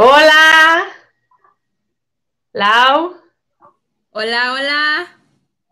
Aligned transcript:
Hola. 0.00 0.84
Lau. 2.52 3.16
Hola, 4.12 4.52
hola. 4.52 5.08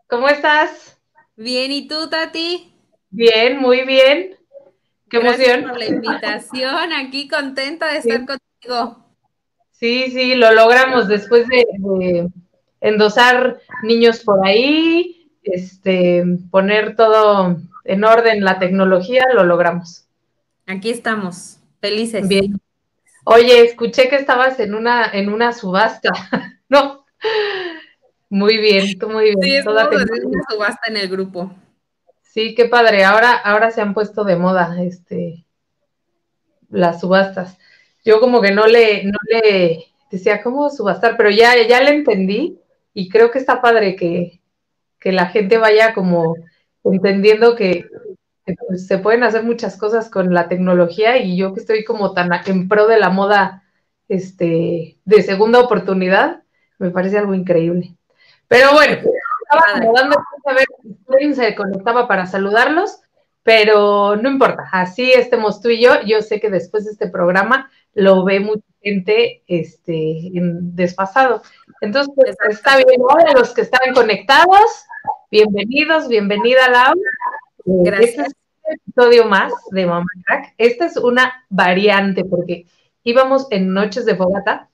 ¿Cómo 0.09 0.29
estás? 0.29 0.99
Bien, 1.37 1.71
¿y 1.71 1.87
tú, 1.87 2.11
Tati? 2.11 2.75
Bien, 3.11 3.57
muy 3.61 3.87
bien. 3.87 4.37
Qué 5.09 5.21
Gracias 5.21 5.49
emoción. 5.49 5.71
por 5.71 5.79
la 5.79 5.87
invitación. 5.87 6.93
Aquí 6.93 7.29
contenta 7.29 7.87
de 7.93 7.99
estar 7.99 8.27
contigo. 8.27 8.99
Sí, 9.71 10.11
sí, 10.11 10.35
lo 10.35 10.53
logramos 10.53 11.07
después 11.07 11.47
de, 11.47 11.65
de 11.79 12.29
endosar 12.81 13.61
niños 13.85 14.25
por 14.25 14.45
ahí, 14.45 15.31
este, 15.45 16.25
poner 16.51 16.97
todo 16.97 17.59
en 17.85 18.03
orden, 18.03 18.43
la 18.43 18.59
tecnología, 18.59 19.25
lo 19.33 19.45
logramos. 19.45 20.09
Aquí 20.67 20.91
estamos, 20.91 21.61
felices. 21.81 22.27
Bien. 22.27 22.61
Oye, 23.29 23.65
escuché 23.65 24.09
que 24.09 24.15
estabas 24.15 24.61
en 24.61 24.73
una, 24.73 25.11
en 25.13 25.33
una 25.33 25.53
subasta, 25.53 26.11
¿no? 26.69 27.05
Muy 28.29 28.59
bien, 28.59 28.97
tú 29.01 29.09
muy 29.09 29.25
bien. 29.25 29.43
Sí, 29.43 29.65
toda 29.65 29.89
una 29.89 30.43
subasta 30.49 30.83
en 30.87 30.97
el 30.97 31.09
grupo. 31.09 31.53
Sí, 32.23 32.55
qué 32.55 32.67
padre. 32.67 33.05
Ahora, 33.05 33.33
ahora 33.33 33.73
se 33.73 33.81
han 33.81 33.95
puesto 33.95 34.23
de 34.23 34.37
moda 34.37 34.81
este 34.81 35.45
las 36.69 37.01
subastas. 37.01 37.59
Yo 38.05 38.21
como 38.21 38.41
que 38.41 38.53
no 38.53 38.69
le, 38.69 39.03
no 39.03 39.19
le 39.29 39.87
decía 40.09 40.41
cómo 40.41 40.71
subastar, 40.71 41.17
pero 41.17 41.31
ya, 41.31 41.55
ya 41.67 41.83
le 41.83 41.91
entendí 41.91 42.61
y 42.95 43.09
creo 43.09 43.33
que 43.33 43.41
está 43.41 43.61
padre 43.61 43.97
que, 43.97 44.41
que 45.01 45.11
la 45.11 45.27
gente 45.27 45.59
vaya 45.59 45.95
como 45.95 46.37
entendiendo 46.85 47.57
que, 47.57 47.89
se 48.77 48.99
pueden 48.99 49.25
hacer 49.25 49.43
muchas 49.43 49.77
cosas 49.77 50.09
con 50.11 50.33
la 50.33 50.49
tecnología 50.49 51.19
y 51.19 51.37
yo 51.37 51.53
que 51.53 51.61
estoy 51.61 51.85
como 51.85 52.13
tan 52.13 52.31
en 52.47 52.69
pro 52.69 52.87
de 52.87 52.99
la 52.99 53.11
moda 53.11 53.65
este, 54.09 54.99
de 55.05 55.23
segunda 55.23 55.61
oportunidad, 55.61 56.43
me 56.79 56.91
parece 56.91 57.19
algo 57.19 57.35
increíble. 57.35 57.97
Pero 58.49 58.73
bueno, 58.73 58.93
estaba 58.95 59.93
dando 59.95 60.17
a 60.45 60.53
ver 60.53 60.67
si 61.19 61.35
se 61.35 61.55
conectaba 61.55 62.07
para 62.07 62.27
saludarlos, 62.27 63.01
pero 63.43 64.17
no 64.17 64.31
importa, 64.31 64.69
así 64.73 65.13
estemos 65.13 65.61
tú 65.61 65.69
y 65.71 65.83
yo, 65.83 66.03
yo 66.05 66.23
sé 66.23 66.41
que 66.41 66.51
después 66.51 66.85
de 66.85 66.93
este 66.93 67.09
programa 67.09 67.71
lo 67.95 68.25
ve 68.25 68.41
mucha 68.41 68.67
gente 68.81 69.43
este, 69.49 70.29
en 70.37 70.77
desfasado. 70.77 71.43
Entonces, 71.81 72.13
pues, 72.15 72.37
está 72.51 72.77
bien, 72.77 73.01
ahora 73.09 73.33
los 73.33 73.53
que 73.53 73.63
están 73.63 73.93
conectados, 73.95 74.85
bienvenidos, 75.31 76.09
bienvenida 76.09 76.69
Lau. 76.69 76.95
Gracias. 77.67 78.11
Este 78.11 78.23
es 78.23 78.29
un 78.29 78.46
episodio 78.69 79.27
más 79.27 79.53
de 79.71 79.87
Mamá 79.87 80.07
Crack. 80.25 80.55
Esta 80.59 80.87
es 80.87 80.97
una 80.97 81.45
variante 81.49 82.25
porque 82.25 82.67
íbamos 83.03 83.47
en 83.51 83.73
noches 83.73 84.05
de 84.07 84.17
fogata, 84.17 84.69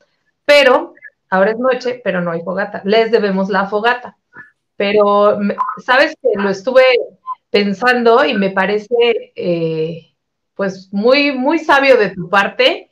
pero 0.44 0.94
ahora 1.30 1.52
es 1.52 1.58
noche, 1.58 2.00
pero 2.02 2.20
no 2.20 2.30
hay 2.30 2.42
fogata. 2.42 2.82
Les 2.84 3.10
debemos 3.10 3.48
la 3.48 3.66
fogata. 3.66 4.16
Pero, 4.76 5.38
¿sabes 5.84 6.16
que 6.20 6.28
Lo 6.40 6.50
estuve 6.50 6.82
pensando 7.50 8.24
y 8.24 8.34
me 8.34 8.50
parece, 8.50 9.32
eh, 9.36 10.14
pues, 10.54 10.88
muy, 10.92 11.32
muy 11.32 11.58
sabio 11.58 11.96
de 11.96 12.10
tu 12.10 12.28
parte. 12.28 12.90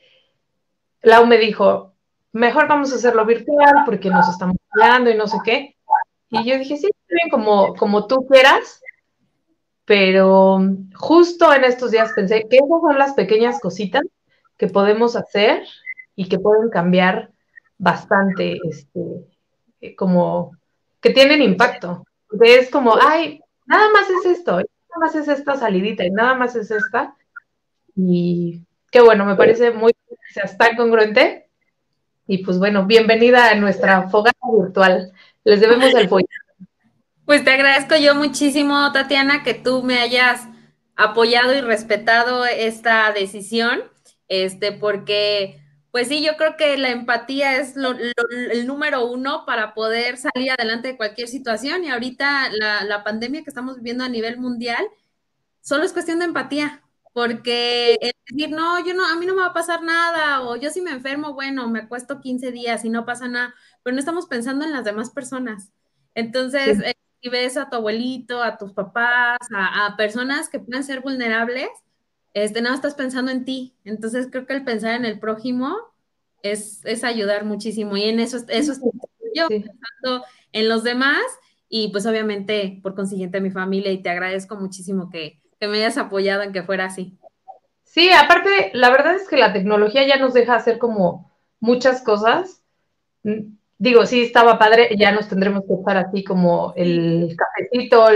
Lau 1.02 1.26
me 1.26 1.38
dijo, 1.38 1.94
mejor 2.32 2.68
vamos 2.68 2.92
a 2.92 2.96
hacerlo 2.96 3.24
virtual 3.24 3.82
porque 3.86 4.10
nos 4.10 4.28
estamos 4.28 4.56
hablando 4.70 5.10
y 5.10 5.16
no 5.16 5.26
sé 5.26 5.38
qué. 5.44 5.76
Y 6.28 6.44
yo 6.44 6.58
dije, 6.58 6.76
sí, 6.76 6.88
bien, 7.08 7.28
como, 7.30 7.74
como 7.74 8.06
tú 8.06 8.26
quieras, 8.26 8.79
pero 9.90 10.60
justo 10.94 11.52
en 11.52 11.64
estos 11.64 11.90
días 11.90 12.12
pensé 12.14 12.46
que 12.48 12.58
esas 12.58 12.80
son 12.80 12.96
las 12.96 13.14
pequeñas 13.14 13.58
cositas 13.58 14.04
que 14.56 14.68
podemos 14.68 15.16
hacer 15.16 15.64
y 16.14 16.28
que 16.28 16.38
pueden 16.38 16.70
cambiar 16.70 17.32
bastante, 17.76 18.60
este, 18.62 19.96
como 19.96 20.52
que 21.00 21.10
tienen 21.10 21.42
impacto. 21.42 22.06
Es 22.40 22.70
como, 22.70 22.94
ay, 23.02 23.40
nada 23.66 23.90
más 23.90 24.08
es 24.08 24.26
esto, 24.26 24.52
nada 24.58 25.00
más 25.00 25.16
es 25.16 25.26
esta 25.26 25.56
salidita 25.56 26.04
y 26.04 26.12
nada 26.12 26.34
más 26.34 26.54
es 26.54 26.70
esta. 26.70 27.16
Y 27.96 28.62
qué 28.92 29.00
bueno, 29.00 29.24
me 29.24 29.34
parece 29.34 29.72
muy, 29.72 29.90
o 30.08 30.32
sea, 30.32 30.44
está 30.44 30.76
congruente. 30.76 31.48
Y 32.28 32.44
pues 32.44 32.60
bueno, 32.60 32.86
bienvenida 32.86 33.50
a 33.50 33.56
nuestra 33.56 34.08
fogata 34.08 34.38
virtual. 34.56 35.10
Les 35.42 35.60
debemos 35.60 35.92
el 35.94 36.08
pollo. 36.08 36.28
Pues 37.30 37.44
te 37.44 37.52
agradezco 37.52 37.94
yo 37.94 38.16
muchísimo, 38.16 38.90
Tatiana, 38.90 39.44
que 39.44 39.54
tú 39.54 39.84
me 39.84 40.00
hayas 40.00 40.48
apoyado 40.96 41.54
y 41.54 41.60
respetado 41.60 42.44
esta 42.44 43.12
decisión, 43.12 43.84
este, 44.26 44.72
porque, 44.72 45.62
pues 45.92 46.08
sí, 46.08 46.24
yo 46.24 46.36
creo 46.36 46.56
que 46.56 46.76
la 46.76 46.90
empatía 46.90 47.56
es 47.58 47.76
lo, 47.76 47.92
lo, 47.92 48.10
el 48.50 48.66
número 48.66 49.06
uno 49.06 49.44
para 49.46 49.74
poder 49.74 50.16
salir 50.16 50.50
adelante 50.50 50.88
de 50.88 50.96
cualquier 50.96 51.28
situación. 51.28 51.84
Y 51.84 51.90
ahorita 51.90 52.50
la, 52.50 52.82
la 52.82 53.04
pandemia 53.04 53.44
que 53.44 53.50
estamos 53.50 53.76
viviendo 53.76 54.02
a 54.02 54.08
nivel 54.08 54.36
mundial, 54.36 54.84
solo 55.60 55.84
es 55.84 55.92
cuestión 55.92 56.18
de 56.18 56.24
empatía, 56.24 56.82
porque 57.12 57.96
el 58.00 58.12
decir, 58.28 58.50
no, 58.50 58.84
yo 58.84 58.92
no, 58.92 59.06
a 59.06 59.14
mí 59.14 59.24
no 59.24 59.36
me 59.36 59.42
va 59.42 59.50
a 59.50 59.52
pasar 59.54 59.84
nada, 59.84 60.42
o 60.42 60.56
yo 60.56 60.70
si 60.70 60.80
me 60.80 60.90
enfermo, 60.90 61.32
bueno, 61.34 61.68
me 61.68 61.78
acuesto 61.78 62.20
15 62.20 62.50
días 62.50 62.84
y 62.84 62.90
no 62.90 63.06
pasa 63.06 63.28
nada, 63.28 63.54
pero 63.84 63.94
no 63.94 64.00
estamos 64.00 64.26
pensando 64.26 64.64
en 64.64 64.72
las 64.72 64.82
demás 64.84 65.10
personas. 65.10 65.70
Entonces, 66.16 66.78
sí. 66.78 66.84
eh, 66.86 66.94
si 67.20 67.28
ves 67.28 67.56
a 67.56 67.68
tu 67.68 67.76
abuelito, 67.76 68.42
a 68.42 68.56
tus 68.56 68.72
papás, 68.72 69.38
a, 69.54 69.86
a, 69.86 69.96
personas 69.96 70.48
que 70.48 70.60
pueden 70.60 70.84
ser 70.84 71.00
vulnerables, 71.00 71.68
este, 72.34 72.62
no 72.62 72.72
estás 72.72 72.94
pensando 72.94 73.30
en 73.30 73.44
ti. 73.44 73.74
Entonces, 73.84 74.28
creo 74.30 74.46
que 74.46 74.54
el 74.54 74.64
pensar 74.64 74.94
en 74.94 75.04
el 75.04 75.18
prójimo 75.18 75.76
es, 76.42 76.84
es 76.84 77.04
ayudar 77.04 77.44
muchísimo. 77.44 77.96
Y 77.96 78.04
en 78.04 78.20
eso, 78.20 78.38
eso 78.48 78.72
estoy 78.72 78.90
yo, 79.34 79.46
sí. 79.48 79.60
pensando 79.60 80.24
en 80.52 80.68
los 80.68 80.82
demás 80.82 81.22
y 81.68 81.88
pues 81.92 82.04
obviamente, 82.04 82.80
por 82.82 82.94
consiguiente, 82.94 83.40
mi 83.40 83.50
familia. 83.50 83.92
Y 83.92 84.02
te 84.02 84.10
agradezco 84.10 84.56
muchísimo 84.56 85.08
que, 85.08 85.40
que 85.58 85.68
me 85.68 85.78
hayas 85.78 85.98
apoyado 85.98 86.42
en 86.42 86.52
que 86.52 86.64
fuera 86.64 86.86
así. 86.86 87.16
Sí, 87.84 88.10
aparte, 88.10 88.70
la 88.74 88.90
verdad 88.90 89.14
es 89.14 89.28
que 89.28 89.36
la 89.36 89.52
tecnología 89.52 90.06
ya 90.06 90.16
nos 90.16 90.34
deja 90.34 90.54
hacer 90.54 90.78
como 90.78 91.30
muchas 91.60 92.02
cosas. 92.02 92.62
Digo, 93.80 94.04
sí, 94.04 94.20
estaba 94.20 94.58
padre, 94.58 94.94
ya 94.98 95.10
nos 95.10 95.26
tendremos 95.26 95.64
que 95.66 95.72
estar 95.72 95.96
así 95.96 96.22
como 96.22 96.74
el 96.76 97.34
cafecito, 97.34 98.10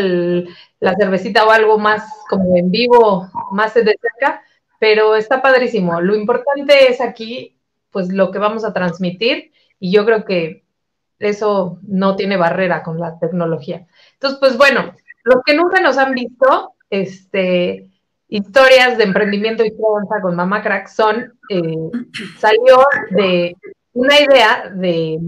la 0.78 0.94
cervecita 0.94 1.46
o 1.46 1.50
algo 1.50 1.78
más 1.78 2.04
como 2.28 2.54
en 2.58 2.70
vivo, 2.70 3.30
más 3.50 3.72
de 3.72 3.82
cerca, 3.84 4.42
pero 4.78 5.16
está 5.16 5.40
padrísimo. 5.40 6.02
Lo 6.02 6.14
importante 6.16 6.90
es 6.90 7.00
aquí, 7.00 7.56
pues 7.90 8.12
lo 8.12 8.30
que 8.30 8.38
vamos 8.38 8.62
a 8.66 8.74
transmitir 8.74 9.52
y 9.80 9.90
yo 9.90 10.04
creo 10.04 10.26
que 10.26 10.64
eso 11.18 11.78
no 11.88 12.14
tiene 12.14 12.36
barrera 12.36 12.82
con 12.82 13.00
la 13.00 13.18
tecnología. 13.18 13.86
Entonces, 14.12 14.38
pues 14.40 14.58
bueno, 14.58 14.92
los 15.22 15.42
que 15.46 15.54
nunca 15.54 15.80
nos 15.80 15.96
han 15.96 16.12
visto, 16.12 16.74
este, 16.90 17.88
historias 18.28 18.98
de 18.98 19.04
emprendimiento 19.04 19.64
y 19.64 19.70
crianza 19.70 20.20
con 20.20 20.36
Mamá 20.36 20.62
Crack 20.62 20.88
son, 20.88 21.38
eh, 21.48 21.90
salió 22.38 22.84
de 23.12 23.56
una 23.94 24.20
idea 24.20 24.70
de, 24.74 25.18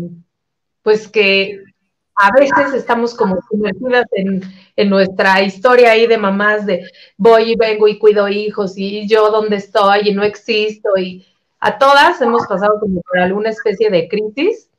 pues 0.87 1.09
que 1.09 1.65
a 2.15 2.31
veces 2.31 2.73
estamos 2.73 3.13
como 3.13 3.41
sumergidas 3.51 4.07
en, 4.13 4.41
en, 4.77 4.89
nuestra 4.89 5.43
historia 5.43 5.91
ahí 5.91 6.07
de 6.07 6.17
mamás 6.17 6.65
de 6.65 6.89
voy 7.17 7.51
y 7.51 7.57
vengo 7.57 7.89
y 7.89 7.99
cuido 7.99 8.29
hijos 8.29 8.75
y 8.79 9.09
yo 9.09 9.33
dónde 9.33 9.57
estoy 9.57 10.09
y 10.09 10.15
no 10.15 10.23
existo 10.23 10.91
y 10.97 11.27
a 11.59 11.77
todas 11.77 12.21
hemos 12.21 12.47
pasado 12.47 12.79
como 12.79 13.01
por 13.01 13.19
alguna 13.19 13.51
especie 13.51 13.91
de 13.91 14.07
crisis. 14.07 14.71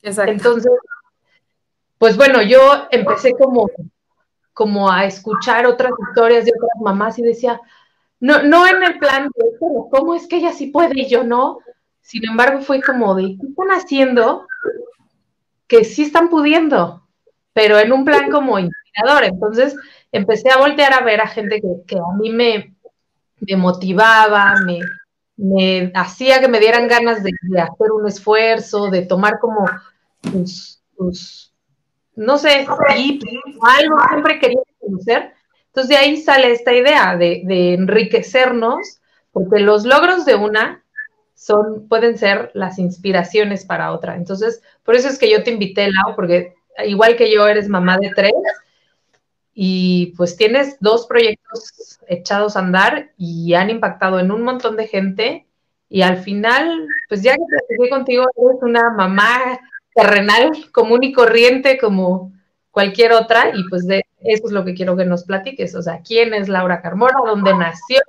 Exacto. 0.00 0.30
Entonces, 0.30 0.70
pues 1.98 2.16
bueno, 2.16 2.40
yo 2.42 2.86
empecé 2.92 3.32
como 3.32 3.68
como 4.52 4.92
a 4.92 5.06
escuchar 5.06 5.66
otras 5.66 5.90
historias 6.08 6.44
de 6.44 6.52
otras 6.56 6.80
mamás 6.80 7.18
y 7.18 7.22
decía, 7.22 7.60
no, 8.20 8.44
no 8.44 8.64
en 8.64 8.84
el 8.84 9.00
plan 9.00 9.28
de, 9.34 9.44
¿cómo 9.90 10.14
es 10.14 10.28
que 10.28 10.36
ella 10.36 10.52
sí 10.52 10.68
puede 10.68 11.00
y 11.00 11.08
yo 11.08 11.24
no? 11.24 11.58
Sin 12.00 12.24
embargo, 12.28 12.60
fue 12.60 12.80
como 12.80 13.16
de, 13.16 13.36
¿qué 13.40 13.46
están 13.48 13.68
haciendo? 13.70 14.46
Que 15.68 15.84
sí 15.84 16.02
están 16.02 16.28
pudiendo, 16.28 17.06
pero 17.52 17.78
en 17.78 17.92
un 17.92 18.04
plan 18.04 18.30
como 18.30 18.58
inspirador. 18.58 19.24
Entonces, 19.24 19.76
empecé 20.10 20.50
a 20.50 20.58
voltear 20.58 20.92
a 20.92 21.04
ver 21.04 21.20
a 21.20 21.28
gente 21.28 21.60
que, 21.60 21.68
que 21.86 21.96
a 21.96 22.16
mí 22.18 22.30
me, 22.30 22.74
motivaba, 23.56 24.54
me, 25.36 25.92
hacía 25.94 26.40
que 26.40 26.48
me 26.48 26.58
dieran 26.58 26.88
ganas 26.88 27.22
de, 27.22 27.30
hacer 27.60 27.92
un 27.92 28.08
esfuerzo, 28.08 28.88
de 28.90 29.02
tomar 29.02 29.38
como 29.38 29.66
tus 30.22 30.82
no 32.16 32.36
sé, 32.36 32.66
algo 32.66 33.96
siempre 34.08 34.40
quería 34.40 34.60
conocer. 34.80 35.32
Entonces 35.66 35.88
de 35.88 35.96
ahí 35.96 36.16
sale 36.16 36.50
esta 36.50 36.72
idea 36.72 37.16
de, 37.16 37.42
de, 37.44 37.74
enriquecernos, 37.74 39.00
porque 39.32 39.60
los 39.60 39.84
logros 39.84 40.24
de 40.24 40.34
una 40.34 40.82
son, 41.38 41.86
pueden 41.88 42.18
ser 42.18 42.50
las 42.52 42.80
inspiraciones 42.80 43.64
para 43.64 43.92
otra. 43.92 44.16
Entonces, 44.16 44.60
por 44.82 44.96
eso 44.96 45.08
es 45.08 45.18
que 45.18 45.30
yo 45.30 45.44
te 45.44 45.52
invité, 45.52 45.88
Lau, 45.88 46.16
porque 46.16 46.54
igual 46.84 47.14
que 47.14 47.32
yo 47.32 47.46
eres 47.46 47.68
mamá 47.68 47.96
de 47.96 48.10
tres, 48.14 48.32
y 49.54 50.14
pues 50.16 50.36
tienes 50.36 50.76
dos 50.80 51.06
proyectos 51.06 52.00
echados 52.08 52.56
a 52.56 52.60
andar 52.60 53.10
y 53.16 53.54
han 53.54 53.70
impactado 53.70 54.18
en 54.18 54.32
un 54.32 54.42
montón 54.42 54.76
de 54.76 54.88
gente 54.88 55.46
y 55.88 56.02
al 56.02 56.18
final, 56.18 56.86
pues 57.08 57.22
ya 57.22 57.34
que 57.34 57.88
contigo, 57.88 58.24
eres 58.36 58.62
una 58.62 58.90
mamá 58.90 59.60
terrenal, 59.94 60.50
común 60.72 61.04
y 61.04 61.12
corriente 61.12 61.78
como 61.78 62.32
cualquier 62.70 63.12
otra, 63.12 63.50
y 63.54 63.68
pues 63.68 63.86
de 63.86 64.04
eso 64.20 64.46
es 64.46 64.52
lo 64.52 64.64
que 64.64 64.74
quiero 64.74 64.96
que 64.96 65.04
nos 65.04 65.24
platiques, 65.24 65.74
o 65.74 65.82
sea, 65.82 66.02
¿quién 66.02 66.34
es 66.34 66.48
Laura 66.48 66.82
Carmona? 66.82 67.18
¿Dónde 67.24 67.54
nació? 67.54 68.00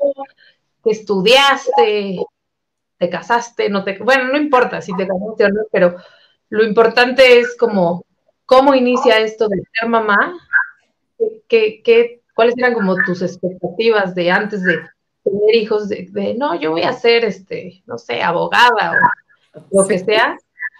¿Qué 0.83 0.91
estudiaste? 0.91 2.17
¿Te 2.99 3.09
casaste? 3.09 3.69
No 3.69 3.83
te, 3.83 3.97
bueno, 3.97 4.25
no 4.25 4.37
importa 4.37 4.81
si 4.81 4.95
te 4.95 5.07
casaste 5.07 5.45
o 5.45 5.49
no, 5.49 5.61
pero 5.71 5.95
lo 6.49 6.63
importante 6.63 7.39
es 7.39 7.57
como 7.57 8.05
cómo 8.45 8.75
inicia 8.75 9.19
esto 9.19 9.47
de 9.47 9.57
ser 9.73 9.89
mamá, 9.89 10.37
¿Qué, 11.47 11.81
qué, 11.83 12.21
cuáles 12.33 12.55
eran 12.57 12.73
como 12.73 12.95
tus 13.05 13.21
expectativas 13.21 14.15
de 14.15 14.31
antes 14.31 14.63
de 14.63 14.79
tener 15.23 15.55
hijos, 15.55 15.89
de, 15.89 16.07
de, 16.11 16.33
no, 16.35 16.59
yo 16.59 16.71
voy 16.71 16.83
a 16.83 16.93
ser, 16.93 17.25
este, 17.25 17.83
no 17.85 17.97
sé, 17.97 18.21
abogada 18.21 18.93
o 19.53 19.81
lo 19.81 19.87
que 19.87 19.99
sea, 19.99 20.37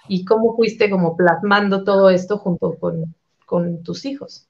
y 0.07 0.24
cómo 0.25 0.56
fuiste 0.56 0.89
como 0.89 1.18
plasmando 1.18 1.83
todo 1.83 2.10
esto 2.10 2.38
junto 2.38 2.75
con, 2.80 3.16
con 3.45 3.83
tus 3.83 4.06
hijos. 4.06 4.48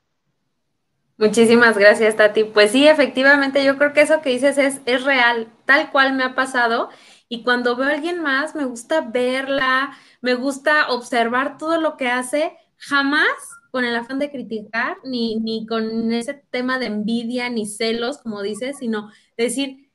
Muchísimas 1.18 1.78
gracias, 1.78 2.16
Tati. 2.16 2.46
Pues 2.46 2.72
sí, 2.72 2.88
efectivamente, 2.88 3.66
yo 3.66 3.78
creo 3.78 3.92
que 3.92 4.02
eso 4.02 4.22
que 4.22 4.30
dices 4.30 4.58
es, 4.58 4.80
es 4.86 5.04
real, 5.04 5.50
tal 5.66 5.92
cual 5.92 6.14
me 6.14 6.24
ha 6.24 6.34
pasado. 6.34 6.90
Y 7.30 7.44
cuando 7.44 7.76
veo 7.76 7.88
a 7.88 7.94
alguien 7.94 8.22
más, 8.22 8.56
me 8.56 8.66
gusta 8.66 9.02
verla, 9.02 9.96
me 10.22 10.34
gusta 10.34 10.90
observar 10.90 11.58
todo 11.58 11.80
lo 11.80 11.96
que 11.96 12.10
hace. 12.10 12.58
Jamás 12.78 13.28
con 13.72 13.86
el 13.86 13.96
afán 13.96 14.18
de 14.18 14.32
criticar, 14.32 14.98
ni, 15.04 15.36
ni 15.40 15.68
con 15.68 16.12
ese 16.12 16.34
tema 16.34 16.80
de 16.80 16.88
envidia, 16.88 17.50
ni 17.50 17.68
celos, 17.68 18.18
como 18.18 18.42
dices, 18.42 18.80
sino 18.80 19.12
decir, 19.38 19.89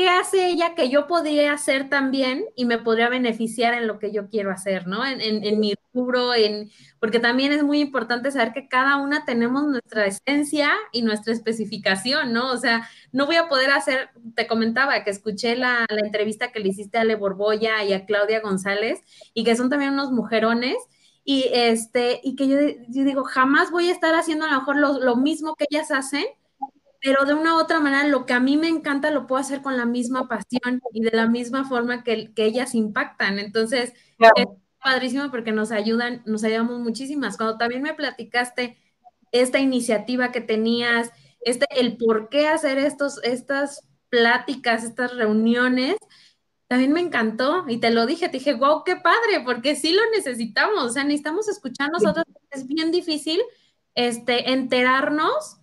¿qué 0.00 0.08
hace 0.08 0.48
ella 0.48 0.74
que 0.74 0.88
yo 0.88 1.06
podría 1.06 1.52
hacer 1.52 1.90
también 1.90 2.46
y 2.56 2.64
me 2.64 2.78
podría 2.78 3.10
beneficiar 3.10 3.74
en 3.74 3.86
lo 3.86 3.98
que 3.98 4.12
yo 4.12 4.30
quiero 4.30 4.50
hacer, 4.50 4.86
¿no? 4.86 5.04
En, 5.04 5.60
mi 5.60 5.74
rubro, 5.92 6.32
en, 6.32 6.70
porque 6.98 7.20
también 7.20 7.52
es 7.52 7.62
muy 7.62 7.80
importante 7.80 8.30
saber 8.30 8.54
que 8.54 8.66
cada 8.66 8.96
una 8.96 9.26
tenemos 9.26 9.66
nuestra 9.66 10.06
esencia 10.06 10.72
y 10.90 11.02
nuestra 11.02 11.34
especificación, 11.34 12.32
¿no? 12.32 12.50
O 12.50 12.56
sea, 12.56 12.88
no 13.12 13.26
voy 13.26 13.36
a 13.36 13.50
poder 13.50 13.72
hacer, 13.72 14.08
te 14.34 14.46
comentaba 14.46 15.04
que 15.04 15.10
escuché 15.10 15.54
la, 15.54 15.84
la 15.90 16.00
entrevista 16.00 16.50
que 16.50 16.60
le 16.60 16.70
hiciste 16.70 16.96
a 16.96 17.02
Ale 17.02 17.16
Borboya 17.16 17.84
y 17.84 17.92
a 17.92 18.06
Claudia 18.06 18.40
González 18.40 19.00
y 19.34 19.44
que 19.44 19.54
son 19.54 19.68
también 19.68 19.92
unos 19.92 20.12
mujerones 20.12 20.78
y 21.24 21.44
este, 21.52 22.22
y 22.24 22.36
que 22.36 22.48
yo, 22.48 23.04
digo, 23.04 23.24
jamás 23.24 23.70
voy 23.70 23.90
a 23.90 23.92
estar 23.92 24.14
haciendo 24.14 24.46
a 24.46 24.50
lo 24.50 24.60
mejor 24.60 24.76
lo, 24.76 25.16
mismo 25.16 25.54
que 25.56 25.66
ellas 25.70 25.90
hacen, 25.90 26.24
pero 27.02 27.24
de 27.24 27.34
una 27.34 27.54
u 27.56 27.58
otra 27.58 27.80
manera 27.80 28.06
lo 28.06 28.26
que 28.26 28.34
a 28.34 28.40
mí 28.40 28.56
me 28.56 28.68
encanta 28.68 29.10
lo 29.10 29.26
puedo 29.26 29.40
hacer 29.40 29.62
con 29.62 29.76
la 29.76 29.86
misma 29.86 30.28
pasión 30.28 30.82
y 30.92 31.02
de 31.02 31.10
la 31.12 31.26
misma 31.26 31.64
forma 31.64 32.04
que, 32.04 32.32
que 32.34 32.44
ellas 32.44 32.74
impactan. 32.74 33.38
Entonces, 33.38 33.94
es 34.36 34.46
padrísimo 34.82 35.30
porque 35.30 35.52
nos 35.52 35.72
ayudan, 35.72 36.22
nos 36.26 36.44
ayudamos 36.44 36.78
muchísimas. 36.80 37.36
Cuando 37.36 37.56
también 37.56 37.82
me 37.82 37.94
platicaste 37.94 38.78
esta 39.32 39.58
iniciativa 39.58 40.32
que 40.32 40.40
tenías, 40.40 41.10
este, 41.40 41.66
el 41.70 41.96
por 41.96 42.28
qué 42.28 42.48
hacer 42.48 42.78
estos, 42.78 43.22
estas 43.22 43.88
pláticas, 44.10 44.84
estas 44.84 45.16
reuniones, 45.16 45.96
también 46.68 46.92
me 46.92 47.00
encantó. 47.00 47.64
Y 47.66 47.78
te 47.78 47.90
lo 47.90 48.04
dije, 48.04 48.28
te 48.28 48.38
dije, 48.38 48.54
wow, 48.54 48.84
qué 48.84 48.96
padre, 48.96 49.42
porque 49.44 49.74
sí 49.74 49.92
lo 49.92 50.02
necesitamos, 50.14 50.84
o 50.84 50.90
sea, 50.90 51.04
necesitamos 51.04 51.48
escuchar 51.48 51.90
nosotros, 51.90 52.26
es 52.50 52.66
bien 52.66 52.90
difícil 52.90 53.40
este, 53.94 54.52
enterarnos 54.52 55.59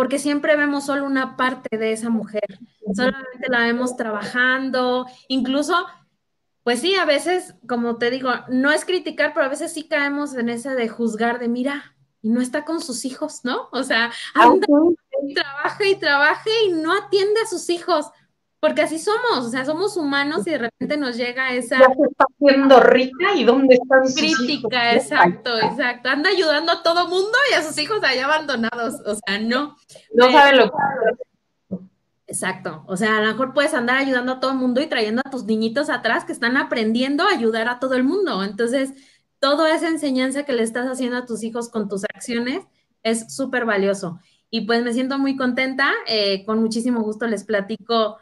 porque 0.00 0.18
siempre 0.18 0.56
vemos 0.56 0.86
solo 0.86 1.04
una 1.04 1.36
parte 1.36 1.76
de 1.76 1.92
esa 1.92 2.08
mujer, 2.08 2.58
solamente 2.94 3.50
la 3.50 3.58
vemos 3.58 3.98
trabajando, 3.98 5.06
incluso, 5.28 5.74
pues 6.62 6.80
sí, 6.80 6.94
a 6.94 7.04
veces, 7.04 7.54
como 7.68 7.98
te 7.98 8.10
digo, 8.10 8.30
no 8.48 8.72
es 8.72 8.86
criticar, 8.86 9.34
pero 9.34 9.44
a 9.44 9.50
veces 9.50 9.74
sí 9.74 9.86
caemos 9.88 10.32
en 10.32 10.48
esa 10.48 10.74
de 10.74 10.88
juzgar, 10.88 11.38
de 11.38 11.48
mira, 11.48 11.94
y 12.22 12.30
no 12.30 12.40
está 12.40 12.64
con 12.64 12.80
sus 12.80 13.04
hijos, 13.04 13.44
¿no? 13.44 13.68
O 13.72 13.82
sea, 13.82 14.10
anda, 14.34 14.66
y 15.22 15.34
trabaja 15.34 15.86
y 15.86 15.96
trabaja 15.96 16.50
y 16.66 16.72
no 16.72 16.94
atiende 16.94 17.38
a 17.42 17.46
sus 17.46 17.68
hijos. 17.68 18.06
Porque 18.60 18.82
así 18.82 18.98
somos, 18.98 19.46
o 19.46 19.48
sea, 19.48 19.64
somos 19.64 19.96
humanos 19.96 20.46
y 20.46 20.50
de 20.50 20.58
repente 20.58 20.98
nos 20.98 21.16
llega 21.16 21.54
esa... 21.54 21.78
Ya 21.78 21.86
se 21.86 22.02
está 22.10 22.26
haciendo 22.28 22.80
rica 22.80 23.34
y 23.34 23.44
dónde 23.44 23.76
están 23.76 24.06
sus 24.06 24.20
Crítica, 24.20 24.94
exacto, 24.94 25.58
exacto. 25.58 26.10
Anda 26.10 26.28
ayudando 26.28 26.72
a 26.72 26.82
todo 26.82 27.08
mundo 27.08 27.32
y 27.50 27.54
a 27.54 27.62
sus 27.62 27.78
hijos 27.78 28.04
allá 28.04 28.26
abandonados, 28.26 29.00
o 29.06 29.14
sea, 29.14 29.38
no. 29.40 29.76
No 30.12 30.30
saben 30.30 30.58
lo 30.58 30.64
que... 30.70 31.78
Exacto, 32.26 32.84
o 32.86 32.96
sea, 32.96 33.16
a 33.16 33.20
lo 33.22 33.28
mejor 33.28 33.54
puedes 33.54 33.74
andar 33.74 33.96
ayudando 33.96 34.32
a 34.32 34.40
todo 34.40 34.52
el 34.52 34.58
mundo 34.58 34.80
y 34.80 34.86
trayendo 34.86 35.22
a 35.24 35.30
tus 35.30 35.44
niñitos 35.46 35.90
atrás 35.90 36.24
que 36.24 36.32
están 36.32 36.56
aprendiendo 36.56 37.24
a 37.24 37.30
ayudar 37.30 37.66
a 37.68 37.80
todo 37.80 37.94
el 37.94 38.04
mundo. 38.04 38.44
Entonces, 38.44 38.92
toda 39.40 39.74
esa 39.74 39.88
enseñanza 39.88 40.44
que 40.44 40.52
le 40.52 40.62
estás 40.62 40.86
haciendo 40.86 41.16
a 41.16 41.26
tus 41.26 41.42
hijos 41.42 41.70
con 41.70 41.88
tus 41.88 42.04
acciones 42.04 42.62
es 43.02 43.34
súper 43.34 43.64
valioso. 43.64 44.20
Y 44.48 44.60
pues 44.60 44.84
me 44.84 44.92
siento 44.92 45.18
muy 45.18 45.36
contenta, 45.36 45.90
eh, 46.06 46.44
con 46.44 46.60
muchísimo 46.60 47.02
gusto 47.02 47.26
les 47.26 47.42
platico 47.42 48.18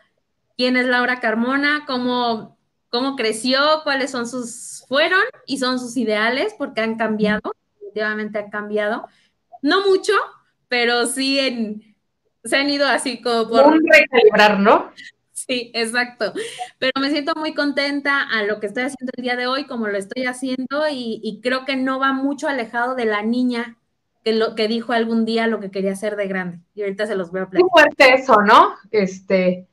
quién 0.59 0.77
es 0.77 0.87
Laura 0.87 1.21
Carmona, 1.21 1.85
cómo, 1.87 2.59
cómo 2.91 3.15
creció, 3.15 3.61
cuáles 3.85 4.11
son 4.11 4.29
sus, 4.29 4.85
fueron 4.89 5.23
y 5.47 5.59
son 5.59 5.79
sus 5.79 5.97
ideales, 5.97 6.55
porque 6.59 6.81
han 6.81 6.97
cambiado, 6.97 7.55
definitivamente 7.75 8.39
han 8.39 8.51
cambiado. 8.51 9.07
No 9.63 9.87
mucho, 9.87 10.13
pero 10.67 11.07
sí 11.07 11.39
en, 11.39 11.97
se 12.43 12.57
han 12.57 12.69
ido 12.69 12.89
así 12.89 13.23
como 13.23 13.49
por... 13.49 13.67
Un 13.69 13.81
recalibrar, 13.89 14.59
¿no? 14.59 14.91
Sí, 15.33 15.71
exacto. 15.75 16.35
Pero 16.79 16.93
me 17.01 17.11
siento 17.11 17.35
muy 17.37 17.55
contenta 17.55 18.23
a 18.23 18.43
lo 18.43 18.59
que 18.59 18.67
estoy 18.67 18.83
haciendo 18.83 19.13
el 19.17 19.23
día 19.23 19.37
de 19.37 19.47
hoy, 19.47 19.65
como 19.67 19.87
lo 19.87 19.97
estoy 19.97 20.27
haciendo, 20.27 20.89
y, 20.91 21.21
y 21.23 21.41
creo 21.41 21.65
que 21.65 21.77
no 21.77 22.01
va 22.01 22.13
mucho 22.13 22.49
alejado 22.49 22.97
de 22.97 23.05
la 23.05 23.23
niña 23.23 23.79
que, 24.25 24.33
lo, 24.33 24.57
que 24.57 24.67
dijo 24.67 24.93
algún 24.93 25.25
día 25.25 25.47
lo 25.47 25.61
que 25.61 25.71
quería 25.71 25.93
hacer 25.93 26.17
de 26.17 26.27
grande. 26.27 26.59
Y 26.75 26.83
ahorita 26.83 27.07
se 27.07 27.15
los 27.15 27.29
a 27.29 27.31
platicar. 27.31 27.61
Muy 27.61 27.71
fuerte 27.71 28.15
eso, 28.15 28.43
¿no? 28.43 28.75
Este, 28.91 29.69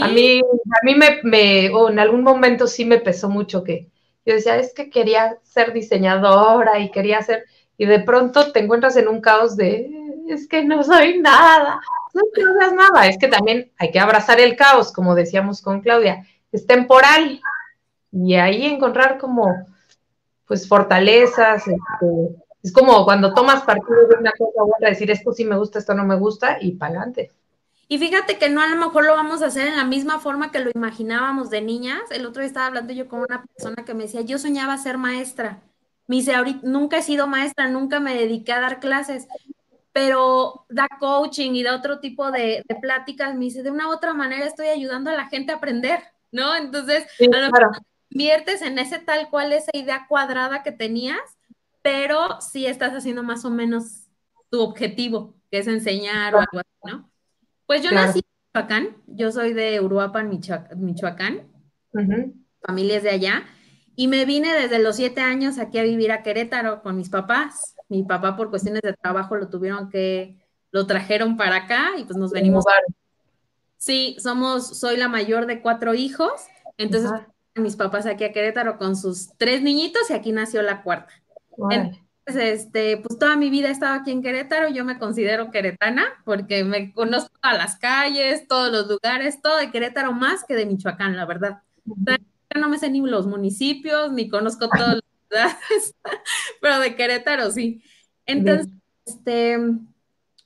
a 0.00 0.08
mí, 0.08 0.40
a 0.40 0.84
mí 0.84 0.94
me, 0.94 1.66
en 1.66 1.98
algún 1.98 2.22
momento 2.22 2.66
sí 2.66 2.84
me 2.84 2.98
pesó 2.98 3.28
mucho 3.28 3.62
que 3.62 3.88
yo 4.24 4.34
decía, 4.34 4.56
es 4.56 4.74
que 4.74 4.90
quería 4.90 5.38
ser 5.44 5.72
diseñadora 5.72 6.80
y 6.80 6.90
quería 6.90 7.22
ser, 7.22 7.44
y 7.78 7.86
de 7.86 8.00
pronto 8.00 8.50
te 8.50 8.60
encuentras 8.60 8.96
en 8.96 9.06
un 9.06 9.20
caos 9.20 9.56
de, 9.56 9.88
es 10.28 10.48
que 10.48 10.64
no 10.64 10.82
soy 10.82 11.20
nada, 11.20 11.80
no 12.12 12.72
nada, 12.72 13.06
es 13.06 13.18
que 13.18 13.28
también 13.28 13.70
hay 13.78 13.92
que 13.92 14.00
abrazar 14.00 14.40
el 14.40 14.56
caos, 14.56 14.92
como 14.92 15.14
decíamos 15.14 15.62
con 15.62 15.80
Claudia, 15.80 16.26
es 16.50 16.66
temporal, 16.66 17.40
y 18.10 18.34
ahí 18.34 18.66
encontrar 18.66 19.18
como, 19.18 19.46
pues, 20.46 20.66
fortalezas, 20.66 21.68
este, 21.68 22.36
es 22.62 22.72
como 22.72 23.04
cuando 23.04 23.32
tomas 23.32 23.62
partido 23.62 24.08
de 24.08 24.16
una 24.16 24.32
cosa 24.32 24.64
u 24.64 24.74
otra, 24.74 24.88
decir, 24.88 25.10
esto 25.10 25.32
sí 25.32 25.44
me 25.44 25.56
gusta, 25.56 25.78
esto 25.78 25.94
no 25.94 26.04
me 26.04 26.16
gusta, 26.16 26.58
y 26.60 26.72
para 26.72 26.96
adelante. 26.96 27.30
Y 27.88 27.98
fíjate 27.98 28.38
que 28.38 28.48
no 28.48 28.60
a 28.60 28.66
lo 28.66 28.76
mejor 28.76 29.04
lo 29.04 29.14
vamos 29.14 29.42
a 29.42 29.46
hacer 29.46 29.68
en 29.68 29.76
la 29.76 29.84
misma 29.84 30.18
forma 30.18 30.50
que 30.50 30.58
lo 30.58 30.70
imaginábamos 30.74 31.50
de 31.50 31.60
niñas. 31.60 32.02
El 32.10 32.26
otro 32.26 32.40
día 32.40 32.48
estaba 32.48 32.66
hablando 32.66 32.92
yo 32.92 33.06
con 33.08 33.20
una 33.20 33.44
persona 33.44 33.84
que 33.84 33.94
me 33.94 34.04
decía, 34.04 34.22
yo 34.22 34.38
soñaba 34.38 34.76
ser 34.76 34.98
maestra. 34.98 35.62
Me 36.08 36.16
dice, 36.16 36.34
ahorita 36.34 36.60
nunca 36.64 36.98
he 36.98 37.02
sido 37.02 37.26
maestra, 37.28 37.68
nunca 37.68 38.00
me 38.00 38.14
dediqué 38.14 38.52
a 38.52 38.60
dar 38.60 38.80
clases, 38.80 39.28
pero 39.92 40.66
da 40.68 40.88
coaching 40.98 41.52
y 41.52 41.62
da 41.62 41.76
otro 41.76 42.00
tipo 42.00 42.30
de, 42.32 42.64
pláticas. 42.80 43.34
Me 43.34 43.46
dice, 43.46 43.62
de 43.62 43.70
una 43.70 43.88
u 43.88 43.92
otra 43.92 44.14
manera 44.14 44.46
estoy 44.46 44.66
ayudando 44.66 45.10
a 45.10 45.14
la 45.14 45.28
gente 45.28 45.52
a 45.52 45.56
aprender, 45.56 46.00
¿no? 46.32 46.56
Entonces, 46.56 47.06
a 47.20 47.24
lo 47.24 47.50
mejor 47.50 47.82
inviertes 48.10 48.62
en 48.62 48.78
ese 48.78 48.98
tal 48.98 49.30
cual, 49.30 49.52
esa 49.52 49.70
idea 49.74 50.06
cuadrada 50.08 50.64
que 50.64 50.72
tenías, 50.72 51.20
pero 51.82 52.40
sí 52.40 52.66
estás 52.66 52.92
haciendo 52.94 53.22
más 53.22 53.44
o 53.44 53.50
menos 53.50 54.08
tu 54.50 54.60
objetivo, 54.60 55.34
que 55.50 55.58
es 55.58 55.68
enseñar 55.68 56.34
o 56.34 56.38
algo 56.38 56.58
así, 56.58 56.92
¿no? 56.92 57.10
Pues 57.66 57.82
yo 57.82 57.90
nací 57.90 58.20
en 58.20 58.24
Michoacán, 58.54 58.96
yo 59.06 59.32
soy 59.32 59.52
de 59.52 59.80
Uruapan, 59.80 60.28
Michoacán, 60.28 61.48
familia 62.60 62.96
es 62.96 63.02
de 63.02 63.10
allá, 63.10 63.44
y 63.94 64.08
me 64.08 64.24
vine 64.24 64.52
desde 64.52 64.78
los 64.78 64.96
siete 64.96 65.20
años 65.20 65.58
aquí 65.58 65.78
a 65.78 65.82
vivir 65.82 66.12
a 66.12 66.22
Querétaro 66.22 66.82
con 66.82 66.96
mis 66.96 67.08
papás. 67.08 67.74
Mi 67.88 68.02
papá 68.02 68.36
por 68.36 68.50
cuestiones 68.50 68.82
de 68.82 68.92
trabajo 68.92 69.36
lo 69.36 69.48
tuvieron 69.48 69.88
que, 69.88 70.46
lo 70.70 70.86
trajeron 70.86 71.36
para 71.36 71.56
acá 71.56 71.92
y 71.96 72.04
pues 72.04 72.16
nos 72.18 72.32
venimos. 72.32 72.64
Sí, 73.78 74.16
somos, 74.18 74.78
soy 74.78 74.96
la 74.96 75.08
mayor 75.08 75.46
de 75.46 75.62
cuatro 75.62 75.94
hijos, 75.94 76.32
entonces 76.76 77.10
mis 77.54 77.76
papás 77.76 78.06
aquí 78.06 78.24
a 78.24 78.32
Querétaro 78.32 78.76
con 78.78 78.96
sus 78.96 79.30
tres 79.38 79.62
niñitos 79.62 80.10
y 80.10 80.12
aquí 80.12 80.32
nació 80.32 80.62
la 80.62 80.82
cuarta 80.82 81.12
este, 82.34 82.96
pues 82.96 83.18
toda 83.18 83.36
mi 83.36 83.50
vida 83.50 83.68
he 83.68 83.72
estado 83.72 83.94
aquí 83.94 84.10
en 84.10 84.22
Querétaro, 84.22 84.68
yo 84.68 84.84
me 84.84 84.98
considero 84.98 85.52
queretana 85.52 86.04
porque 86.24 86.64
me 86.64 86.92
conozco 86.92 87.36
a 87.42 87.54
las 87.54 87.76
calles, 87.76 88.48
todos 88.48 88.72
los 88.72 88.88
lugares, 88.88 89.40
todo 89.40 89.58
de 89.58 89.70
Querétaro 89.70 90.12
más 90.12 90.44
que 90.44 90.54
de 90.54 90.66
Michoacán, 90.66 91.16
la 91.16 91.24
verdad. 91.24 91.62
no 91.84 92.68
me 92.68 92.78
sé 92.78 92.90
ni 92.90 93.00
los 93.00 93.28
municipios, 93.28 94.12
ni 94.12 94.28
conozco 94.28 94.68
todas 94.68 94.94
las 94.94 95.02
ciudades, 95.28 95.94
pero 96.60 96.80
de 96.80 96.96
Querétaro 96.96 97.52
sí. 97.52 97.80
Entonces, 98.26 98.66
este, 99.04 99.58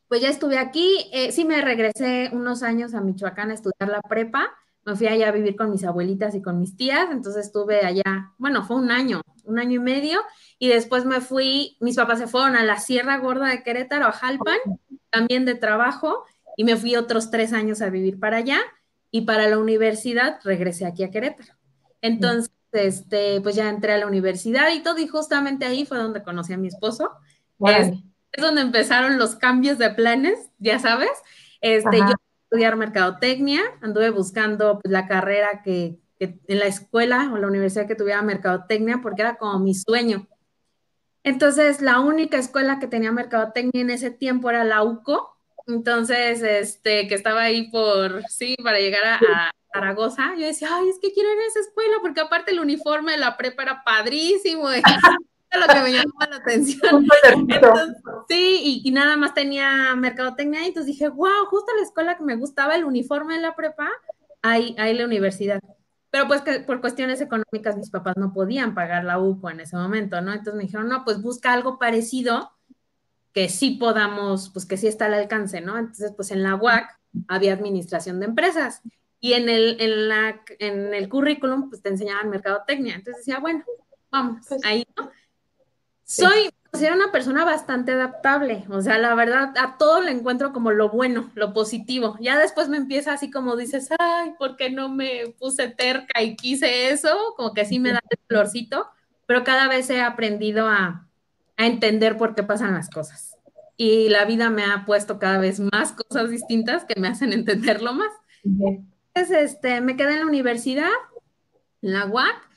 pues 0.09 0.21
ya 0.21 0.29
estuve 0.29 0.59
aquí, 0.59 1.09
eh, 1.13 1.33
sí 1.33 1.47
me 1.47 1.63
regresé 1.63 2.29
unos 2.33 2.63
años 2.63 2.95
a 2.95 3.01
Michoacán 3.01 3.51
a 3.53 3.55
estudiar 3.55 3.89
la 3.89 4.03
prepa, 4.03 4.51
me 4.85 4.97
fui 4.97 5.07
allá 5.07 5.29
a 5.29 5.33
vivir 5.33 5.57
con 5.57 5.71
mis 5.71 5.85
abuelitas 5.85 6.35
y 6.35 6.43
con 6.43 6.59
mis 6.59 6.77
tías, 6.77 7.09
entonces 7.11 7.47
estuve 7.47 7.85
allá, 7.85 8.33
bueno, 8.39 8.65
fue 8.65 8.77
un 8.77 8.91
año, 8.91 9.21
un 9.45 9.59
año 9.59 9.77
y 9.77 9.83
medio, 9.83 10.21
y 10.59 10.69
después 10.69 11.05
me 11.05 11.21
fui, 11.21 11.77
mis 11.81 11.97
papás 11.97 12.19
se 12.19 12.27
fueron 12.27 12.57
a 12.57 12.65
la 12.65 12.79
Sierra 12.79 13.19
Gorda 13.19 13.49
de 13.49 13.63
Querétaro, 13.63 14.07
a 14.07 14.13
Jalpan, 14.13 14.59
también 15.11 15.45
de 15.45 15.55
trabajo, 15.55 16.25
y 16.57 16.65
me 16.65 16.77
fui 16.77 16.97
otros 16.97 17.31
tres 17.31 17.53
años 17.53 17.83
a 17.83 17.91
vivir 17.91 18.19
para 18.19 18.39
allá, 18.39 18.61
y 19.11 19.23
para 19.23 19.49
la 19.49 19.59
universidad 19.59 20.39
regresé 20.45 20.87
aquí 20.87 21.03
a 21.03 21.11
Querétaro. 21.11 21.55
Entonces, 22.01 22.53
este, 22.73 23.41
pues 23.41 23.57
ya 23.57 23.69
entré 23.69 23.93
a 23.93 23.99
la 23.99 24.07
universidad 24.07 24.73
y 24.73 24.83
todo, 24.83 24.99
y 24.99 25.09
justamente 25.09 25.67
ahí 25.67 25.85
fue 25.85 25.99
donde 25.99 26.23
conocí 26.23 26.53
a 26.53 26.59
mi 26.59 26.69
esposo. 26.69 27.11
Es, 27.67 27.93
donde 28.41 28.61
empezaron 28.61 29.19
los 29.19 29.35
cambios 29.35 29.77
de 29.79 29.91
planes, 29.91 30.39
ya 30.59 30.79
sabes. 30.79 31.11
Este, 31.61 31.99
yo 31.99 32.15
estudiar 32.51 32.75
mercadotecnia, 32.75 33.63
anduve 33.81 34.11
buscando 34.11 34.81
pues, 34.81 34.91
la 34.91 35.07
carrera 35.07 35.63
que, 35.63 36.01
en 36.19 36.59
la 36.59 36.67
escuela 36.67 37.31
o 37.33 37.39
la 37.39 37.47
universidad 37.47 37.87
que 37.87 37.95
tuviera 37.95 38.21
mercadotecnia 38.23 38.99
porque 39.01 39.23
era 39.23 39.37
como 39.37 39.61
mi 39.61 39.73
sueño. 39.73 40.27
Entonces, 41.23 41.81
la 41.81 42.01
única 42.01 42.39
escuela 42.39 42.81
que 42.81 42.89
tenía 42.89 43.13
mercadotecnia 43.13 43.83
en 43.83 43.91
ese 43.91 44.11
tiempo 44.11 44.51
era 44.51 44.65
la 44.65 44.83
UCO, 44.83 45.37
entonces, 45.69 46.43
este, 46.43 47.07
que 47.07 47.15
estaba 47.15 47.43
ahí 47.43 47.71
por, 47.71 48.25
sí, 48.29 48.57
para 48.63 48.81
llegar 48.81 49.05
a, 49.05 49.51
Zaragoza, 49.73 50.35
yo 50.37 50.47
decía, 50.47 50.69
ay, 50.73 50.89
es 50.89 50.99
que 51.01 51.13
quiero 51.13 51.33
ir 51.33 51.39
a 51.39 51.47
esa 51.47 51.61
escuela, 51.61 51.99
porque 52.03 52.21
aparte 52.21 52.51
el 52.51 52.59
uniforme 52.59 53.13
de 53.13 53.19
la 53.19 53.37
prepa 53.37 53.63
era 53.63 53.85
padrísimo, 53.85 54.69
lo 55.53 55.67
que 55.73 55.81
me 55.81 55.93
llamaba 55.93 56.27
la 56.29 56.37
atención. 56.39 57.07
Sí, 58.29 58.83
y, 58.85 58.91
nada 58.91 59.17
más 59.17 59.35
tenía 59.35 59.95
mercadotecnia, 59.97 60.63
y 60.63 60.69
entonces 60.69 60.87
dije, 60.87 61.09
wow, 61.09 61.47
justo 61.49 61.73
la 61.77 61.83
escuela 61.83 62.17
que 62.17 62.25
me 62.25 62.37
gustaba, 62.37 62.75
el 62.75 62.85
uniforme 62.85 63.35
de 63.35 63.41
la 63.41 63.55
prepa, 63.55 63.89
ahí, 64.43 64.75
ahí 64.79 64.95
la 64.95 65.05
universidad. 65.05 65.61
Pero 66.11 66.27
pues 66.27 66.43
que 66.43 66.61
por 66.61 66.81
cuestiones 66.81 67.21
económicas 67.21 67.77
mis 67.77 67.91
papás 67.91 68.17
no 68.17 68.33
podían 68.33 68.75
pagar 68.75 69.05
la 69.05 69.19
UCO 69.19 69.51
en 69.51 69.61
ese 69.61 69.77
momento, 69.77 70.21
¿no? 70.21 70.33
Entonces 70.33 70.55
me 70.55 70.65
dijeron, 70.65 70.89
no, 70.89 71.05
pues 71.05 71.23
busca 71.23 71.53
algo 71.53 71.79
parecido 71.79 72.51
que 73.33 73.49
sí 73.49 73.73
podamos, 73.73 74.51
pues 74.51 74.67
que 74.67 74.77
sí 74.77 74.89
está 74.89 75.07
al 75.07 75.15
alcance, 75.15 75.61
¿no? 75.61 75.79
Entonces, 75.79 76.13
pues 76.17 76.31
en 76.33 76.43
la 76.43 76.57
UAC 76.57 76.99
había 77.29 77.53
administración 77.53 78.19
de 78.19 78.27
empresas 78.27 78.83
y 79.21 79.35
en 79.35 79.49
el, 79.49 79.81
en 79.81 80.09
la, 80.09 80.43
en 80.59 80.95
el 80.95 81.09
currículum, 81.09 81.69
pues 81.69 81.83
te 81.83 81.91
enseñaban 81.91 82.31
mercadotecnia. 82.31 82.95
Entonces 82.97 83.25
decía, 83.25 83.39
bueno, 83.39 83.65
vamos, 84.11 84.47
pues 84.49 84.65
ahí, 84.65 84.85
¿no? 84.97 85.11
Soy, 86.03 86.51
era 86.79 86.95
una 86.95 87.11
persona 87.11 87.45
bastante 87.45 87.93
adaptable, 87.93 88.65
o 88.71 88.81
sea, 88.81 88.97
la 88.99 89.15
verdad, 89.15 89.53
a 89.59 89.77
todo 89.77 90.01
le 90.01 90.13
encuentro 90.13 90.53
como 90.53 90.71
lo 90.71 90.89
bueno, 90.89 91.31
lo 91.35 91.53
positivo. 91.53 92.17
Ya 92.21 92.39
después 92.39 92.69
me 92.69 92.77
empieza 92.77 93.13
así 93.13 93.31
como 93.31 93.57
dices, 93.57 93.89
ay, 93.99 94.33
¿por 94.39 94.57
qué 94.57 94.71
no 94.71 94.89
me 94.89 95.35
puse 95.39 95.69
terca 95.69 96.23
y 96.23 96.37
quise 96.37 96.91
eso? 96.91 97.35
Como 97.37 97.55
que 97.55 97.65
sí 97.65 97.79
me 97.79 97.93
da 97.93 98.01
el 98.09 98.19
florcito, 98.29 98.87
pero 99.27 99.45
cada 99.45 99.69
vez 99.69 99.91
he 99.91 100.01
aprendido 100.01 100.69
a, 100.69 101.09
a 101.57 101.67
entender 101.67 102.17
por 102.17 102.35
qué 102.35 102.43
pasan 102.43 102.75
las 102.75 102.89
cosas. 102.89 103.37
Y 103.77 104.09
la 104.09 104.25
vida 104.25 104.51
me 104.51 104.65
ha 104.65 104.85
puesto 104.87 105.19
cada 105.19 105.39
vez 105.39 105.59
más 105.59 105.93
cosas 105.93 106.31
distintas 106.31 106.85
que 106.85 107.01
me 107.01 107.09
hacen 107.09 107.33
entenderlo 107.33 107.95
más. 107.95 108.13
Entonces, 108.45 109.53
este, 109.53 109.81
me 109.81 109.97
quedé 109.97 110.13
en 110.13 110.21
la 110.21 110.27
universidad, 110.27 110.91
en 111.83 111.93
la 111.93 112.07
UAC, 112.07 112.50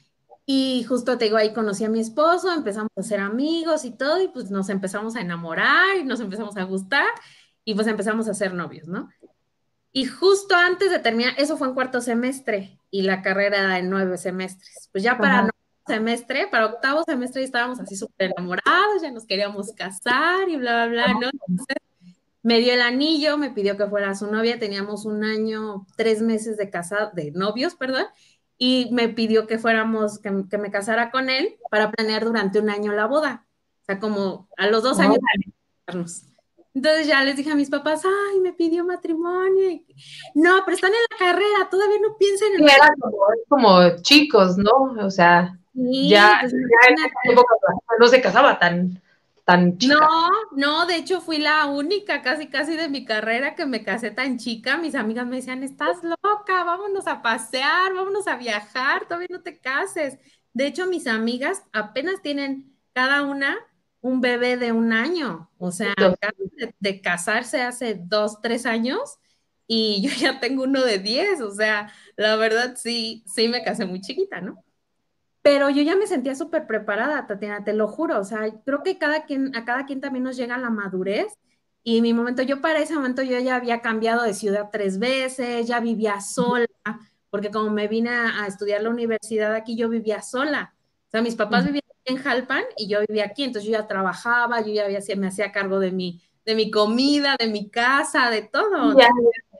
y 0.45 0.83
justo 0.83 1.17
te 1.17 1.25
digo, 1.25 1.38
ahí 1.38 1.53
conocí 1.53 1.85
a 1.85 1.89
mi 1.89 2.00
esposo, 2.00 2.53
empezamos 2.53 2.91
a 2.97 3.03
ser 3.03 3.19
amigos 3.19 3.85
y 3.85 3.91
todo, 3.91 4.21
y 4.21 4.27
pues 4.27 4.51
nos 4.51 4.69
empezamos 4.69 5.15
a 5.15 5.21
enamorar 5.21 5.97
y 5.97 6.03
nos 6.03 6.19
empezamos 6.19 6.57
a 6.57 6.63
gustar, 6.63 7.07
y 7.63 7.75
pues 7.75 7.88
empezamos 7.88 8.27
a 8.27 8.33
ser 8.33 8.53
novios, 8.53 8.88
¿no? 8.88 9.09
Y 9.91 10.05
justo 10.05 10.55
antes 10.55 10.89
de 10.89 11.00
terminar, 11.00 11.35
eso 11.38 11.55
fue 11.55 11.67
en 11.67 11.75
cuarto 11.75 12.01
semestre, 12.01 12.79
y 12.89 13.03
la 13.03 13.21
carrera 13.21 13.59
era 13.59 13.79
en 13.79 13.89
nueve 13.89 14.17
semestres. 14.17 14.89
Pues 14.91 15.03
ya 15.03 15.17
para 15.17 15.50
semestre, 15.88 16.47
para 16.47 16.65
octavo 16.65 17.03
semestre 17.03 17.43
estábamos 17.43 17.79
así 17.79 17.95
súper 17.95 18.31
enamorados, 18.31 19.01
ya 19.01 19.12
nos 19.12 19.25
queríamos 19.25 19.71
casar 19.73 20.50
y 20.50 20.57
bla, 20.57 20.88
bla, 20.88 21.05
bla, 21.05 21.13
¿no? 21.13 21.29
Entonces, 21.47 21.77
me 22.41 22.59
dio 22.59 22.73
el 22.73 22.81
anillo, 22.81 23.38
me 23.38 23.51
pidió 23.51 23.77
que 23.77 23.88
fuera 23.88 24.15
su 24.15 24.27
novia, 24.27 24.59
teníamos 24.59 25.05
un 25.05 25.23
año, 25.23 25.85
tres 25.95 26.21
meses 26.21 26.57
de 26.57 26.69
casado, 26.69 27.12
de 27.13 27.31
novios, 27.31 27.75
perdón, 27.75 28.05
y 28.65 28.88
me 28.93 29.10
pidió 29.10 29.46
que 29.46 29.60
fuéramos, 29.60 30.20
que, 30.20 30.32
me 30.32 30.72
casara 30.72 31.12
con 31.12 31.29
él 31.29 31.58
para 31.70 31.91
planear 31.91 32.24
durante 32.24 32.60
un 32.60 32.70
año 32.70 32.93
la 32.93 33.08
boda. 33.08 33.46
O 33.82 33.86
sea, 33.86 34.00
como 34.00 34.48
a 34.55 34.67
los 34.67 34.84
dos 34.84 35.01
años. 35.01 35.20
Entonces 36.74 37.05
ya 37.05 37.25
les 37.25 37.36
dije 37.36 37.51
a 37.51 37.55
mis 37.55 37.70
papás, 37.70 38.03
ay, 38.05 38.39
me 38.39 38.53
pidió 38.53 38.86
matrimonio. 38.86 39.82
No, 40.34 40.62
pero 40.63 40.75
están 40.75 40.91
en 40.91 41.00
la 41.12 41.17
carrera, 41.17 41.70
todavía 41.70 41.98
no 42.01 42.15
piensen 42.15 42.55
en... 42.55 42.63
Era 42.63 42.93
como, 42.98 43.17
como 43.50 44.01
chicos, 44.01 44.58
¿no? 44.58 44.96
O 45.05 45.12
sea, 45.12 45.60
ya, 45.74 46.39
pues, 46.39 46.53
no 48.00 48.08
se 48.08 48.22
casaba 48.22 48.60
tan, 48.60 49.02
tan 49.45 49.77
chica. 49.77 50.07
No, 50.07 50.29
no, 50.55 50.85
de 50.85 50.95
hecho 50.95 51.19
fui 51.19 51.38
la 51.39 51.65
única 51.65 52.21
casi 52.21 52.47
casi 52.47 52.77
de 52.77 52.88
mi 52.88 53.03
carrera 53.05 53.53
que 53.55 53.65
me 53.65 53.83
casé 53.83 54.12
tan 54.12 54.38
chica. 54.38 54.77
Mis 54.77 54.95
amigas 54.95 55.27
me 55.27 55.38
decían, 55.38 55.62
estás 55.63 55.97
loca, 56.03 56.63
vámonos 56.63 57.05
a 57.07 57.21
pasear, 57.21 57.93
vámonos 57.93 58.27
a 58.27 58.38
viajar, 58.38 59.05
todavía 59.07 59.27
no 59.29 59.41
te 59.41 59.59
cases. 59.59 60.17
De 60.53 60.67
hecho, 60.67 60.88
mis 60.88 61.07
amigas 61.07 61.63
apenas 61.73 62.21
tienen 62.21 62.77
cada 62.93 63.23
una 63.23 63.57
un 64.00 64.21
bebé 64.21 64.57
de 64.57 64.71
un 64.71 64.93
año, 64.93 65.50
o 65.57 65.71
sea, 65.71 65.93
de, 66.57 66.75
de 66.79 67.01
casarse 67.01 67.62
hace 67.62 67.95
dos, 67.95 68.41
tres 68.41 68.65
años 68.65 69.17
y 69.67 70.01
yo 70.07 70.12
ya 70.17 70.39
tengo 70.39 70.63
uno 70.63 70.83
de 70.83 71.00
diez, 71.00 71.41
o 71.41 71.51
sea, 71.51 71.91
la 72.15 72.35
verdad 72.38 72.75
sí, 72.77 73.23
sí 73.27 73.47
me 73.50 73.63
casé 73.63 73.85
muy 73.85 74.01
chiquita, 74.01 74.41
¿no? 74.41 74.63
Pero 75.43 75.69
yo 75.69 75.83
ya 75.83 75.95
me 75.97 76.07
sentía 76.07 76.35
súper 76.35 76.65
preparada, 76.65 77.27
Tatiana, 77.27 77.63
te 77.63 77.73
lo 77.73 77.88
juro, 77.89 78.19
o 78.19 78.23
sea, 78.23 78.50
creo 78.65 78.81
que 78.81 78.97
cada 78.97 79.25
quien, 79.25 79.55
a 79.55 79.65
cada 79.65 79.85
quien 79.85 80.01
también 80.01 80.23
nos 80.23 80.38
llega 80.38 80.57
la 80.57 80.69
madurez 80.69 81.38
y 81.83 82.01
mi 82.01 82.13
momento, 82.13 82.41
yo 82.43 82.62
para 82.62 82.79
ese 82.79 82.95
momento 82.95 83.21
yo 83.23 83.38
ya 83.39 83.57
había 83.57 83.81
cambiado 83.81 84.23
de 84.23 84.33
ciudad 84.33 84.69
tres 84.71 85.00
veces, 85.00 85.67
ya 85.67 85.81
vivía 85.81 86.21
sola, 86.21 86.65
porque 87.29 87.51
como 87.51 87.69
me 87.71 87.89
vine 87.89 88.09
a, 88.09 88.47
estudiar 88.47 88.83
la 88.83 88.89
universidad 88.89 89.53
aquí, 89.53 89.75
yo 89.75 89.89
vivía 89.89 90.21
sola, 90.21 90.73
o 91.07 91.12
sea, 91.12 91.21
mis 91.21 91.35
papás 91.35 91.65
vivían 91.65 91.83
en 92.05 92.17
Jalpan 92.17 92.63
y 92.77 92.88
yo 92.88 93.01
vivía 93.07 93.25
aquí, 93.25 93.43
entonces 93.43 93.69
yo 93.69 93.77
ya 93.77 93.85
trabajaba, 93.85 94.62
yo 94.62 94.73
ya 94.73 94.85
había, 94.85 95.00
me 95.17 95.27
hacía 95.27 95.51
cargo 95.51 95.79
de 95.79 95.91
mi, 95.91 96.21
de 96.45 96.55
mi 96.55 96.71
comida, 96.71 97.35
de 97.39 97.47
mi 97.47 97.69
casa, 97.69 98.29
de 98.29 98.43
todo. 98.43 98.97
Ya, 98.97 99.07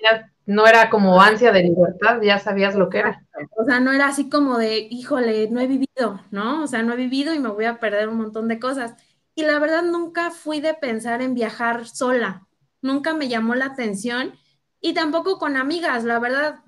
ya, 0.02 0.32
no 0.46 0.68
era 0.68 0.90
como 0.90 1.22
ansia 1.22 1.52
de 1.52 1.64
libertad, 1.64 2.22
ya 2.22 2.40
sabías 2.40 2.76
lo 2.76 2.90
que 2.90 3.00
era. 3.00 3.26
O 3.58 3.64
sea, 3.64 3.80
no 3.80 3.92
era 3.92 4.08
así 4.08 4.30
como 4.30 4.58
de, 4.58 4.88
híjole, 4.90 5.50
no 5.50 5.62
he 5.62 5.68
vivido, 5.68 6.20
¿no? 6.32 6.64
O 6.64 6.68
sea, 6.68 6.84
no 6.84 6.94
he 6.94 6.98
vivido 6.98 7.34
y 7.34 7.40
me 7.40 7.50
voy 7.50 7.66
a 7.66 7.80
perder 7.80 8.10
un 8.10 8.18
montón 8.18 8.48
de 8.48 8.60
cosas. 8.60 8.96
Y 9.36 9.44
la 9.44 9.60
verdad 9.60 9.84
nunca 9.84 10.32
fui 10.32 10.60
de 10.60 10.74
pensar 10.74 11.22
en 11.22 11.34
viajar 11.34 11.88
sola, 11.88 12.46
nunca 12.82 13.14
me 13.14 13.30
llamó 13.30 13.56
la 13.56 13.66
atención 13.66 14.34
y 14.80 14.94
tampoco 14.94 15.40
con 15.40 15.56
amigas, 15.56 16.04
la 16.04 16.20
verdad, 16.20 16.60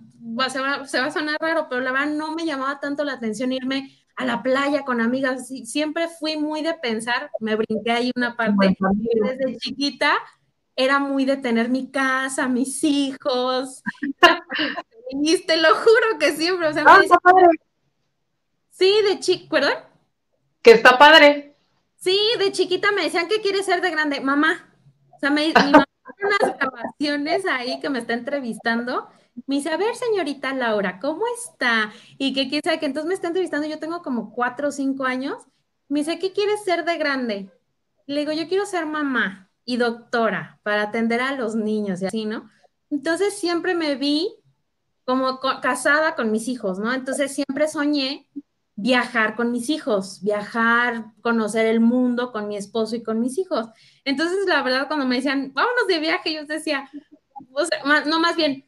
se 0.50 0.60
va, 0.60 0.88
se 0.88 1.00
va 1.00 1.08
a 1.08 1.12
sonar 1.12 1.38
raro, 1.40 1.68
pero 1.70 1.82
la 1.82 1.92
verdad 1.92 2.08
no 2.08 2.34
me 2.34 2.46
llamaba 2.46 2.80
tanto 2.80 3.04
la 3.04 3.14
atención 3.14 3.52
irme 3.52 3.92
a 4.16 4.26
la 4.26 4.42
playa 4.42 4.84
con 4.84 5.02
amigas, 5.02 5.48
siempre 5.48 6.08
fui 6.08 6.38
muy 6.38 6.62
de 6.62 6.74
pensar, 6.74 7.30
me 7.40 7.56
brinqué 7.56 7.92
ahí 7.92 8.12
una 8.16 8.36
parte 8.36 8.78
desde 9.22 9.58
chiquita, 9.58 10.14
era 10.76 11.00
muy 11.00 11.26
de 11.26 11.38
tener 11.38 11.70
mi 11.70 11.90
casa, 11.92 12.48
mis 12.48 12.84
hijos. 12.84 13.84
y 15.12 15.38
te 15.46 15.58
lo 15.58 15.76
juro 15.76 16.20
que 16.20 16.32
siempre, 16.34 16.68
o 16.68 16.74
sea, 16.74 16.84
ah, 16.86 17.02
padre. 17.22 17.48
Sí, 18.72 18.94
de 19.08 19.20
chiquita, 19.20 19.50
¿perdón? 19.50 19.74
Que 20.62 20.72
está 20.72 20.98
padre. 20.98 21.56
Sí, 21.98 22.20
de 22.40 22.52
chiquita 22.52 22.92
me 22.92 23.04
decían 23.04 23.28
que 23.28 23.42
quieres 23.42 23.66
ser 23.66 23.82
de 23.82 23.92
grande, 23.92 24.20
mamá. 24.20 24.74
O 25.16 25.20
sea, 25.20 25.30
me, 25.30 25.48
mi 25.66 25.72
mamá 25.72 25.86
unas 26.24 26.58
grabaciones 26.58 27.46
ahí 27.46 27.80
que 27.80 27.90
me 27.90 28.00
está 28.00 28.14
entrevistando. 28.14 29.10
Me 29.48 29.56
dice, 29.56 29.70
a 29.70 29.78
ver, 29.78 29.96
señorita 29.96 30.54
Laura, 30.54 31.00
¿cómo 31.00 31.24
está? 31.38 31.92
Y 32.18 32.34
que 32.34 32.50
quién 32.50 32.62
sabe 32.64 32.80
que 32.80 32.86
entonces 32.86 33.08
me 33.08 33.14
está 33.14 33.28
entrevistando, 33.28 33.68
yo 33.68 33.80
tengo 33.80 34.02
como 34.02 34.34
cuatro 34.34 34.70
o 34.70 34.72
cinco 34.72 35.06
años. 35.06 35.44
Me 35.88 36.00
dice, 36.00 36.20
¿qué 36.20 36.32
quieres 36.32 36.64
ser 36.64 36.86
de 36.86 36.98
grande? 36.98 37.52
Le 38.08 38.22
digo, 38.22 38.32
yo 38.32 38.48
quiero 38.48 38.66
ser 38.66 38.86
mamá 38.86 39.50
y 39.66 39.78
doctora 39.78 40.60
para 40.64 40.84
atender 40.84 41.22
a 41.22 41.34
los 41.34 41.56
niños 41.56 42.02
y 42.02 42.06
así, 42.06 42.26
¿no? 42.26 42.50
Entonces 42.90 43.38
siempre 43.38 43.76
me 43.76 43.96
vi 43.96 44.36
como 45.04 45.40
casada 45.62 46.16
con 46.16 46.32
mis 46.32 46.48
hijos, 46.48 46.80
¿no? 46.80 46.94
Entonces 46.94 47.34
siempre 47.34 47.68
soñé 47.68 48.28
viajar 48.76 49.36
con 49.36 49.52
mis 49.52 49.70
hijos, 49.70 50.22
viajar, 50.22 51.14
conocer 51.22 51.66
el 51.66 51.80
mundo 51.80 52.32
con 52.32 52.48
mi 52.48 52.58
esposo 52.58 52.96
y 52.96 53.04
con 53.04 53.20
mis 53.20 53.38
hijos. 53.38 53.68
Entonces, 54.04 54.46
la 54.48 54.62
verdad, 54.64 54.88
cuando 54.88 55.06
me 55.06 55.16
decían, 55.16 55.52
vámonos 55.54 55.88
de 55.88 56.00
viaje, 56.00 56.34
yo 56.34 56.46
decía, 56.46 56.90
no, 58.06 58.20
más 58.20 58.36
bien, 58.36 58.66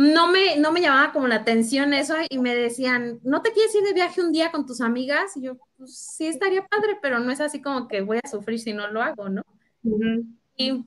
no 0.00 0.28
me, 0.28 0.56
no 0.56 0.72
me 0.72 0.80
llamaba 0.80 1.12
como 1.12 1.28
la 1.28 1.34
atención 1.36 1.92
eso 1.92 2.14
y 2.30 2.38
me 2.38 2.54
decían, 2.54 3.20
¿no 3.22 3.42
te 3.42 3.52
quieres 3.52 3.74
ir 3.74 3.82
de 3.82 3.92
viaje 3.92 4.22
un 4.22 4.32
día 4.32 4.50
con 4.50 4.64
tus 4.64 4.80
amigas? 4.80 5.36
Y 5.36 5.42
yo, 5.42 5.58
pues 5.76 5.94
sí, 5.94 6.26
estaría 6.26 6.66
padre, 6.66 6.98
pero 7.02 7.18
no 7.18 7.30
es 7.30 7.38
así 7.38 7.60
como 7.60 7.86
que 7.86 8.00
voy 8.00 8.18
a 8.24 8.26
sufrir 8.26 8.58
si 8.60 8.72
no 8.72 8.88
lo 8.88 9.02
hago, 9.02 9.28
¿no? 9.28 9.42
Y 10.56 10.86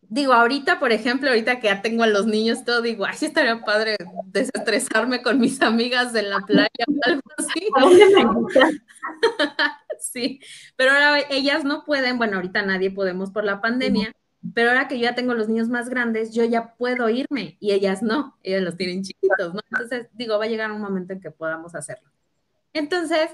digo, 0.00 0.32
ahorita, 0.32 0.80
por 0.80 0.90
ejemplo, 0.90 1.28
ahorita 1.28 1.60
que 1.60 1.66
ya 1.66 1.82
tengo 1.82 2.02
a 2.02 2.06
los 2.06 2.26
niños, 2.26 2.64
todo 2.64 2.80
digo, 2.80 3.04
ay, 3.04 3.14
sí 3.14 3.26
estaría 3.26 3.62
padre 3.62 3.98
desestresarme 4.24 5.20
con 5.20 5.38
mis 5.38 5.60
amigas 5.60 6.14
en 6.14 6.30
la 6.30 6.40
playa 6.40 6.70
o 6.88 7.10
algo 7.10 7.20
así. 7.36 7.68
sí, 10.00 10.40
pero 10.76 10.92
ahora 10.92 11.26
ellas 11.28 11.64
no 11.64 11.84
pueden, 11.84 12.16
bueno, 12.16 12.36
ahorita 12.36 12.62
nadie 12.62 12.90
podemos 12.90 13.32
por 13.32 13.44
la 13.44 13.60
pandemia, 13.60 14.14
pero 14.54 14.70
ahora 14.70 14.88
que 14.88 14.98
yo 14.98 15.02
ya 15.02 15.14
tengo 15.14 15.34
los 15.34 15.48
niños 15.48 15.68
más 15.68 15.88
grandes, 15.88 16.32
yo 16.32 16.44
ya 16.44 16.74
puedo 16.74 17.08
irme 17.10 17.56
y 17.60 17.72
ellas 17.72 18.02
no, 18.02 18.38
ellas 18.42 18.62
los 18.62 18.76
tienen 18.76 19.02
chiquitos, 19.02 19.54
¿no? 19.54 19.60
Entonces, 19.70 20.08
digo, 20.12 20.38
va 20.38 20.46
a 20.46 20.48
llegar 20.48 20.72
un 20.72 20.80
momento 20.80 21.12
en 21.12 21.20
que 21.20 21.30
podamos 21.30 21.74
hacerlo. 21.74 22.08
Entonces, 22.72 23.30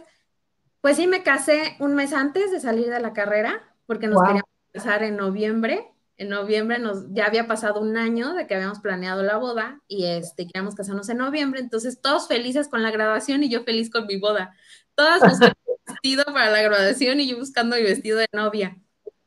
pues 0.81 0.97
sí, 0.97 1.07
me 1.07 1.23
casé 1.23 1.77
un 1.79 1.95
mes 1.95 2.13
antes 2.13 2.51
de 2.51 2.61
salir 2.61 2.89
de 2.91 3.01
la 3.01 3.13
carrera, 3.13 3.75
porque 3.87 4.09
nos 4.09 4.21
queríamos 4.21 4.51
casar 4.73 5.05
en 5.05 5.17
noviembre. 5.17 5.93
En 6.17 6.29
noviembre 6.29 6.79
nos, 6.79 7.13
ya 7.13 7.27
había 7.27 7.47
pasado 7.47 7.81
un 7.81 7.97
año 7.97 8.35
de 8.35 8.47
que 8.47 8.55
habíamos 8.55 8.81
planeado 8.81 9.23
la 9.23 9.37
boda 9.37 9.81
y 9.87 10.07
este, 10.07 10.47
queríamos 10.47 10.75
casarnos 10.75 11.09
en 11.09 11.19
noviembre, 11.19 11.61
entonces 11.61 12.01
todos 12.01 12.27
felices 12.27 12.69
con 12.69 12.83
la 12.83 12.91
graduación 12.91 13.43
y 13.45 13.51
yo 13.51 13.65
feliz 13.65 13.91
con 13.91 14.07
mi 14.07 14.19
boda. 14.19 14.55
Todas 14.95 15.21
buscando 15.29 15.57
vestido 15.87 16.25
para 16.25 16.51
la 16.51 16.63
graduación 16.63 17.21
y 17.21 17.29
yo 17.29 17.39
buscando 17.39 17.77
mi 17.77 17.83
vestido 17.83 18.19
de 18.19 18.29
novia. 18.33 18.79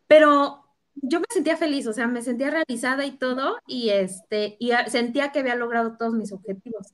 Pero 0.07 0.68
yo 1.01 1.19
me 1.19 1.25
sentía 1.29 1.57
feliz, 1.57 1.87
o 1.87 1.93
sea, 1.93 2.07
me 2.07 2.21
sentía 2.21 2.49
realizada 2.49 3.05
y 3.05 3.11
todo, 3.11 3.57
y 3.67 3.89
este, 3.89 4.57
y 4.59 4.71
sentía 4.87 5.31
que 5.31 5.39
había 5.39 5.55
logrado 5.55 5.97
todos 5.97 6.13
mis 6.13 6.31
objetivos. 6.31 6.93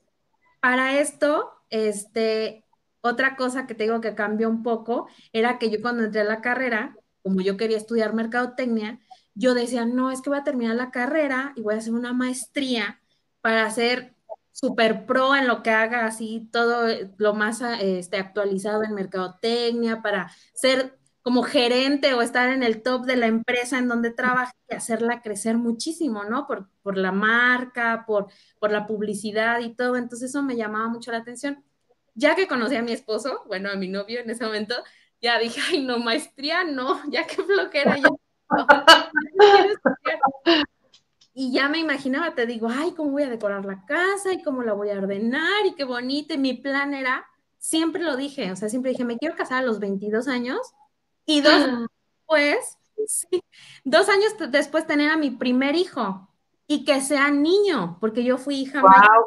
Para 0.59 0.99
esto, 0.99 1.51
este, 1.69 2.65
otra 3.01 3.35
cosa 3.35 3.67
que 3.67 3.75
te 3.75 3.83
digo 3.83 4.01
que 4.01 4.15
cambió 4.15 4.49
un 4.49 4.63
poco 4.63 5.07
era 5.31 5.59
que 5.59 5.69
yo 5.69 5.81
cuando 5.81 6.03
entré 6.03 6.21
a 6.21 6.25
la 6.25 6.41
carrera, 6.41 6.95
como 7.23 7.41
yo 7.41 7.57
quería 7.57 7.77
estudiar 7.77 8.13
mercadotecnia, 8.13 8.99
yo 9.35 9.53
decía, 9.53 9.85
no, 9.85 10.11
es 10.11 10.21
que 10.21 10.29
voy 10.29 10.39
a 10.39 10.43
terminar 10.43 10.75
la 10.75 10.91
carrera 10.91 11.53
y 11.55 11.61
voy 11.61 11.75
a 11.75 11.77
hacer 11.77 11.93
una 11.93 12.13
maestría 12.13 13.01
para 13.41 13.69
ser 13.69 14.15
super 14.51 15.05
pro 15.05 15.35
en 15.35 15.47
lo 15.47 15.61
que 15.61 15.69
haga, 15.69 16.05
así 16.05 16.47
todo 16.51 16.87
lo 17.17 17.33
más 17.33 17.61
este, 17.81 18.17
actualizado 18.17 18.83
en 18.83 18.93
mercadotecnia, 18.93 20.01
para 20.01 20.31
ser 20.53 20.97
como 21.25 21.41
gerente 21.41 22.13
o 22.13 22.21
estar 22.21 22.49
en 22.49 22.61
el 22.61 22.83
top 22.83 23.07
de 23.07 23.15
la 23.15 23.25
empresa 23.25 23.79
en 23.79 23.87
donde 23.87 24.11
trabaja 24.11 24.53
y 24.69 24.75
hacerla 24.75 25.23
crecer 25.23 25.57
muchísimo, 25.57 26.23
¿no? 26.23 26.45
Por, 26.45 26.69
por 26.83 26.97
la 26.97 27.11
marca, 27.11 28.03
por, 28.05 28.27
por 28.59 28.71
la 28.71 28.85
publicidad 28.85 29.59
y 29.61 29.73
todo. 29.73 29.95
Entonces 29.95 30.29
eso 30.29 30.43
me 30.43 30.55
llamaba 30.55 30.87
mucho 30.87 31.11
la 31.11 31.17
atención. 31.17 31.63
Ya 32.13 32.35
que 32.35 32.47
conocí 32.47 32.75
a 32.75 32.83
mi 32.83 32.91
esposo, 32.91 33.41
bueno, 33.47 33.71
a 33.71 33.75
mi 33.75 33.87
novio 33.87 34.19
en 34.19 34.29
ese 34.29 34.45
momento, 34.45 34.75
ya 35.19 35.39
dije, 35.39 35.59
ay, 35.67 35.83
no, 35.83 35.97
maestría, 35.97 36.63
no, 36.63 37.01
ya 37.09 37.25
qué 37.25 37.41
flojera. 37.41 37.97
Ya, 37.97 38.09
y 41.33 41.51
ya 41.51 41.69
me 41.69 41.79
imaginaba, 41.79 42.35
te 42.35 42.45
digo, 42.45 42.67
ay, 42.69 42.91
cómo 42.91 43.09
voy 43.09 43.23
a 43.23 43.29
decorar 43.31 43.65
la 43.65 43.83
casa 43.87 44.31
y 44.31 44.43
cómo 44.43 44.61
la 44.61 44.73
voy 44.73 44.91
a 44.91 44.99
ordenar 44.99 45.65
y 45.65 45.73
qué 45.73 45.85
bonito. 45.85 46.35
Y 46.35 46.37
mi 46.37 46.53
plan 46.53 46.93
era, 46.93 47.25
siempre 47.57 48.03
lo 48.03 48.15
dije, 48.15 48.51
o 48.51 48.55
sea, 48.55 48.69
siempre 48.69 48.91
dije, 48.91 49.05
me 49.05 49.17
quiero 49.17 49.35
casar 49.35 49.63
a 49.63 49.65
los 49.65 49.79
22 49.79 50.27
años 50.27 50.59
y 51.25 51.41
dos 51.41 51.53
ah. 51.53 51.87
después, 52.19 52.77
dos 53.83 54.09
años 54.09 54.33
después 54.49 54.87
tener 54.87 55.09
a 55.09 55.17
mi 55.17 55.31
primer 55.31 55.75
hijo 55.75 56.29
y 56.67 56.85
que 56.85 57.01
sea 57.01 57.29
niño, 57.31 57.97
porque 57.99 58.23
yo 58.23 58.37
fui 58.37 58.55
hija 58.55 58.81
mayor. 58.81 59.25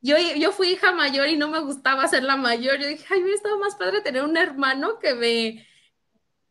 Yo, 0.00 0.16
yo 0.36 0.52
fui 0.52 0.68
hija 0.72 0.92
mayor 0.92 1.28
y 1.28 1.36
no 1.36 1.48
me 1.48 1.60
gustaba 1.60 2.06
ser 2.08 2.24
la 2.24 2.36
mayor. 2.36 2.78
Yo 2.78 2.88
dije, 2.88 3.06
ay, 3.10 3.22
hubiera 3.22 3.36
estado 3.36 3.58
más 3.58 3.74
padre 3.76 4.02
tener 4.02 4.22
un 4.22 4.36
hermano 4.36 4.98
que 4.98 5.14
me, 5.14 5.66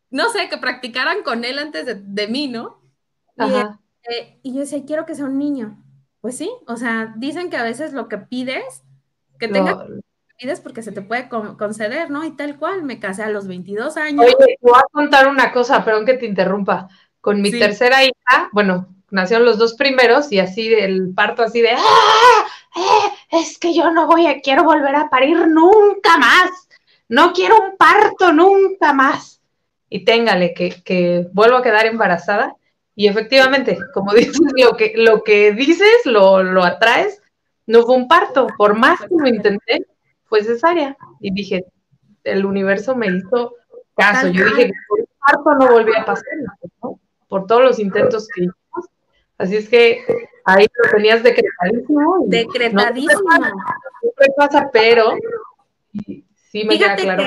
no 0.10 0.30
sé, 0.30 0.50
que 0.50 0.58
practicaran 0.58 1.22
con 1.22 1.44
él 1.46 1.60
antes 1.60 1.86
de, 1.86 2.28
mí, 2.28 2.48
¿no? 2.48 2.82
Este, 3.38 4.40
y, 4.42 4.54
yo 4.54 4.62
decía, 4.62 4.84
quiero 4.86 5.06
que 5.06 5.14
sea 5.14 5.26
un 5.26 5.38
niño. 5.38 5.84
Pues 6.22 6.38
sí, 6.38 6.50
o 6.68 6.78
sea, 6.78 7.14
dicen 7.18 7.50
que 7.50 7.58
a 7.58 7.64
veces 7.64 7.94
lo 7.94 8.08
que 8.08 8.18
pides, 8.18 8.84
que 9.38 9.48
tenga 9.48 9.86
pides 10.38 10.62
porque 10.62 10.82
se 10.82 10.92
te 10.92 11.02
puede 11.02 11.30
conceder, 11.30 12.10
¿no? 12.10 12.24
Y 12.24 12.32
tal 12.36 12.58
cual, 12.58 12.84
me 12.84 13.00
casé 13.00 13.24
a 13.24 13.30
los 13.30 13.48
22 13.48 13.98
años. 13.98 14.26
Oye, 14.26 14.36
te 14.38 14.58
voy 14.62 14.78
a 14.78 14.84
contar 14.92 15.28
una 15.28 15.52
cosa, 15.52 15.84
perdón 15.84 16.06
que 16.06 16.16
te 16.16 16.26
interrumpa. 16.26 16.88
Con 17.22 17.42
mi 17.42 17.52
tercera 17.52 18.04
hija, 18.04 18.50
bueno, 18.52 18.88
nacieron 19.10 19.46
los 19.46 19.58
dos 19.58 19.76
primeros 19.76 20.32
y 20.32 20.40
así 20.40 20.74
el 20.74 21.14
parto 21.14 21.44
así 21.44 21.62
de, 21.62 21.72
¡ah! 21.72 22.46
Eh, 22.76 23.40
es 23.40 23.60
que 23.60 23.74
yo 23.74 23.92
no 23.92 24.08
voy 24.08 24.26
a, 24.26 24.42
quiero 24.42 24.64
volver 24.64 24.96
a 24.96 25.10
parir 25.10 25.48
nunca 25.48 26.18
más. 26.18 26.50
No 27.08 27.32
quiero 27.34 27.56
un 27.60 27.78
parto 27.78 28.34
nunca 28.34 28.94
más. 28.94 29.42
Y 29.90 30.04
téngale 30.04 30.54
que, 30.54 30.82
que 30.84 31.28
vuelvo 31.34 31.58
a 31.58 31.64
quedar 31.64 31.86
embarazada. 31.86 32.56
Y 32.96 33.08
efectivamente, 33.08 33.78
como 33.94 34.14
dices, 34.14 34.40
lo 34.58 34.76
que, 34.76 34.94
lo 34.96 35.24
que 35.24 35.54
dices, 35.54 36.06
lo, 36.06 36.44
lo 36.44 36.64
atraes. 36.64 37.22
No 37.66 37.84
fue 37.84 37.96
un 37.96 38.08
parto, 38.08 38.48
por 38.58 38.76
más 38.76 39.00
que 39.00 39.08
lo 39.10 39.28
intenté, 39.28 39.86
fue 40.34 40.44
cesárea. 40.44 40.98
Y 41.20 41.32
dije, 41.32 41.64
el 42.24 42.44
universo 42.44 42.96
me 42.96 43.06
hizo 43.06 43.54
caso. 43.96 44.30
Yo 44.30 44.46
dije 44.46 44.66
que 44.66 44.74
por 44.88 45.08
parto 45.20 45.54
no 45.60 45.72
volvía 45.74 46.02
a 46.02 46.06
pasar, 46.06 46.26
por 47.28 47.46
todos 47.46 47.62
los 47.62 47.78
intentos 47.78 48.28
que 48.34 48.46
hicimos. 48.46 48.90
Así 49.38 49.58
es 49.58 49.70
que 49.70 50.04
ahí 50.44 50.66
lo 50.66 50.90
tenías 50.90 51.22
decretadísimo. 51.22 52.26
Decretadísimo. 52.26 53.22
No 53.22 54.34
pasa, 54.36 54.72
pero 54.74 55.14
sí 56.50 56.64
me 56.64 56.80
queda 56.80 56.96
claro. 56.96 57.24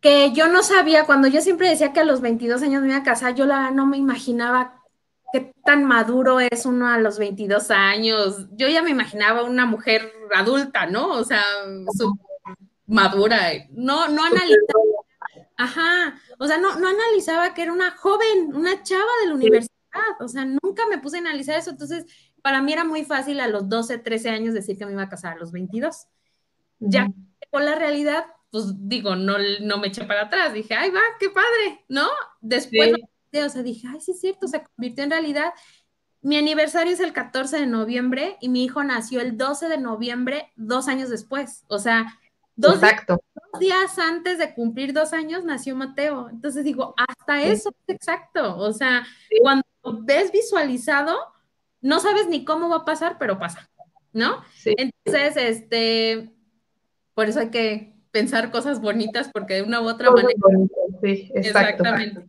Que, 0.00 0.32
yo 0.32 0.48
no 0.48 0.62
sabía, 0.62 1.06
cuando 1.06 1.26
yo 1.26 1.40
siempre 1.40 1.70
decía 1.70 1.94
que 1.94 2.00
a 2.00 2.04
los 2.04 2.20
22 2.20 2.62
años 2.62 2.82
me 2.82 2.88
iba 2.88 2.98
a 2.98 3.02
casar, 3.02 3.34
yo 3.34 3.46
la 3.46 3.70
no 3.70 3.86
me 3.86 3.96
imaginaba 3.96 4.77
qué 5.32 5.52
tan 5.64 5.84
maduro 5.84 6.40
es 6.40 6.66
uno 6.66 6.88
a 6.88 6.98
los 6.98 7.18
22 7.18 7.70
años. 7.70 8.46
Yo 8.52 8.68
ya 8.68 8.82
me 8.82 8.90
imaginaba 8.90 9.44
una 9.44 9.66
mujer 9.66 10.12
adulta, 10.34 10.86
¿no? 10.86 11.12
O 11.12 11.24
sea, 11.24 11.42
madura. 12.86 13.38
No, 13.70 14.08
no 14.08 14.24
analizaba. 14.24 14.82
Ajá, 15.56 16.20
o 16.38 16.46
sea, 16.46 16.58
no, 16.58 16.78
no 16.78 16.88
analizaba 16.88 17.52
que 17.52 17.62
era 17.62 17.72
una 17.72 17.90
joven, 17.90 18.54
una 18.54 18.82
chava 18.82 19.10
de 19.22 19.28
la 19.28 19.34
universidad. 19.34 19.72
O 20.20 20.28
sea, 20.28 20.44
nunca 20.44 20.86
me 20.88 20.98
puse 20.98 21.16
a 21.16 21.20
analizar 21.20 21.58
eso. 21.58 21.70
Entonces, 21.70 22.06
para 22.42 22.62
mí 22.62 22.72
era 22.72 22.84
muy 22.84 23.04
fácil 23.04 23.40
a 23.40 23.48
los 23.48 23.68
12, 23.68 23.98
13 23.98 24.30
años 24.30 24.54
decir 24.54 24.78
que 24.78 24.86
me 24.86 24.92
iba 24.92 25.02
a 25.02 25.08
casar 25.08 25.34
a 25.34 25.38
los 25.38 25.52
22. 25.52 26.06
Ya 26.78 27.08
con 27.50 27.64
la 27.64 27.74
realidad, 27.74 28.26
pues 28.50 28.66
digo, 28.76 29.16
no, 29.16 29.36
no 29.60 29.78
me 29.78 29.88
eché 29.88 30.04
para 30.04 30.22
atrás. 30.22 30.52
Dije, 30.52 30.74
ay, 30.74 30.90
va, 30.90 31.00
qué 31.18 31.28
padre, 31.30 31.84
¿no? 31.88 32.08
Después 32.40 32.92
o 33.32 33.48
sea, 33.48 33.62
dije, 33.62 33.86
ay, 33.88 34.00
sí 34.00 34.12
es 34.12 34.20
cierto, 34.20 34.48
se 34.48 34.62
convirtió 34.62 35.04
en 35.04 35.10
realidad. 35.10 35.52
Mi 36.20 36.36
aniversario 36.36 36.92
es 36.92 37.00
el 37.00 37.12
14 37.12 37.60
de 37.60 37.66
noviembre 37.66 38.36
y 38.40 38.48
mi 38.48 38.64
hijo 38.64 38.82
nació 38.82 39.20
el 39.20 39.36
12 39.36 39.68
de 39.68 39.78
noviembre, 39.78 40.52
dos 40.56 40.88
años 40.88 41.10
después. 41.10 41.64
O 41.68 41.78
sea, 41.78 42.18
dos, 42.56 42.80
días 43.60 43.98
antes 43.98 44.38
de 44.38 44.52
cumplir 44.54 44.92
dos 44.92 45.12
años 45.12 45.44
nació 45.44 45.76
Mateo. 45.76 46.28
Entonces 46.28 46.64
digo, 46.64 46.94
hasta 46.96 47.42
eso 47.42 47.70
es 47.86 47.94
exacto. 47.94 48.58
O 48.58 48.72
sea, 48.72 49.06
cuando 49.40 49.64
ves 50.02 50.32
visualizado, 50.32 51.16
no 51.80 52.00
sabes 52.00 52.28
ni 52.28 52.44
cómo 52.44 52.68
va 52.68 52.78
a 52.78 52.84
pasar, 52.84 53.16
pero 53.18 53.38
pasa, 53.38 53.70
¿no? 54.12 54.42
Entonces, 54.64 55.36
este, 55.36 56.34
por 57.14 57.28
eso 57.28 57.40
hay 57.40 57.50
que 57.50 57.94
pensar 58.10 58.50
cosas 58.50 58.80
bonitas 58.80 59.30
porque 59.32 59.54
de 59.54 59.62
una 59.62 59.80
u 59.80 59.88
otra 59.88 60.10
manera. 60.10 60.34
sí, 61.02 61.30
exactamente. 61.34 62.28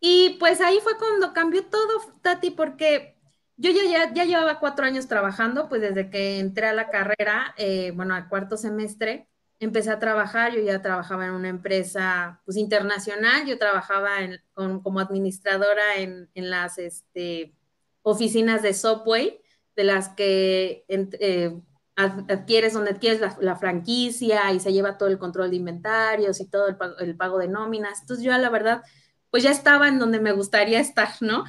Y 0.00 0.36
pues 0.38 0.60
ahí 0.60 0.78
fue 0.82 0.96
cuando 0.96 1.32
cambió 1.32 1.64
todo, 1.66 2.00
Tati, 2.22 2.50
porque 2.50 3.16
yo 3.56 3.70
ya, 3.72 4.12
ya, 4.12 4.24
llevaba 4.24 4.60
cuatro 4.60 4.86
años 4.86 5.08
trabajando, 5.08 5.68
pues 5.68 5.80
desde 5.80 6.10
que 6.10 6.38
entré 6.38 6.66
a 6.66 6.72
la 6.72 6.90
carrera, 6.90 7.54
eh, 7.56 7.92
bueno, 7.94 8.14
al 8.14 8.28
cuarto 8.28 8.56
semestre, 8.56 9.28
empecé 9.58 9.90
a 9.90 9.98
trabajar, 9.98 10.52
yo 10.52 10.60
ya 10.62 10.80
trabajaba 10.82 11.26
en 11.26 11.32
una 11.32 11.48
empresa 11.48 12.40
pues 12.44 12.56
internacional, 12.56 13.46
yo 13.46 13.58
trabajaba 13.58 14.20
en, 14.20 14.40
como 14.54 15.00
administradora 15.00 15.96
en, 15.96 16.30
en 16.34 16.50
las 16.50 16.78
este, 16.78 17.54
oficinas 18.02 18.62
de 18.62 18.74
Subway, 18.74 19.40
de 19.74 19.84
las 19.84 20.10
que 20.10 20.84
eh, 20.88 21.60
adquieres 21.96 22.72
donde 22.72 22.90
adquieres 22.92 23.20
la, 23.40 23.56
franquicia 23.56 24.52
y 24.52 24.60
se 24.60 24.72
lleva 24.72 24.98
todo 24.98 25.08
el 25.08 25.18
control 25.18 25.50
de 25.50 25.56
inventarios 25.56 26.40
y 26.40 26.48
todo 26.48 26.68
el 26.68 27.16
pago 27.16 27.38
de 27.38 27.48
nóminas. 27.48 28.00
Entonces 28.00 28.24
yo 28.24 28.36
la 28.36 28.50
verdad 28.50 28.82
pues 29.30 29.42
ya 29.42 29.50
estaba 29.50 29.88
en 29.88 29.98
donde 29.98 30.20
me 30.20 30.32
gustaría 30.32 30.80
estar, 30.80 31.10
¿no? 31.20 31.44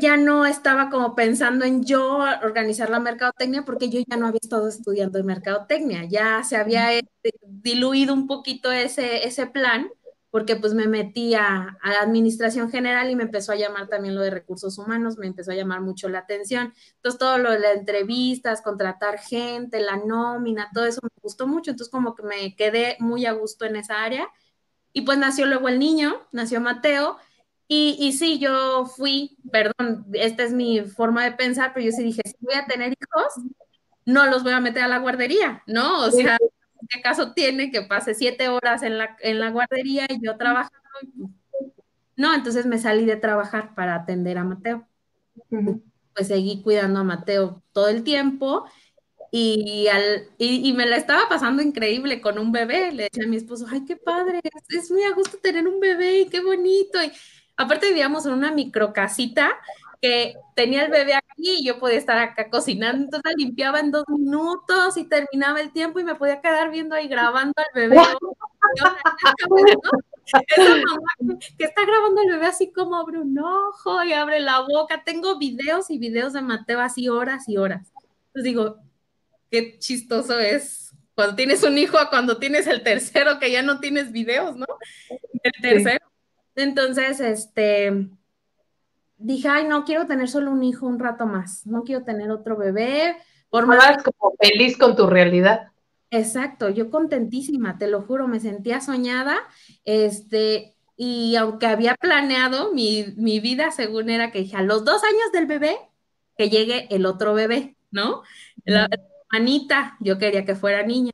Ya 0.00 0.16
no 0.16 0.44
estaba 0.44 0.90
como 0.90 1.14
pensando 1.14 1.64
en 1.64 1.82
yo 1.84 2.18
organizar 2.42 2.90
la 2.90 3.00
mercadotecnia 3.00 3.64
porque 3.64 3.88
yo 3.88 4.00
ya 4.06 4.16
no 4.16 4.26
había 4.26 4.40
estado 4.42 4.68
estudiando 4.68 5.22
mercadotecnia, 5.24 6.04
ya 6.04 6.44
se 6.44 6.56
había 6.56 6.92
este, 6.92 7.32
diluido 7.46 8.12
un 8.12 8.26
poquito 8.26 8.70
ese, 8.70 9.26
ese 9.26 9.46
plan 9.46 9.88
porque 10.30 10.56
pues 10.56 10.74
me 10.74 10.86
metí 10.86 11.34
a, 11.34 11.78
la 11.82 12.00
administración 12.00 12.70
general 12.70 13.10
y 13.10 13.16
me 13.16 13.22
empezó 13.24 13.52
a 13.52 13.56
llamar 13.56 13.88
también 13.88 14.14
lo 14.14 14.20
de 14.20 14.30
recursos 14.30 14.76
humanos, 14.78 15.16
me 15.16 15.26
empezó 15.26 15.52
a 15.52 15.54
llamar 15.54 15.80
mucho 15.80 16.08
la 16.08 16.18
atención. 16.20 16.74
Entonces 16.96 17.18
todo 17.18 17.38
lo 17.38 17.50
de 17.50 17.60
las 17.60 17.76
entrevistas, 17.76 18.62
contratar 18.62 19.18
gente, 19.18 19.80
la 19.80 19.96
nómina, 19.96 20.68
todo 20.74 20.84
eso 20.84 21.00
me 21.02 21.08
gustó 21.22 21.46
mucho, 21.46 21.70
entonces 21.70 21.90
como 21.90 22.14
que 22.14 22.22
me 22.24 22.54
quedé 22.56 22.96
muy 23.00 23.24
a 23.26 23.32
gusto 23.32 23.64
en 23.64 23.76
esa 23.76 24.02
área 24.02 24.28
y 24.92 25.02
pues 25.02 25.18
nació 25.18 25.46
luego 25.46 25.68
el 25.68 25.78
niño, 25.78 26.16
nació 26.32 26.60
Mateo, 26.60 27.18
Y, 27.70 27.96
y 28.00 28.12
sí, 28.14 28.38
yo 28.38 28.86
fui, 28.86 29.36
perdón, 29.52 30.06
esta 30.14 30.42
es 30.44 30.52
mi 30.52 30.80
forma 30.82 31.24
de 31.24 31.32
pensar, 31.32 31.72
pero 31.74 31.86
yo 31.86 31.92
sí 31.92 32.02
dije, 32.02 32.22
si 32.24 32.36
voy 32.40 32.54
a 32.54 32.66
tener 32.66 32.92
hijos, 32.92 33.34
no 34.06 34.26
los 34.26 34.42
voy 34.42 34.52
a 34.52 34.60
meter 34.60 34.82
a 34.84 34.88
la 34.88 34.98
guardería, 34.98 35.62
¿no? 35.66 36.00
O 36.06 36.10
sea, 36.10 36.38
¿qué 36.88 37.02
caso 37.02 37.34
tiene 37.34 37.70
que 37.70 37.82
pase 37.82 38.14
siete 38.14 38.48
horas 38.48 38.82
en 38.82 38.96
la, 38.98 39.16
en 39.20 39.38
la 39.40 39.50
guardería 39.50 40.06
y 40.08 40.18
yo 40.24 40.36
trabajando? 40.38 40.78
No, 42.16 42.34
entonces 42.34 42.66
me 42.66 42.78
salí 42.78 43.04
de 43.04 43.16
trabajar 43.16 43.74
para 43.74 43.94
atender 43.94 44.38
a 44.38 44.44
Mateo. 44.44 44.88
Pues 46.14 46.28
seguí 46.28 46.62
cuidando 46.62 47.00
a 47.00 47.04
Mateo 47.04 47.62
todo 47.72 47.88
el 47.88 48.02
tiempo 48.02 48.64
y, 49.30 49.88
al, 49.88 50.28
y, 50.38 50.72
me 50.72 50.86
la 50.86 50.96
estaba 50.96 51.28
pasando 51.28 51.62
increíble 51.62 52.20
con 52.20 52.38
un 52.38 52.52
bebé. 52.52 52.92
Le 52.92 53.04
decía 53.04 53.24
a 53.24 53.28
mi 53.28 53.36
esposo, 53.36 53.66
ay, 53.70 53.84
qué 53.84 53.96
padre, 53.96 54.40
es, 54.68 54.90
muy 54.90 55.02
a 55.02 55.12
gusto 55.14 55.38
tener 55.38 55.68
un 55.68 55.80
bebé 55.80 56.20
y 56.20 56.28
qué 56.28 56.40
bonito. 56.40 57.02
Y 57.02 57.12
aparte 57.56 57.88
vivíamos 57.88 58.24
en 58.26 58.32
una 58.32 58.52
microcasita 58.52 59.56
que 60.00 60.34
tenía 60.54 60.84
el 60.84 60.90
bebé 60.90 61.14
aquí 61.14 61.58
y 61.58 61.64
yo 61.66 61.78
podía 61.78 61.98
estar 61.98 62.18
acá 62.18 62.48
cocinando, 62.50 63.04
entonces 63.04 63.32
limpiaba 63.36 63.80
en 63.80 63.90
dos 63.90 64.04
minutos 64.08 64.96
y 64.96 65.08
terminaba 65.08 65.60
el 65.60 65.72
tiempo 65.72 65.98
y 65.98 66.04
me 66.04 66.14
podía 66.14 66.40
quedar 66.40 66.70
viendo 66.70 66.94
ahí 66.94 67.08
grabando 67.08 67.54
al 67.56 67.66
bebé. 67.74 68.00
Esa 70.56 70.62
mamá 70.62 71.38
que 71.56 71.64
está 71.64 71.84
grabando 71.86 72.20
el 72.22 72.32
bebé 72.32 72.46
así 72.46 72.70
como 72.70 72.96
abre 72.96 73.18
un 73.18 73.38
ojo 73.38 74.04
y 74.04 74.12
abre 74.12 74.40
la 74.40 74.60
boca. 74.60 75.02
Tengo 75.04 75.38
videos 75.38 75.90
y 75.90 75.98
videos 75.98 76.34
de 76.34 76.42
Mateo 76.42 76.80
así 76.80 77.08
horas 77.08 77.48
y 77.48 77.56
horas. 77.56 77.92
Entonces 78.26 78.44
digo, 78.44 78.76
qué 79.50 79.78
chistoso 79.78 80.38
es 80.38 80.88
cuando 81.14 81.34
tienes 81.34 81.64
un 81.64 81.76
hijo 81.78 81.98
a 81.98 82.10
cuando 82.10 82.38
tienes 82.38 82.68
el 82.68 82.84
tercero 82.84 83.40
que 83.40 83.50
ya 83.50 83.62
no 83.62 83.80
tienes 83.80 84.12
videos, 84.12 84.56
¿no? 84.56 84.66
El 85.42 85.52
tercero. 85.60 86.06
Entonces, 86.54 87.18
este, 87.18 88.08
dije, 89.16 89.48
ay, 89.48 89.64
no, 89.64 89.84
quiero 89.84 90.06
tener 90.06 90.28
solo 90.28 90.52
un 90.52 90.62
hijo 90.62 90.86
un 90.86 91.00
rato 91.00 91.26
más, 91.26 91.66
no 91.66 91.82
quiero 91.82 92.04
tener 92.04 92.30
otro 92.30 92.56
bebé. 92.56 93.16
Por 93.50 93.66
más 93.66 94.00
como 94.02 94.34
feliz 94.40 94.78
con 94.78 94.94
tu 94.94 95.08
realidad. 95.08 95.72
Exacto, 96.10 96.68
yo 96.70 96.88
contentísima, 96.88 97.78
te 97.78 97.88
lo 97.88 98.02
juro, 98.02 98.28
me 98.28 98.40
sentía 98.40 98.80
soñada, 98.80 99.38
este, 99.84 100.76
y 100.96 101.36
aunque 101.36 101.66
había 101.66 101.96
planeado 101.96 102.72
mi, 102.72 103.14
vida 103.40 103.72
según 103.72 104.08
era 104.08 104.30
que 104.30 104.40
dije, 104.40 104.56
a 104.56 104.62
los 104.62 104.84
dos 104.84 105.02
años 105.02 105.32
del 105.32 105.46
bebé, 105.46 105.76
que 106.36 106.48
llegue 106.48 106.86
el 106.94 107.06
otro 107.06 107.34
bebé, 107.34 107.76
¿no? 107.90 108.22
La 108.64 108.88
manita, 109.30 109.96
yo 110.00 110.18
quería 110.18 110.44
que 110.44 110.54
fuera 110.54 110.82
niña. 110.82 111.12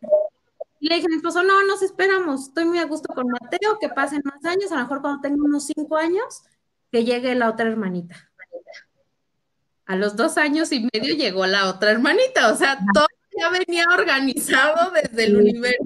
Y 0.81 0.89
le 0.89 0.97
dije 0.97 1.07
a 1.07 1.11
mi 1.11 1.17
esposo, 1.17 1.43
no, 1.43 1.65
nos 1.67 1.83
esperamos, 1.83 2.49
estoy 2.49 2.67
muy 2.67 2.79
a 2.79 2.85
gusto 2.85 3.13
con 3.15 3.27
Mateo, 3.29 3.79
que 3.81 3.89
pasen 3.89 4.23
más 4.25 4.45
años, 4.45 4.71
a 4.71 4.77
lo 4.77 4.83
mejor 4.83 5.01
cuando 5.01 5.21
tenga 5.21 5.43
unos 5.43 5.67
cinco 5.67 5.97
años, 5.97 6.43
que 6.93 7.05
llegue 7.05 7.35
la 7.35 7.49
otra 7.49 7.69
hermanita. 7.69 8.31
A 9.87 9.97
los 9.97 10.17
dos 10.17 10.39
años 10.39 10.73
y 10.73 10.89
medio 10.93 11.15
llegó 11.15 11.47
la 11.47 11.69
otra 11.69 11.91
hermanita, 11.91 12.53
o 12.53 12.57
sea, 12.57 12.79
todo 12.95 13.07
ya 13.37 13.51
venía 13.51 13.87
organizado 13.93 14.91
desde 14.93 15.25
el 15.25 15.37
universo. 15.37 15.85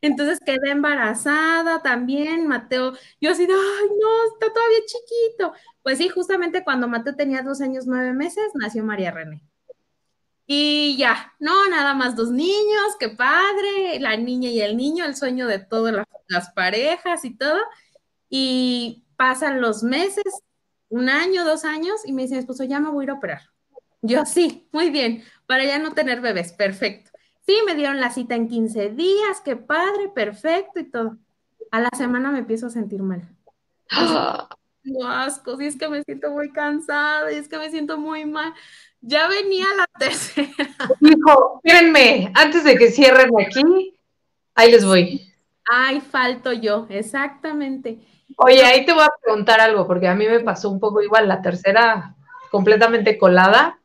Entonces 0.00 0.38
quedé 0.44 0.70
embarazada 0.70 1.82
también, 1.82 2.46
Mateo. 2.46 2.92
Yo 3.20 3.30
así, 3.30 3.44
ay, 3.44 3.48
no, 3.48 4.32
está 4.32 4.52
todavía 4.52 4.80
chiquito. 4.86 5.54
Pues 5.82 5.98
sí, 5.98 6.08
justamente 6.08 6.62
cuando 6.62 6.88
Mateo 6.88 7.16
tenía 7.16 7.42
dos 7.42 7.60
años, 7.60 7.86
nueve 7.86 8.12
meses, 8.12 8.44
nació 8.54 8.84
María 8.84 9.10
René. 9.10 9.40
Y 10.46 10.96
ya, 10.98 11.32
no, 11.38 11.68
nada 11.68 11.94
más 11.94 12.16
dos 12.16 12.30
niños, 12.30 12.96
qué 13.00 13.08
padre, 13.08 13.98
la 14.00 14.16
niña 14.16 14.50
y 14.50 14.60
el 14.60 14.76
niño, 14.76 15.04
el 15.04 15.16
sueño 15.16 15.46
de 15.46 15.58
todas 15.58 15.94
las, 15.94 16.06
las 16.28 16.50
parejas 16.50 17.24
y 17.24 17.34
todo. 17.34 17.58
Y 18.28 19.04
pasan 19.16 19.60
los 19.60 19.82
meses, 19.82 20.24
un 20.88 21.08
año, 21.08 21.44
dos 21.44 21.64
años, 21.64 22.00
y 22.04 22.12
me 22.12 22.22
dice 22.22 22.34
mi 22.34 22.40
esposo, 22.40 22.64
ya 22.64 22.80
me 22.80 22.90
voy 22.90 23.02
a 23.02 23.04
ir 23.04 23.10
a 23.10 23.14
operar. 23.14 23.42
Yo 24.02 24.26
sí, 24.26 24.68
muy 24.70 24.90
bien, 24.90 25.24
para 25.46 25.64
ya 25.64 25.78
no 25.78 25.92
tener 25.92 26.20
bebés, 26.20 26.52
perfecto. 26.52 27.10
Sí, 27.46 27.56
me 27.66 27.74
dieron 27.74 28.00
la 28.00 28.10
cita 28.10 28.34
en 28.34 28.48
15 28.48 28.90
días, 28.90 29.40
qué 29.42 29.56
padre, 29.56 30.08
perfecto 30.14 30.80
y 30.80 30.84
todo. 30.84 31.18
A 31.70 31.80
la 31.80 31.90
semana 31.96 32.30
me 32.30 32.40
empiezo 32.40 32.66
a 32.66 32.70
sentir 32.70 33.02
mal. 33.02 33.22
Tengo 34.82 35.04
asco, 35.08 35.60
y 35.60 35.66
es 35.66 35.76
que 35.76 35.88
me 35.88 36.02
siento 36.02 36.30
muy 36.30 36.52
cansada, 36.52 37.32
y 37.32 37.36
es 37.36 37.48
que 37.48 37.58
me 37.58 37.70
siento 37.70 37.98
muy 37.98 38.26
mal. 38.26 38.52
Ya 39.06 39.28
venía 39.28 39.66
la 39.76 39.86
tercera. 39.98 40.48
Hijo, 41.00 41.60
espérenme, 41.62 42.32
antes 42.34 42.64
de 42.64 42.76
que 42.76 42.90
cierren 42.90 43.30
aquí, 43.38 43.94
ahí 44.54 44.70
les 44.70 44.82
voy. 44.82 45.30
Ay, 45.70 46.00
falto 46.00 46.54
yo, 46.54 46.86
exactamente. 46.88 47.98
Oye, 48.38 48.64
ahí 48.64 48.86
te 48.86 48.94
voy 48.94 49.04
a 49.04 49.12
preguntar 49.22 49.60
algo, 49.60 49.86
porque 49.86 50.08
a 50.08 50.14
mí 50.14 50.26
me 50.26 50.40
pasó 50.40 50.70
un 50.70 50.80
poco 50.80 51.02
igual, 51.02 51.28
la 51.28 51.42
tercera 51.42 52.14
completamente 52.50 53.18
colada, 53.18 53.78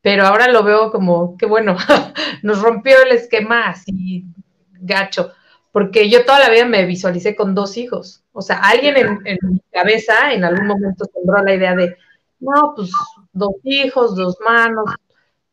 pero 0.00 0.26
ahora 0.26 0.46
lo 0.46 0.62
veo 0.62 0.92
como 0.92 1.36
que 1.36 1.46
bueno, 1.46 1.76
nos 2.42 2.62
rompió 2.62 3.02
el 3.02 3.16
esquema 3.16 3.68
así 3.68 4.26
gacho, 4.74 5.32
porque 5.72 6.08
yo 6.08 6.24
toda 6.24 6.38
la 6.38 6.50
vida 6.50 6.66
me 6.66 6.86
visualicé 6.86 7.34
con 7.34 7.56
dos 7.56 7.76
hijos. 7.76 8.22
O 8.32 8.42
sea, 8.42 8.58
alguien 8.58 8.96
en, 8.96 9.38
mi 9.42 9.60
cabeza 9.72 10.32
en 10.32 10.44
algún 10.44 10.68
momento 10.68 11.04
sembró 11.12 11.42
la 11.42 11.52
idea 11.52 11.74
de, 11.74 11.96
no, 12.38 12.74
pues 12.76 12.92
dos 13.32 13.54
hijos, 13.64 14.14
dos 14.14 14.36
manos, 14.44 14.90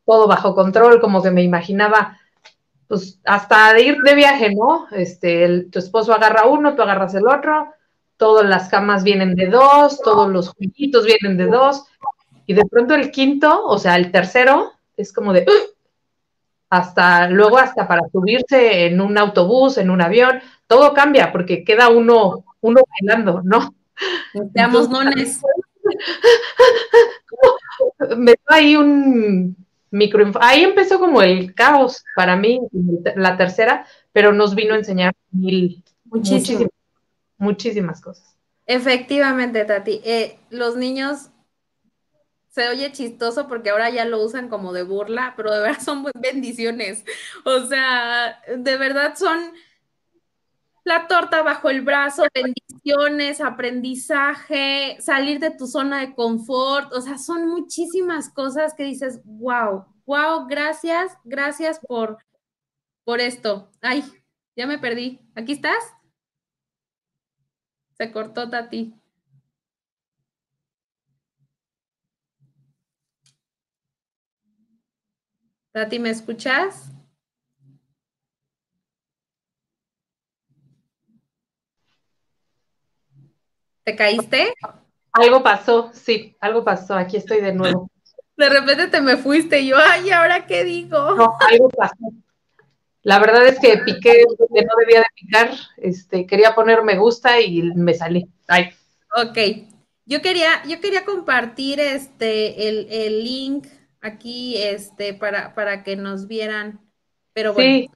todo 0.04 0.26
bajo 0.26 0.54
control, 0.54 1.00
como 1.00 1.22
que 1.22 1.30
me 1.30 1.42
imaginaba, 1.42 2.18
pues 2.88 3.20
hasta 3.24 3.72
de 3.72 3.82
ir 3.82 3.96
de 4.02 4.14
viaje, 4.14 4.54
¿no? 4.54 4.86
Este, 4.92 5.66
tu 5.70 5.78
esposo 5.78 6.12
agarra 6.12 6.46
uno, 6.46 6.74
tú 6.74 6.82
agarras 6.82 7.14
el 7.14 7.26
otro, 7.26 7.72
todas 8.16 8.46
las 8.46 8.68
camas 8.68 9.04
vienen 9.04 9.34
de 9.34 9.46
dos, 9.46 10.00
todos 10.02 10.28
los 10.28 10.50
juguitos 10.50 11.06
vienen 11.06 11.36
de 11.36 11.46
dos, 11.46 11.84
y 12.46 12.54
de 12.54 12.64
pronto 12.64 12.94
el 12.94 13.10
quinto, 13.10 13.64
o 13.66 13.78
sea, 13.78 13.96
el 13.96 14.10
tercero, 14.10 14.72
es 14.96 15.12
como 15.12 15.32
de, 15.32 15.46
hasta 16.68 17.28
luego, 17.28 17.58
hasta 17.58 17.86
para 17.86 18.02
subirse 18.10 18.86
en 18.86 19.00
un 19.00 19.16
autobús, 19.18 19.78
en 19.78 19.90
un 19.90 20.00
avión, 20.00 20.40
todo 20.66 20.94
cambia 20.94 21.32
porque 21.32 21.64
queda 21.64 21.88
uno, 21.88 22.44
uno 22.60 22.80
bailando, 22.88 23.42
¿no? 23.44 23.74
Seamos 24.54 24.88
nones. 24.88 25.40
Me 28.16 28.32
dio 28.32 28.44
ahí 28.46 28.76
un 28.76 29.56
micro, 29.90 30.30
ahí 30.40 30.64
empezó 30.64 30.98
como 30.98 31.22
el 31.22 31.54
caos 31.54 32.04
para 32.14 32.36
mí, 32.36 32.60
la 33.16 33.36
tercera, 33.36 33.86
pero 34.12 34.32
nos 34.32 34.54
vino 34.54 34.74
a 34.74 34.78
enseñar 34.78 35.14
mil, 35.30 35.82
muchísimas 37.38 38.00
cosas. 38.00 38.36
Efectivamente, 38.66 39.64
Tati. 39.64 40.00
Eh, 40.04 40.38
los 40.50 40.76
niños 40.76 41.30
se 42.50 42.68
oye 42.68 42.92
chistoso 42.92 43.48
porque 43.48 43.70
ahora 43.70 43.90
ya 43.90 44.04
lo 44.04 44.22
usan 44.22 44.48
como 44.48 44.72
de 44.72 44.82
burla, 44.82 45.34
pero 45.36 45.52
de 45.52 45.60
verdad 45.60 45.80
son 45.80 46.04
bendiciones. 46.14 47.04
O 47.44 47.66
sea, 47.66 48.40
de 48.56 48.76
verdad 48.76 49.14
son 49.16 49.52
la 50.90 51.06
torta 51.06 51.42
bajo 51.42 51.70
el 51.70 51.82
brazo, 51.82 52.24
bendiciones, 52.34 53.40
aprendizaje, 53.40 54.96
salir 55.00 55.38
de 55.38 55.52
tu 55.52 55.68
zona 55.68 56.00
de 56.00 56.16
confort. 56.16 56.92
O 56.92 57.00
sea, 57.00 57.16
son 57.16 57.46
muchísimas 57.48 58.28
cosas 58.28 58.74
que 58.74 58.82
dices, 58.82 59.20
wow, 59.24 59.84
wow, 60.04 60.48
gracias, 60.48 61.16
gracias 61.22 61.78
por, 61.86 62.18
por 63.04 63.20
esto. 63.20 63.70
Ay, 63.80 64.02
ya 64.56 64.66
me 64.66 64.78
perdí. 64.78 65.20
¿Aquí 65.36 65.52
estás? 65.52 65.94
Se 67.92 68.10
cortó 68.10 68.50
Tati. 68.50 68.92
Tati, 75.72 76.00
¿me 76.00 76.10
escuchas? 76.10 76.90
¿Te 83.90 83.96
caíste? 83.96 84.54
Algo 85.10 85.42
pasó, 85.42 85.90
sí, 85.92 86.36
algo 86.40 86.62
pasó. 86.62 86.94
Aquí 86.94 87.16
estoy 87.16 87.40
de 87.40 87.52
nuevo. 87.52 87.90
De 88.36 88.48
repente 88.48 88.86
te 88.86 89.00
me 89.00 89.16
fuiste 89.16 89.58
y 89.58 89.66
yo, 89.66 89.78
ay, 89.78 90.10
¿ahora 90.10 90.46
qué 90.46 90.62
digo? 90.62 91.16
No, 91.16 91.36
algo 91.50 91.68
pasó. 91.70 92.12
La 93.02 93.18
verdad 93.18 93.44
es 93.48 93.58
que 93.58 93.78
piqué 93.78 94.22
donde 94.38 94.64
no 94.64 94.72
debía 94.78 95.00
de 95.00 95.06
picar, 95.16 95.50
este, 95.78 96.24
quería 96.24 96.54
poner 96.54 96.84
me 96.84 96.98
gusta 96.98 97.40
y 97.40 97.62
me 97.62 97.92
salí. 97.94 98.28
Ay. 98.46 98.70
Ok. 99.16 99.66
Yo 100.06 100.22
quería, 100.22 100.62
yo 100.68 100.80
quería 100.80 101.04
compartir 101.04 101.80
este 101.80 102.68
el, 102.68 103.24
link 103.24 103.66
aquí 104.00 104.56
este, 104.56 105.14
para, 105.14 105.52
para 105.56 105.82
que 105.82 105.96
nos 105.96 106.28
vieran. 106.28 106.80
Pero 107.32 107.54
bueno. 107.54 107.88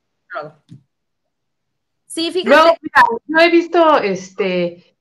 Sí, 2.08 2.32
sí 2.32 2.32
fíjate. 2.32 2.80
No, 3.28 3.40
he 3.40 3.50
visto 3.50 3.98
este 3.98 4.93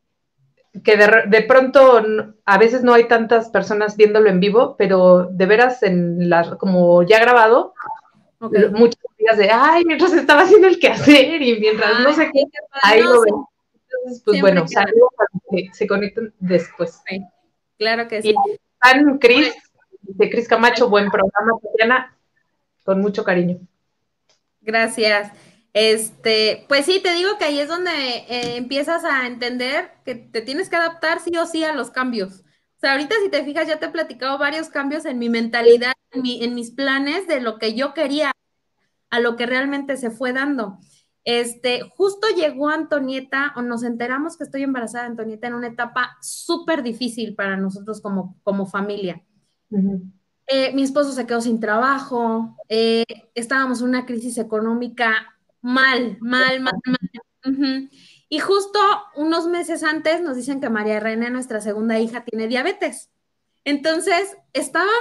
que 0.81 0.97
de, 0.97 1.41
pronto 1.43 2.03
a 2.45 2.57
veces 2.57 2.83
no 2.83 2.93
hay 2.93 3.07
tantas 3.07 3.49
personas 3.49 3.95
viéndolo 3.95 4.29
en 4.29 4.39
vivo, 4.39 4.75
pero 4.77 5.25
de 5.25 5.45
veras 5.45 5.83
en 5.83 6.29
la, 6.29 6.57
como 6.57 7.03
ya 7.03 7.19
grabado, 7.19 7.73
muchos 8.39 8.99
días 9.17 9.38
de, 9.38 9.49
ay, 9.51 9.86
mientras 9.86 10.13
estaba 10.13 10.41
haciendo 10.41 10.67
el 10.67 10.79
quehacer 10.79 11.41
y 11.41 11.59
mientras 11.59 11.99
no 11.99 12.13
sé 12.13 12.29
qué, 12.33 12.43
ahí 12.81 13.01
lo 13.01 13.21
ven. 13.21 13.36
Entonces, 13.73 14.23
pues 14.25 14.41
bueno, 14.41 14.67
saludos 14.67 15.09
que 15.51 15.69
se 15.71 15.88
conecten 15.88 16.33
después. 16.39 17.01
claro 17.77 18.07
que 18.07 18.21
sí. 18.21 18.29
Y 18.33 19.19
Cris, 19.19 19.53
de 20.01 20.29
Cris 20.29 20.47
Camacho, 20.47 20.89
buen 20.89 21.09
programa, 21.12 21.53
Tatiana, 21.62 22.17
con 22.83 22.99
mucho 22.99 23.23
cariño. 23.23 23.59
Gracias. 24.62 25.31
Este, 25.73 26.65
pues 26.69 26.86
sí, 26.86 27.01
te 27.01 27.13
digo 27.13 27.38
que 27.38 27.45
ahí 27.45 27.59
es 27.59 27.67
donde 27.67 27.91
eh, 27.91 28.57
empiezas 28.57 29.03
a 29.03 29.25
entender 29.25 29.91
que 30.05 30.15
te 30.15 30.41
tienes 30.41 30.69
que 30.69 30.75
adaptar 30.75 31.19
sí 31.19 31.36
o 31.38 31.45
sí 31.45 31.63
a 31.63 31.73
los 31.73 31.89
cambios. 31.89 32.41
O 32.77 32.79
sea, 32.79 32.91
ahorita 32.91 33.15
si 33.23 33.29
te 33.29 33.43
fijas, 33.43 33.67
ya 33.67 33.79
te 33.79 33.88
he 33.88 33.89
platicado 33.89 34.38
varios 34.38 34.69
cambios 34.69 35.05
en 35.05 35.17
mi 35.17 35.29
mentalidad, 35.29 35.93
en, 36.12 36.23
en 36.25 36.53
mis 36.53 36.71
planes 36.71 37.27
de 37.27 37.41
lo 37.41 37.57
que 37.57 37.73
yo 37.73 37.93
quería 37.93 38.31
a 39.09 39.19
lo 39.19 39.36
que 39.36 39.45
realmente 39.45 39.97
se 39.97 40.12
fue 40.12 40.33
dando. 40.33 40.79
Este, 41.25 41.81
justo 41.95 42.27
llegó 42.36 42.69
Antonieta, 42.69 43.53
o 43.55 43.62
nos 43.62 43.83
enteramos 43.83 44.38
que 44.38 44.43
estoy 44.43 44.63
embarazada 44.63 45.05
de 45.05 45.12
Antonieta 45.12 45.47
en 45.47 45.53
una 45.53 45.67
etapa 45.67 46.17
súper 46.21 46.83
difícil 46.83 47.33
para 47.33 47.55
nosotros 47.55 48.01
como, 48.01 48.38
como 48.43 48.65
familia. 48.65 49.23
Eh, 50.47 50.73
mi 50.73 50.83
esposo 50.83 51.13
se 51.13 51.25
quedó 51.25 51.41
sin 51.41 51.59
trabajo, 51.59 52.57
eh, 52.67 53.05
estábamos 53.33 53.81
en 53.81 53.88
una 53.88 54.05
crisis 54.05 54.38
económica 54.38 55.32
mal, 55.63 56.17
mal, 56.21 56.60
mal, 56.60 56.76
mal. 56.86 57.89
Y 58.30 58.39
justo 58.39 58.80
unos 59.15 59.47
meses 59.47 59.84
antes 59.84 60.21
nos 60.21 60.36
dicen 60.36 60.62
que 60.62 60.69
María 60.69 60.99
Reina, 60.99 61.30
nuestra 61.30 61.62
segunda 61.62 61.99
hija, 61.99 62.23
tiene 62.23 62.47
diabetes. 62.47 63.10
Entonces, 63.65 64.36
estábamos, 64.52 64.91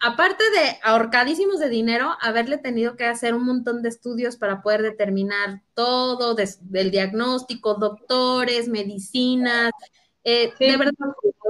aparte 0.00 0.44
de 0.50 0.78
ahorcadísimos 0.82 1.58
de 1.58 1.70
dinero, 1.70 2.16
haberle 2.20 2.58
tenido 2.58 2.96
que 2.96 3.06
hacer 3.06 3.34
un 3.34 3.46
montón 3.46 3.82
de 3.82 3.88
estudios 3.88 4.36
para 4.36 4.60
poder 4.60 4.82
determinar 4.82 5.62
todo 5.74 6.34
del 6.34 6.90
diagnóstico, 6.90 7.74
doctores, 7.74 8.68
medicinas, 8.68 9.70
eh, 10.22 10.52
de 10.58 10.76
verdad, 10.76 10.92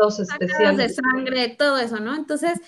especiales 0.09 0.77
de 0.77 0.89
sangre, 0.91 1.57
todo 1.59 1.77
eso, 1.79 1.99
¿no? 1.99 2.15
Entonces, 2.15 2.61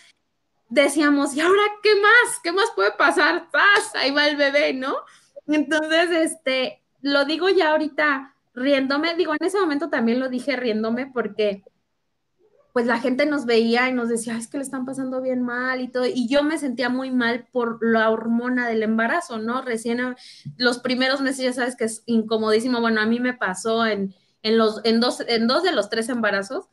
decíamos, 0.68 1.34
¿y 1.36 1.40
ahora 1.40 1.62
qué 1.80 1.94
más? 1.94 2.40
¿Qué 2.42 2.50
más 2.50 2.70
puede 2.74 2.92
pasar? 2.92 3.50
¡Paz! 3.52 3.94
Ahí 3.94 4.10
va 4.10 4.26
el 4.26 4.36
bebé, 4.36 4.72
¿no? 4.72 4.96
Entonces, 5.46 6.10
este, 6.10 6.82
lo 7.00 7.24
digo 7.24 7.48
ya 7.48 7.70
ahorita 7.72 8.34
riéndome, 8.54 9.14
digo, 9.14 9.32
en 9.32 9.46
ese 9.46 9.58
momento 9.58 9.88
también 9.88 10.20
lo 10.20 10.28
dije 10.28 10.56
riéndome 10.56 11.06
porque 11.06 11.64
pues 12.72 12.86
la 12.86 12.98
gente 13.00 13.26
nos 13.26 13.44
veía 13.44 13.88
y 13.88 13.92
nos 13.92 14.08
decía, 14.08 14.36
es 14.36 14.48
que 14.48 14.56
le 14.56 14.64
están 14.64 14.86
pasando 14.86 15.20
bien 15.20 15.42
mal 15.42 15.80
y 15.82 15.88
todo, 15.88 16.06
y 16.06 16.26
yo 16.26 16.42
me 16.42 16.56
sentía 16.56 16.88
muy 16.88 17.10
mal 17.10 17.46
por 17.52 17.78
la 17.82 18.08
hormona 18.08 18.66
del 18.66 18.82
embarazo, 18.82 19.38
¿no? 19.38 19.60
Recién 19.60 20.00
los 20.56 20.78
primeros 20.78 21.20
meses 21.20 21.44
ya 21.44 21.52
sabes 21.52 21.76
que 21.76 21.84
es 21.84 22.02
incomodísimo, 22.06 22.80
bueno, 22.80 23.02
a 23.02 23.06
mí 23.06 23.20
me 23.20 23.34
pasó 23.34 23.84
en, 23.84 24.14
en, 24.42 24.56
los, 24.56 24.80
en, 24.84 25.00
dos, 25.00 25.22
en 25.28 25.46
dos 25.46 25.62
de 25.62 25.72
los 25.72 25.90
tres 25.90 26.08
embarazos, 26.08 26.68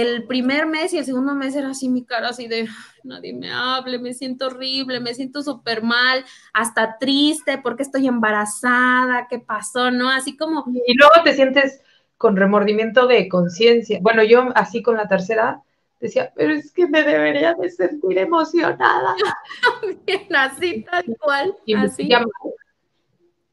que 0.00 0.02
el 0.02 0.24
primer 0.24 0.66
mes 0.66 0.92
y 0.92 0.98
el 0.98 1.04
segundo 1.04 1.34
mes 1.34 1.54
era 1.54 1.70
así 1.70 1.88
mi 1.88 2.04
cara 2.04 2.28
así 2.28 2.48
de, 2.48 2.68
nadie 3.04 3.32
me 3.32 3.52
hable, 3.52 3.98
me 3.98 4.14
siento 4.14 4.46
horrible, 4.46 5.00
me 5.00 5.14
siento 5.14 5.42
súper 5.42 5.82
mal, 5.82 6.24
hasta 6.52 6.98
triste 6.98 7.58
porque 7.58 7.82
estoy 7.82 8.06
embarazada, 8.06 9.26
¿qué 9.28 9.38
pasó? 9.38 9.90
¿No? 9.90 10.08
Así 10.08 10.36
como... 10.36 10.64
Y 10.86 10.94
luego 10.94 11.14
te 11.24 11.34
sientes 11.34 11.82
con 12.16 12.36
remordimiento 12.36 13.06
de 13.06 13.28
conciencia. 13.28 13.98
Bueno, 14.02 14.22
yo 14.22 14.50
así 14.54 14.82
con 14.82 14.96
la 14.96 15.08
tercera 15.08 15.62
decía, 16.00 16.32
pero 16.34 16.54
es 16.54 16.72
que 16.72 16.86
me 16.86 17.02
debería 17.02 17.54
de 17.54 17.70
sentir 17.70 18.18
emocionada. 18.18 19.14
Bien, 20.06 20.34
así, 20.34 20.84
tal 20.90 21.04
cual. 21.18 21.54
así. 21.76 22.10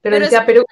Pero, 0.01 0.19
decía, 0.19 0.45
pero 0.45 0.63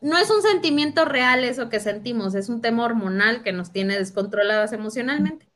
no 0.00 0.18
es 0.18 0.30
un 0.30 0.42
sentimiento 0.42 1.04
real 1.04 1.44
eso 1.44 1.68
que 1.68 1.80
sentimos, 1.80 2.34
es 2.34 2.48
un 2.48 2.60
tema 2.60 2.84
hormonal 2.84 3.42
que 3.42 3.52
nos 3.52 3.72
tiene 3.72 3.98
descontroladas 3.98 4.72
emocionalmente. 4.72 5.50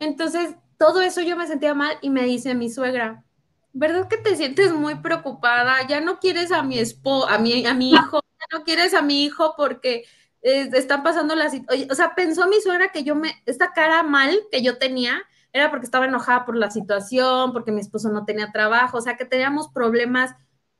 Entonces, 0.00 0.54
todo 0.78 1.00
eso 1.00 1.20
yo 1.22 1.36
me 1.36 1.46
sentía 1.46 1.74
mal 1.74 1.96
y 2.02 2.10
me 2.10 2.24
dice 2.24 2.54
mi 2.54 2.70
suegra, 2.70 3.24
¿verdad 3.72 4.08
que 4.08 4.16
te 4.16 4.36
sientes 4.36 4.72
muy 4.72 4.96
preocupada? 4.96 5.86
Ya 5.86 6.00
no 6.00 6.18
quieres 6.18 6.52
a 6.52 6.62
mi 6.62 6.78
esposo, 6.78 7.28
a 7.28 7.38
mi, 7.38 7.66
a 7.66 7.74
mi 7.74 7.90
hijo 7.90 8.20
no 8.52 8.64
quieres 8.64 8.94
a 8.94 9.02
mi 9.02 9.24
hijo 9.24 9.54
porque 9.56 10.04
eh, 10.42 10.68
están 10.72 11.02
pasando 11.02 11.34
las... 11.34 11.52
O 11.90 11.94
sea, 11.94 12.14
pensó 12.14 12.46
mi 12.48 12.60
suegra 12.60 12.92
que 12.92 13.04
yo 13.04 13.14
me... 13.14 13.42
Esta 13.46 13.72
cara 13.72 14.02
mal 14.02 14.38
que 14.50 14.62
yo 14.62 14.78
tenía 14.78 15.22
era 15.52 15.70
porque 15.70 15.86
estaba 15.86 16.06
enojada 16.06 16.44
por 16.44 16.56
la 16.56 16.70
situación, 16.70 17.52
porque 17.52 17.72
mi 17.72 17.80
esposo 17.80 18.10
no 18.10 18.24
tenía 18.24 18.52
trabajo, 18.52 18.98
o 18.98 19.00
sea, 19.00 19.16
que 19.16 19.24
teníamos 19.24 19.68
problemas, 19.68 20.34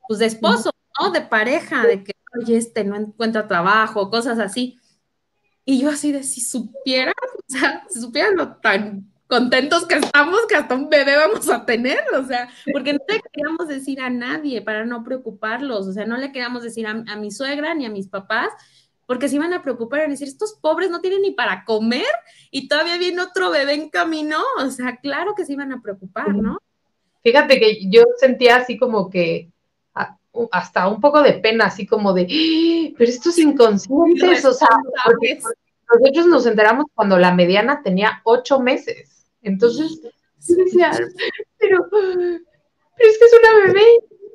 pues, 0.07 0.19
de 0.19 0.27
esposo, 0.27 0.71
¿no? 0.99 1.09
De 1.09 1.21
pareja, 1.21 1.83
de 1.83 2.03
que, 2.03 2.13
oye, 2.37 2.57
este 2.57 2.83
no 2.83 2.95
encuentra 2.95 3.47
trabajo, 3.47 4.09
cosas 4.09 4.39
así. 4.39 4.79
Y 5.65 5.81
yo 5.81 5.89
así 5.89 6.11
de, 6.11 6.23
si 6.23 6.41
supieras, 6.41 7.15
o 7.37 7.43
sea, 7.47 7.83
si 7.89 7.99
supieras 8.01 8.33
lo 8.35 8.55
tan 8.57 9.11
contentos 9.27 9.85
que 9.85 9.95
estamos, 9.95 10.39
que 10.47 10.55
hasta 10.55 10.75
un 10.75 10.89
bebé 10.89 11.17
vamos 11.17 11.49
a 11.49 11.65
tener, 11.65 11.99
o 12.17 12.23
sea, 12.23 12.49
porque 12.71 12.93
no 12.93 12.99
le 13.07 13.21
queríamos 13.21 13.67
decir 13.67 13.99
a 13.99 14.09
nadie 14.09 14.61
para 14.61 14.85
no 14.85 15.03
preocuparlos, 15.03 15.87
o 15.87 15.91
sea, 15.91 16.05
no 16.05 16.17
le 16.17 16.31
queríamos 16.31 16.63
decir 16.63 16.87
a, 16.87 16.93
mi 17.17 17.31
suegra 17.31 17.73
ni 17.75 17.85
a 17.85 17.89
mis 17.89 18.07
papás, 18.07 18.49
porque 19.05 19.27
se 19.27 19.35
iban 19.35 19.53
a 19.53 19.61
preocupar 19.61 20.07
y 20.07 20.11
decir, 20.11 20.27
estos 20.27 20.53
pobres 20.61 20.89
no 20.89 21.01
tienen 21.01 21.21
ni 21.21 21.31
para 21.31 21.65
comer 21.65 22.05
y 22.51 22.67
todavía 22.67 22.97
viene 22.97 23.21
otro 23.21 23.51
bebé 23.51 23.73
en 23.73 23.89
camino, 23.89 24.37
o 24.59 24.69
sea, 24.69 24.97
claro 24.97 25.33
que 25.35 25.45
se 25.45 25.53
iban 25.53 25.73
a 25.73 25.81
preocupar, 25.81 26.33
¿no? 26.33 26.59
Fíjate 27.23 27.59
que 27.59 27.89
yo 27.89 28.03
sentía 28.17 28.57
así 28.57 28.77
como 28.77 29.09
que 29.09 29.51
hasta 30.51 30.87
un 30.87 31.01
poco 31.01 31.21
de 31.21 31.33
pena, 31.33 31.65
así 31.65 31.85
como 31.85 32.13
de, 32.13 32.23
¡Ah! 32.23 32.95
pero 32.97 33.09
estos 33.09 33.37
inconscientes, 33.37 34.45
o 34.45 34.53
sea, 34.53 34.69
nosotros 35.99 36.27
nos 36.27 36.45
enteramos 36.45 36.85
cuando 36.93 37.17
la 37.17 37.33
mediana 37.33 37.81
tenía 37.83 38.21
ocho 38.23 38.59
meses. 38.59 39.25
Entonces, 39.41 40.01
decía, 40.55 40.91
pero, 41.57 41.87
pero 41.89 43.09
es 43.09 43.17
que 43.17 43.25
es 43.25 43.33
una 43.39 43.65
bebé. 43.65 43.85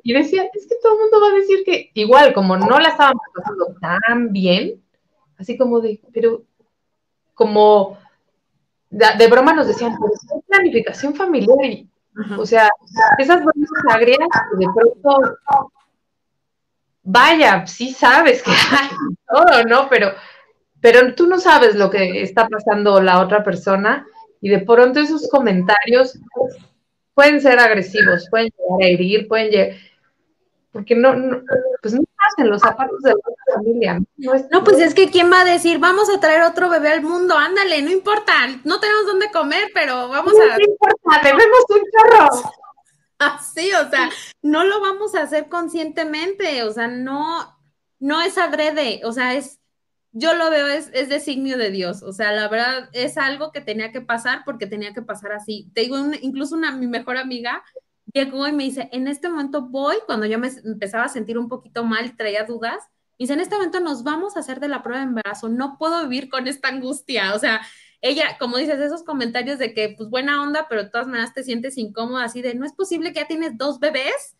Y 0.05 0.13
decía, 0.13 0.43
es 0.53 0.67
que 0.67 0.75
todo 0.81 0.95
el 0.95 0.99
mundo 0.99 1.21
va 1.21 1.29
a 1.29 1.39
decir 1.39 1.63
que, 1.63 1.91
igual, 1.93 2.33
como 2.33 2.57
no 2.57 2.77
la 2.77 2.89
estaban 2.89 3.15
pasando 3.33 3.73
tan 3.79 4.33
bien, 4.33 4.83
así 5.37 5.57
como 5.57 5.79
de, 5.79 6.01
pero, 6.13 6.43
como, 7.33 7.97
de, 8.89 9.27
broma 9.27 9.53
nos 9.53 9.67
decían, 9.67 9.95
pero 9.97 10.13
es 10.13 10.45
planificación 10.45 11.15
familiar. 11.15 11.57
Y, 11.65 11.89
o 12.37 12.45
sea, 12.45 12.69
esas 13.17 13.43
buenas 13.43 13.69
agrias 13.89 14.27
de 14.57 14.67
pronto, 14.75 15.37
vaya, 17.03 17.67
sí 17.67 17.91
sabes 17.91 18.41
que 18.41 18.51
hay 18.51 18.89
todo, 19.27 19.63
¿no? 19.65 19.89
Pero, 19.89 20.13
pero 20.81 21.13
tú 21.13 21.27
no 21.27 21.39
sabes 21.39 21.75
lo 21.75 21.89
que 21.89 22.21
está 22.21 22.47
pasando 22.47 23.01
la 23.01 23.19
otra 23.19 23.43
persona 23.43 24.05
y 24.41 24.49
de 24.49 24.59
pronto 24.59 24.99
esos 24.99 25.29
comentarios 25.29 26.17
pueden 27.13 27.41
ser 27.41 27.59
agresivos, 27.59 28.27
pueden 28.29 28.47
llegar 28.47 28.81
a 28.81 28.87
herir, 28.87 29.27
pueden 29.27 29.51
llegar, 29.51 29.77
porque 30.71 30.95
no, 30.95 31.13
pues 31.81 31.93
no 31.93 32.03
hacen 32.29 32.49
los 32.49 32.61
zapatos 32.61 32.99
de 33.03 33.11
la 33.11 33.55
familia. 33.55 34.01
No, 34.49 34.63
pues 34.63 34.79
es 34.79 34.93
que 34.95 35.11
quién 35.11 35.31
va 35.31 35.41
a 35.41 35.45
decir, 35.45 35.77
vamos 35.77 36.09
a 36.09 36.19
traer 36.19 36.41
otro 36.41 36.69
bebé 36.69 36.89
al 36.89 37.03
mundo, 37.03 37.37
ándale, 37.37 37.81
no 37.81 37.91
importa, 37.91 38.33
no 38.63 38.79
tenemos 38.79 39.05
dónde 39.05 39.31
comer, 39.31 39.69
pero 39.73 40.09
vamos 40.09 40.33
a... 40.33 40.57
No 40.57 40.63
importa, 40.63 41.21
debemos 41.23 41.59
un 41.69 41.81
chorro. 41.91 42.53
Así, 43.19 43.71
o 43.73 43.89
sea, 43.89 44.09
no 44.41 44.63
lo 44.63 44.81
vamos 44.81 45.15
a 45.15 45.21
hacer 45.21 45.47
conscientemente, 45.47 46.63
o 46.63 46.71
sea, 46.71 46.87
no, 46.87 47.57
no 47.99 48.21
es 48.21 48.37
adrede, 48.37 49.01
o 49.05 49.11
sea, 49.11 49.35
es 49.35 49.59
yo 50.13 50.35
lo 50.35 50.49
veo 50.51 50.67
es, 50.67 50.91
es 50.93 51.09
designio 51.09 51.57
de 51.57 51.71
Dios, 51.71 52.03
o 52.03 52.13
sea, 52.13 52.31
la 52.31 52.47
verdad 52.47 52.89
es 52.93 53.17
algo 53.17 53.51
que 53.51 53.61
tenía 53.61 53.91
que 53.91 54.01
pasar 54.01 54.43
porque 54.45 54.67
tenía 54.67 54.93
que 54.93 55.01
pasar 55.01 55.31
así. 55.33 55.71
Te 55.73 55.81
digo, 55.81 55.97
incluso 56.21 56.55
una, 56.55 56.71
mi 56.71 56.85
mejor 56.85 57.17
amiga 57.17 57.63
llegó 58.13 58.47
y 58.47 58.51
me 58.51 58.63
dice, 58.63 58.89
en 58.91 59.07
este 59.07 59.27
momento 59.27 59.63
voy, 59.63 59.95
cuando 60.05 60.27
yo 60.27 60.37
me 60.37 60.49
empezaba 60.63 61.05
a 61.05 61.09
sentir 61.09 61.37
un 61.39 61.49
poquito 61.49 61.83
mal, 61.83 62.15
traía 62.15 62.43
dudas, 62.43 62.83
y 63.17 63.23
dice, 63.23 63.33
en 63.33 63.39
este 63.39 63.55
momento 63.55 63.79
nos 63.79 64.03
vamos 64.03 64.37
a 64.37 64.41
hacer 64.41 64.59
de 64.59 64.67
la 64.67 64.83
prueba 64.83 64.99
de 65.01 65.09
embarazo, 65.09 65.49
no 65.49 65.77
puedo 65.79 66.03
vivir 66.03 66.29
con 66.29 66.47
esta 66.47 66.67
angustia, 66.67 67.33
o 67.33 67.39
sea, 67.39 67.61
ella, 68.03 68.37
como 68.39 68.57
dices, 68.57 68.79
esos 68.79 69.03
comentarios 69.03 69.57
de 69.57 69.73
que, 69.73 69.95
pues 69.97 70.09
buena 70.09 70.43
onda, 70.43 70.67
pero 70.69 70.83
de 70.83 70.89
todas 70.91 71.07
maneras 71.07 71.33
te 71.33 71.43
sientes 71.43 71.77
incómoda, 71.79 72.25
así 72.25 72.43
de, 72.43 72.53
no 72.53 72.65
es 72.65 72.73
posible 72.73 73.13
que 73.13 73.21
ya 73.21 73.27
tienes 73.27 73.57
dos 73.57 73.79
bebés 73.79 74.35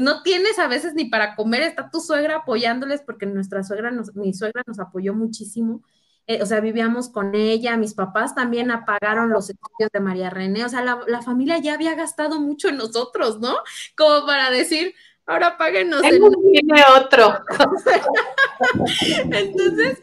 no 0.00 0.22
tienes 0.22 0.58
a 0.58 0.68
veces 0.68 0.94
ni 0.94 1.04
para 1.06 1.34
comer, 1.36 1.62
está 1.62 1.90
tu 1.90 2.00
suegra 2.00 2.36
apoyándoles 2.36 3.02
porque 3.02 3.26
nuestra 3.26 3.62
suegra, 3.62 3.90
nos, 3.90 4.14
mi 4.14 4.32
suegra 4.32 4.62
nos 4.66 4.78
apoyó 4.78 5.12
muchísimo. 5.14 5.82
Eh, 6.28 6.40
o 6.40 6.46
sea, 6.46 6.60
vivíamos 6.60 7.08
con 7.08 7.34
ella, 7.34 7.76
mis 7.76 7.94
papás 7.94 8.34
también 8.34 8.70
apagaron 8.70 9.30
los 9.30 9.50
estudios 9.50 9.90
de 9.92 10.00
María 10.00 10.30
René, 10.30 10.64
o 10.64 10.68
sea, 10.68 10.82
la, 10.82 11.22
familia 11.22 11.58
ya 11.58 11.74
había 11.74 11.96
gastado 11.96 12.40
mucho 12.40 12.68
en 12.68 12.76
nosotros, 12.76 13.40
¿no? 13.40 13.56
Como 13.96 14.24
para 14.24 14.50
decir, 14.50 14.94
ahora 15.32 15.56
páguenos. 15.56 16.02
El... 16.04 16.20
Tiene 16.52 16.82
otro. 16.96 17.40
Entonces, 19.30 19.98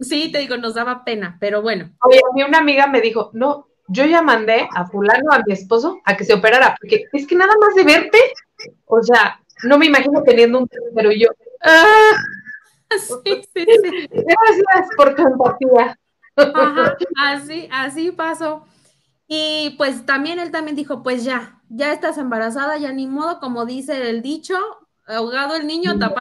sí, 0.00 0.30
te 0.32 0.38
digo, 0.38 0.56
nos 0.56 0.74
daba 0.74 1.04
pena, 1.04 1.36
pero 1.40 1.62
bueno. 1.62 1.90
Oye, 2.04 2.18
a 2.18 2.34
mí 2.34 2.42
una 2.42 2.58
amiga 2.58 2.86
me 2.86 3.00
dijo, 3.00 3.30
no, 3.34 3.68
yo 3.88 4.04
ya 4.04 4.22
mandé 4.22 4.68
a 4.74 4.86
fulano, 4.86 5.32
a 5.32 5.42
mi 5.46 5.52
esposo, 5.52 6.00
a 6.04 6.16
que 6.16 6.24
se 6.24 6.34
operara, 6.34 6.76
porque 6.80 7.04
es 7.12 7.26
que 7.26 7.34
nada 7.34 7.52
más 7.60 7.74
de 7.74 7.84
verte, 7.84 8.18
o 8.86 9.02
sea, 9.02 9.40
no 9.64 9.78
me 9.78 9.86
imagino 9.86 10.22
teniendo 10.22 10.58
un 10.58 10.68
pero 10.94 11.12
yo, 11.12 11.28
ah, 11.62 12.12
sí, 12.98 13.42
sí, 13.54 13.66
sí. 13.66 14.08
Gracias 14.10 14.88
por 14.96 15.14
tu 15.14 15.22
empatía. 15.22 15.98
así, 17.16 17.68
así 17.70 18.12
pasó. 18.12 18.64
Y 19.34 19.70
pues 19.78 20.04
también 20.04 20.38
él 20.38 20.50
también 20.50 20.76
dijo, 20.76 21.02
pues 21.02 21.24
ya, 21.24 21.58
ya 21.70 21.90
estás 21.94 22.18
embarazada, 22.18 22.76
ya 22.76 22.92
ni 22.92 23.06
modo, 23.06 23.40
como 23.40 23.64
dice 23.64 24.10
el 24.10 24.20
dicho, 24.20 24.54
ahogado 25.06 25.56
el 25.56 25.66
niño, 25.66 25.98
tapado. 25.98 26.20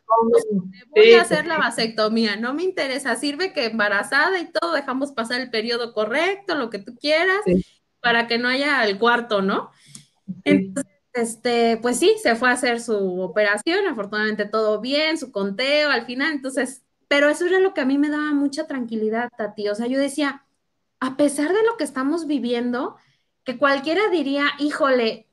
Voy 0.96 1.12
a 1.16 1.24
hacer 1.24 1.46
la 1.46 1.58
vasectomía, 1.58 2.38
no 2.38 2.54
me 2.54 2.64
interesa, 2.64 3.18
sirve 3.18 3.52
que 3.52 3.66
embarazada 3.66 4.40
y 4.40 4.50
todo, 4.50 4.72
dejamos 4.72 5.12
pasar 5.12 5.42
el 5.42 5.50
periodo 5.50 5.94
correcto, 5.94 6.56
lo 6.56 6.70
que 6.70 6.80
tú 6.80 6.96
quieras, 6.96 7.42
para 8.00 8.28
que 8.28 8.38
no 8.38 8.48
haya 8.48 8.82
el 8.86 8.98
cuarto, 8.98 9.42
¿no? 9.42 9.72
Entonces, 10.46 10.94
este, 11.12 11.80
pues 11.82 12.00
sí, 12.00 12.16
se 12.24 12.38
fue 12.38 12.48
a 12.48 12.54
hacer 12.54 12.80
su 12.80 13.20
operación, 13.20 13.88
afortunadamente 13.88 14.46
todo 14.46 14.80
bien, 14.80 15.18
su 15.18 15.34
conteo 15.34 15.90
al 15.90 16.06
final, 16.06 16.32
entonces, 16.32 16.84
pero 17.10 17.28
eso 17.28 17.46
era 17.46 17.60
lo 17.60 17.74
que 17.74 17.82
a 17.82 17.86
mí 17.86 17.98
me 17.98 18.10
daba 18.10 18.32
mucha 18.32 18.68
tranquilidad, 18.68 19.30
Tati, 19.38 19.68
o 19.68 19.76
sea, 19.76 19.88
yo 19.88 20.00
decía, 20.00 20.46
a 21.02 21.18
pesar 21.18 21.52
de 21.52 21.64
lo 21.64 21.78
que 21.78 21.84
estamos 21.84 22.28
viviendo, 22.28 22.96
que 23.44 23.58
cualquiera 23.58 24.08
diría, 24.10 24.46
híjole, 24.60 25.28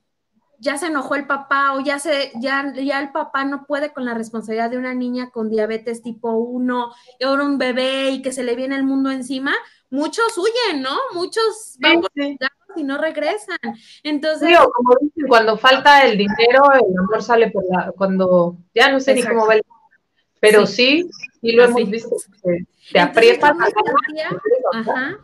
ya 0.58 0.78
se 0.78 0.86
enojó 0.86 1.14
el 1.14 1.26
papá 1.26 1.74
o 1.74 1.80
ya, 1.80 1.98
se, 1.98 2.32
ya, 2.40 2.72
ya 2.74 3.00
el 3.00 3.12
papá 3.12 3.44
no 3.44 3.66
puede 3.66 3.92
con 3.92 4.06
la 4.06 4.14
responsabilidad 4.14 4.70
de 4.70 4.78
una 4.78 4.94
niña 4.94 5.30
con 5.30 5.50
diabetes 5.50 6.02
tipo 6.02 6.32
1 6.32 6.92
y 7.20 7.24
ahora 7.24 7.44
un 7.44 7.58
bebé 7.58 8.10
y 8.10 8.22
que 8.22 8.32
se 8.32 8.42
le 8.42 8.56
viene 8.56 8.76
el 8.76 8.82
mundo 8.82 9.10
encima, 9.10 9.54
muchos 9.90 10.36
huyen, 10.38 10.82
¿no? 10.82 10.96
Muchos 11.12 11.76
van 11.80 12.00
y 12.74 12.82
no 12.82 12.96
regresan. 12.96 13.58
Entonces, 14.02 14.56
como 14.74 14.96
dicen, 15.02 15.28
cuando 15.28 15.58
falta 15.58 16.02
el 16.06 16.16
dinero, 16.16 16.62
el 16.72 16.98
amor 16.98 17.22
sale 17.22 17.50
por 17.50 17.64
la, 17.68 17.92
cuando 17.92 18.56
ya 18.74 18.90
no 18.90 19.00
sé 19.00 19.14
ni 19.14 19.22
cómo 19.22 19.46
va 19.46 19.54
el 19.54 19.62
pero 20.40 20.66
sí, 20.66 21.08
sí, 21.40 21.52
lo 21.52 21.64
hemos 21.64 21.90
visto, 21.90 22.16
te 22.92 23.00
aprieta. 23.00 23.56
Ajá, 24.72 25.18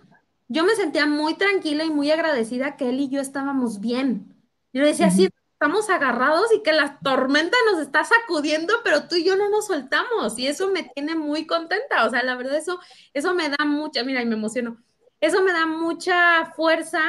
yo 0.49 0.65
me 0.65 0.75
sentía 0.75 1.07
muy 1.07 1.35
tranquila 1.35 1.85
y 1.85 1.91
muy 1.91 2.11
agradecida 2.11 2.77
que 2.77 2.91
él 2.91 3.01
y 3.01 3.09
yo 3.09 3.21
estábamos 3.21 3.81
bien 3.81 4.35
yo 4.75 4.83
le 4.83 4.89
decía, 4.89 5.09
sí, 5.09 5.29
estamos 5.53 5.89
agarrados 5.89 6.53
y 6.53 6.61
que 6.65 6.73
la 6.73 6.99
tormenta 6.99 7.57
nos 7.71 7.81
está 7.81 8.03
sacudiendo, 8.03 8.75
pero 8.83 9.07
tú 9.07 9.15
y 9.15 9.25
yo 9.25 9.37
no 9.37 9.49
nos 9.49 9.69
soltamos 9.69 10.37
y 10.37 10.49
eso 10.49 10.69
me 10.73 10.83
tiene 10.83 11.15
muy 11.15 11.47
contenta. 11.47 12.05
O 12.05 12.11
sea, 12.11 12.25
la 12.25 12.35
verdad, 12.35 12.57
eso, 12.57 12.81
eso 13.15 13.35
me 13.35 13.49
da 13.49 13.65
mucha, 13.65 14.03
mira, 14.03 14.21
y 14.21 14.27
me 14.27 14.35
emociono, 14.35 14.83
eso 15.21 15.45
me 15.45 15.53
da 15.53 15.65
mucha 15.65 16.53
fuerza 16.57 17.01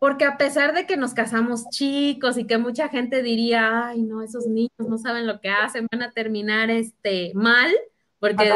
porque 0.00 0.24
a 0.24 0.36
pesar 0.36 0.74
de 0.74 0.86
que 0.86 0.96
nos 0.96 1.14
casamos 1.14 1.68
chicos 1.70 2.36
y 2.36 2.46
que 2.46 2.58
mucha 2.58 2.88
gente 2.88 3.22
diría, 3.22 3.86
ay, 3.86 4.02
no, 4.02 4.22
esos 4.22 4.46
niños 4.46 4.72
no 4.76 4.98
saben 4.98 5.28
lo 5.28 5.40
que 5.40 5.50
hacen, 5.50 5.86
van 5.90 6.02
a 6.02 6.10
terminar 6.10 6.68
este, 6.68 7.30
mal 7.34 7.72
porque 8.18 8.52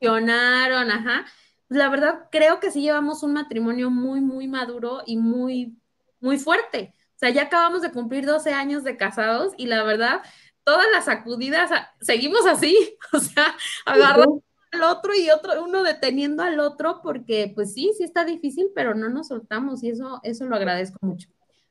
funcionaron, 0.00 0.90
ajá. 0.90 1.26
La 1.68 1.88
verdad, 1.88 2.28
creo 2.30 2.60
que 2.60 2.70
sí 2.70 2.82
llevamos 2.82 3.22
un 3.22 3.32
matrimonio 3.32 3.90
muy, 3.90 4.20
muy 4.20 4.46
maduro 4.46 5.02
y 5.04 5.16
muy, 5.16 5.76
muy 6.20 6.38
fuerte. 6.38 6.94
O 7.16 7.18
sea, 7.18 7.30
ya 7.30 7.42
acabamos 7.42 7.82
de 7.82 7.92
cumplir 7.92 8.26
12 8.26 8.52
años 8.52 8.84
de 8.84 8.96
casados 8.96 9.52
y 9.56 9.66
la 9.66 9.82
verdad, 9.82 10.22
todas 10.64 10.86
las 10.92 11.06
sacudidas, 11.06 11.70
seguimos 12.00 12.46
así, 12.46 12.76
o 13.12 13.18
sea, 13.18 13.56
agarrando 13.84 14.42
al 14.72 14.82
otro 14.82 15.14
y 15.14 15.30
otro, 15.30 15.64
uno 15.64 15.82
deteniendo 15.82 16.42
al 16.42 16.60
otro, 16.60 17.00
porque 17.02 17.52
pues 17.54 17.72
sí, 17.72 17.92
sí 17.96 18.04
está 18.04 18.24
difícil, 18.24 18.68
pero 18.74 18.94
no 18.94 19.08
nos 19.08 19.28
soltamos 19.28 19.82
y 19.82 19.90
eso, 19.90 20.20
eso 20.22 20.44
lo 20.44 20.56
agradezco 20.56 20.98
mucho. 21.02 21.28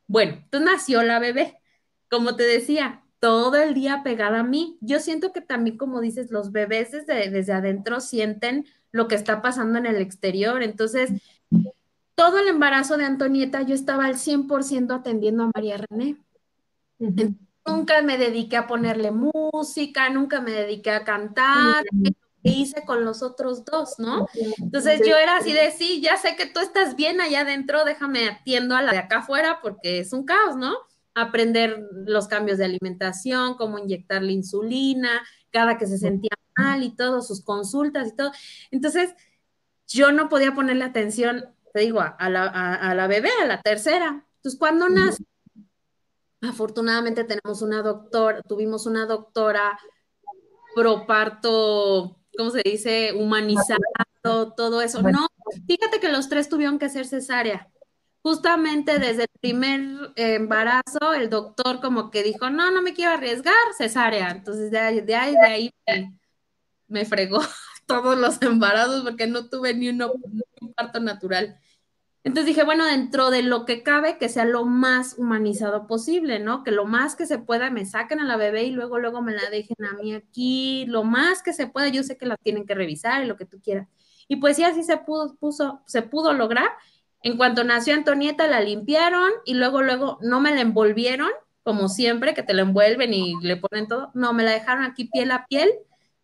Bueno, 0.08 0.34
entonces 0.34 0.72
nació 0.72 1.04
la 1.04 1.20
bebé. 1.20 1.60
Como 2.10 2.36
te 2.36 2.44
decía, 2.44 3.04
todo 3.20 3.56
el 3.56 3.74
día 3.74 4.02
pegada 4.04 4.42
a 4.42 4.44
mí. 4.44 4.78
Yo 4.82 5.00
siento 5.00 5.34
que 5.34 5.42
también, 5.42 5.78
como 5.78 6.02
dices, 6.02 6.32
los 6.32 6.52
bebés 6.52 6.92
desde, 6.92 7.30
desde 7.30 7.54
adentro 7.54 8.00
sienten 8.00 8.66
lo 8.96 9.10
que 9.10 9.16
está 9.16 9.42
pasando 9.42 9.78
en 9.78 9.86
el 9.86 9.98
exterior. 9.98 10.64
Entonces, 10.64 11.12
todo 12.16 12.40
el 12.40 12.48
embarazo 12.48 12.96
de 12.96 13.04
Antonieta 13.04 13.62
yo 13.62 13.76
estaba 13.76 14.06
al 14.06 14.16
100% 14.16 14.96
atendiendo 14.96 15.44
a 15.44 15.52
María 15.54 15.78
René. 15.90 16.16
Nunca 17.68 18.02
me 18.04 18.18
dediqué 18.18 18.56
a 18.56 18.68
ponerle 18.68 19.12
música, 19.12 20.10
nunca 20.10 20.40
me 20.40 20.52
dediqué 20.52 20.92
a 20.92 21.04
cantar, 21.04 21.84
que 22.42 22.50
hice 22.50 22.86
con 22.86 23.04
los 23.04 23.22
otros 23.22 23.66
dos, 23.66 24.00
¿no? 24.00 24.28
Entonces 24.62 25.02
yo 25.06 25.18
era 25.18 25.38
así 25.38 25.52
de, 25.52 25.72
sí, 25.72 26.00
ya 26.00 26.16
sé 26.16 26.38
que 26.38 26.46
tú 26.46 26.62
estás 26.62 26.96
bien 26.96 27.20
allá 27.20 27.42
adentro, 27.42 27.84
déjame 27.84 28.30
atiendo 28.30 28.78
a 28.78 28.82
la 28.82 28.94
de 28.94 29.00
acá 29.00 29.18
afuera 29.18 29.60
porque 29.62 30.00
es 30.00 30.14
un 30.14 30.24
caos, 30.24 30.56
¿no? 30.56 30.74
Aprender 31.16 31.84
los 32.06 32.30
cambios 32.30 32.60
de 32.60 32.66
alimentación, 32.66 33.56
cómo 33.56 33.78
inyectarle 33.78 34.32
insulina, 34.32 35.22
cada 35.52 35.78
que 35.78 35.86
se 35.86 35.98
sentía 35.98 36.30
mal 36.58 36.84
y 36.84 36.96
todo, 36.96 37.22
sus 37.22 37.44
consultas 37.44 38.10
y 38.10 38.15
todo. 38.15 38.32
Entonces, 38.72 39.13
yo 39.88 40.12
no 40.12 40.30
podía 40.30 40.54
ponerle 40.54 40.84
atención 40.84 41.56
te 41.76 41.82
digo, 41.82 42.00
a 42.00 42.30
la, 42.30 43.08
bebé, 43.08 43.32
a 43.41 43.46
la 43.46 43.62
tercera. 43.62 44.26
Entonces, 44.38 44.58
cuando 44.58 44.88
nace, 44.88 45.26
afortunadamente 46.41 47.26
tenemos 47.26 47.62
una 47.62 47.82
doctora, 47.82 48.41
tuvimos 48.44 48.86
una 48.86 49.06
doctora 49.06 49.78
pro 50.74 51.06
parto, 51.06 52.22
¿cómo 52.38 52.50
se 52.52 52.62
dice? 52.63 53.12
Humanizado, 53.12 54.54
todo 54.56 54.82
eso. 54.82 55.02
No, 55.02 55.28
fíjate 55.68 56.00
que 56.00 56.08
los 56.08 56.30
tres 56.30 56.48
tuvieron 56.48 56.80
que 56.80 56.88
ser 56.88 57.06
cesárea. 57.08 57.70
Justamente 58.22 58.98
desde 58.98 59.24
el 59.24 59.39
primer 59.41 60.13
embarazo, 60.15 61.12
el 61.13 61.30
doctor 61.30 61.82
como 61.82 62.10
que 62.10 62.24
dijo, 62.24 62.50
no, 62.50 62.72
no 62.72 62.84
me 62.84 62.94
quiero 62.94 63.12
arriesgar, 63.12 63.54
cesárea. 63.78 64.30
Entonces, 64.30 64.72
de 64.72 64.80
ahí, 64.80 65.02
de 65.02 65.13
ahí, 65.13 65.74
me, 66.88 67.06
fregó 67.06 67.39
todos 67.86 68.17
los 68.17 68.41
embarazos 68.41 69.04
porque 69.04 69.28
no 69.28 69.50
tuve 69.50 69.74
ni, 69.74 69.89
uno, 69.89 70.13
un 70.62 70.74
parto 70.74 71.00
natural. 71.00 71.60
Entonces 72.26 72.48
dije, 72.48 72.63
bueno, 72.63 72.86
dentro 72.86 73.30
de 73.30 73.43
lo 73.43 73.65
que 73.65 73.84
cabe, 73.84 74.17
que 74.17 74.30
sea 74.30 74.45
lo 74.45 74.65
más 74.65 75.13
humanizado 75.19 75.86
posible, 75.86 76.39
¿no? 76.39 76.63
Que 76.63 76.71
lo 76.71 76.86
más 76.86 77.15
que 77.15 77.28
se 77.28 77.38
pueda 77.38 77.69
me 77.69 77.86
saquen 77.86 78.19
a 78.19 78.26
la 78.26 78.36
bebé 78.36 78.63
y 78.63 78.71
luego, 78.71 78.98
luego 78.98 79.21
me 79.21 79.34
la 79.34 79.48
dejen 79.52 79.78
a 79.86 79.93
mí 79.93 80.12
aquí, 80.15 80.86
lo 80.88 81.04
más 81.04 81.43
que 81.43 81.54
se 81.54 81.67
pueda, 81.67 81.88
yo 81.89 82.02
sé 82.02 82.17
que 82.17 82.26
la 82.26 82.36
tienen 82.38 82.65
que 82.65 82.74
revisar 82.74 83.24
y 83.24 83.28
lo 83.28 83.38
que 83.38 83.45
tú 83.45 83.62
quieras. 83.62 83.88
Y 84.28 84.38
pues 84.38 84.56
sí, 84.56 84.63
así 84.63 84.84
se 84.84 84.98
pudo, 84.98 85.36
puso, 85.36 85.84
se 85.86 86.02
pudo 86.02 86.34
lograr. 86.34 86.69
En 87.21 87.38
cuanto 87.38 87.63
nació 87.63 87.93
Antonieta, 87.93 88.48
la 88.48 88.60
limpiaron 88.60 89.30
y 89.45 89.54
luego, 89.54 89.84
luego 89.84 90.17
no 90.21 90.39
me 90.39 90.52
la 90.52 90.62
envolvieron, 90.62 91.30
como 91.62 91.89
siempre, 91.89 92.34
que 92.34 92.41
te 92.41 92.56
la 92.56 92.63
envuelven 92.63 93.13
y 93.13 93.36
le 93.41 93.58
ponen 93.58 93.88
todo. 93.88 94.10
No, 94.15 94.34
me 94.34 94.41
la 94.41 94.52
dejaron 94.52 94.84
aquí 94.84 95.06
piel 95.13 95.30
a 95.30 95.45
piel. 95.45 95.69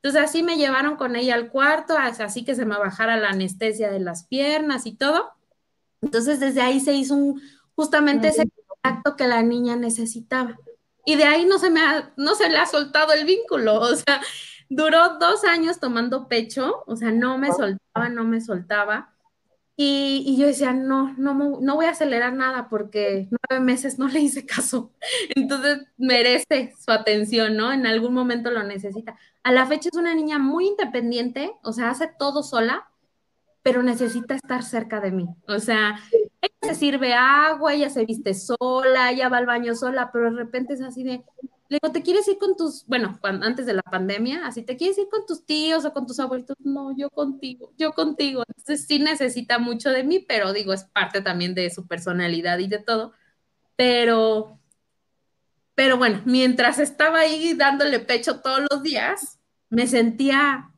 Entonces 0.03 0.21
así 0.21 0.43
me 0.43 0.57
llevaron 0.57 0.95
con 0.95 1.15
ella 1.15 1.35
al 1.35 1.49
cuarto, 1.49 1.95
así 1.97 2.43
que 2.43 2.55
se 2.55 2.65
me 2.65 2.77
bajara 2.77 3.17
la 3.17 3.29
anestesia 3.29 3.91
de 3.91 3.99
las 3.99 4.25
piernas 4.25 4.85
y 4.85 4.93
todo 4.93 5.33
entonces 6.01 6.39
desde 6.39 6.61
ahí 6.61 6.79
se 6.79 6.93
hizo 6.93 7.15
un, 7.15 7.41
justamente 7.75 8.29
ese 8.29 8.49
contacto 8.67 9.15
que 9.15 9.27
la 9.27 9.43
niña 9.43 9.75
necesitaba. 9.75 10.57
Y 11.05 11.15
de 11.15 11.23
ahí 11.23 11.45
no 11.45 11.57
se, 11.57 11.69
me 11.69 11.81
no 12.17 12.35
se 12.35 12.49
le 12.49 12.57
ha 12.57 12.65
soltado 12.65 13.13
el 13.13 13.25
vínculo, 13.25 13.79
o 13.79 13.95
sea, 13.95 14.21
duró 14.69 15.17
dos 15.19 15.43
años 15.43 15.79
tomando 15.79 16.27
pecho, 16.27 16.83
o 16.85 16.95
sea, 16.95 17.11
no 17.11 17.37
me 17.37 17.51
soltaba, 17.51 18.09
no 18.09 18.23
me 18.23 18.41
soltaba. 18.41 19.13
Y, 19.77 20.35
yo 20.37 20.45
decía, 20.45 20.73
no, 20.73 21.15
no, 21.17 21.33
no 21.59 21.75
voy 21.75 21.85
a 21.85 21.91
acelerar 21.91 22.33
nada 22.33 22.69
porque 22.69 23.27
nueve 23.31 23.65
meses 23.65 23.97
no 23.97 24.07
le 24.07 24.19
hice 24.19 24.45
caso. 24.45 24.91
Entonces 25.35 25.87
merece 25.97 26.75
su 26.79 26.91
atención, 26.91 27.57
¿no? 27.57 27.71
En 27.71 27.87
algún 27.87 28.13
momento 28.13 28.51
lo 28.51 28.63
necesita. 28.63 29.17
A 29.43 29.51
la 29.51 29.65
fecha 29.65 29.89
es 29.91 29.97
una 29.97 30.13
niña 30.13 30.39
muy 30.39 30.67
independiente, 30.67 31.53
o 31.63 31.73
sea, 31.73 31.89
hace 31.89 32.07
todo 32.19 32.43
sola, 32.43 32.89
pero 33.63 33.83
necesita 33.83 34.35
estar 34.35 34.63
cerca 34.63 34.99
de 34.99 35.11
mí. 35.11 35.27
O 35.47 35.59
sea, 35.59 35.99
ella 36.41 36.53
se 36.61 36.75
sirve 36.75 37.13
agua, 37.13 37.73
ella 37.73 37.89
se 37.89 38.05
viste 38.05 38.33
sola, 38.33 39.11
ella 39.11 39.29
va 39.29 39.37
al 39.37 39.45
baño 39.45 39.75
sola, 39.75 40.11
pero 40.11 40.31
de 40.31 40.37
repente 40.37 40.73
es 40.73 40.81
así 40.81 41.03
de, 41.03 41.23
le 41.69 41.79
digo, 41.81 41.93
¿te 41.93 42.01
quieres 42.01 42.27
ir 42.27 42.37
con 42.37 42.57
tus, 42.57 42.85
bueno, 42.85 43.17
antes 43.23 43.65
de 43.65 43.73
la 43.73 43.81
pandemia, 43.81 44.45
así, 44.45 44.61
¿te 44.61 44.75
quieres 44.75 44.97
ir 44.97 45.07
con 45.09 45.25
tus 45.25 45.45
tíos 45.45 45.85
o 45.85 45.93
con 45.93 46.05
tus 46.05 46.19
abuelitos? 46.19 46.57
No, 46.59 46.95
yo 46.97 47.09
contigo, 47.09 47.71
yo 47.77 47.93
contigo. 47.93 48.43
Entonces 48.47 48.85
sí 48.87 48.99
necesita 48.99 49.57
mucho 49.57 49.89
de 49.89 50.03
mí, 50.03 50.19
pero 50.19 50.53
digo, 50.53 50.73
es 50.73 50.83
parte 50.83 51.21
también 51.21 51.55
de 51.55 51.69
su 51.69 51.87
personalidad 51.87 52.59
y 52.59 52.67
de 52.67 52.79
todo. 52.79 53.13
Pero, 53.77 54.59
pero 55.75 55.97
bueno, 55.97 56.21
mientras 56.25 56.79
estaba 56.79 57.19
ahí 57.19 57.53
dándole 57.53 57.99
pecho 57.99 58.41
todos 58.41 58.65
los 58.69 58.83
días, 58.83 59.39
me 59.69 59.87
sentía 59.87 60.71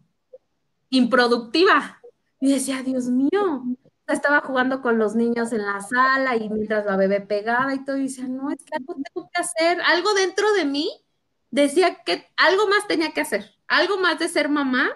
improductiva, 0.90 2.00
y 2.44 2.52
decía, 2.52 2.84
Dios 2.84 3.06
mío, 3.06 3.64
estaba 4.06 4.42
jugando 4.42 4.82
con 4.82 5.00
los 5.00 5.16
niños 5.16 5.54
en 5.54 5.66
la 5.66 5.80
sala 5.80 6.36
y 6.36 6.50
mientras 6.50 6.86
la 6.86 6.98
bebé 6.98 7.22
pegaba 7.22 7.74
y 7.74 7.86
todo, 7.86 7.96
y 7.96 8.04
decía, 8.04 8.28
no, 8.28 8.52
es 8.52 8.58
que 8.66 8.76
algo 8.76 8.96
tengo 8.96 9.30
que 9.34 9.42
hacer, 9.42 9.82
algo 9.82 10.14
dentro 10.14 10.52
de 10.52 10.66
mí 10.66 10.92
decía 11.52 12.04
que 12.06 12.28
algo 12.36 12.68
más 12.68 12.86
tenía 12.86 13.12
que 13.12 13.22
hacer, 13.22 13.50
algo 13.66 13.98
más 13.98 14.20
de 14.20 14.28
ser 14.28 14.50
mamá 14.50 14.90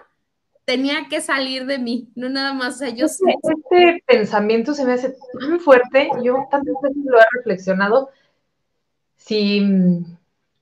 tenía 0.66 1.08
que 1.08 1.22
salir 1.22 1.64
de 1.64 1.78
mí, 1.78 2.12
no 2.14 2.28
nada 2.28 2.52
más, 2.52 2.74
o 2.74 2.78
sea, 2.80 2.90
yo 2.90 3.06
este, 3.06 3.24
este 3.42 4.04
pensamiento 4.06 4.74
se 4.74 4.84
me 4.84 4.92
hace 4.92 5.16
tan 5.40 5.58
fuerte, 5.60 6.10
yo 6.22 6.46
tantas 6.50 6.74
veces 6.82 7.02
lo 7.02 7.18
he 7.18 7.24
reflexionado, 7.32 8.10
si, 9.18 10.06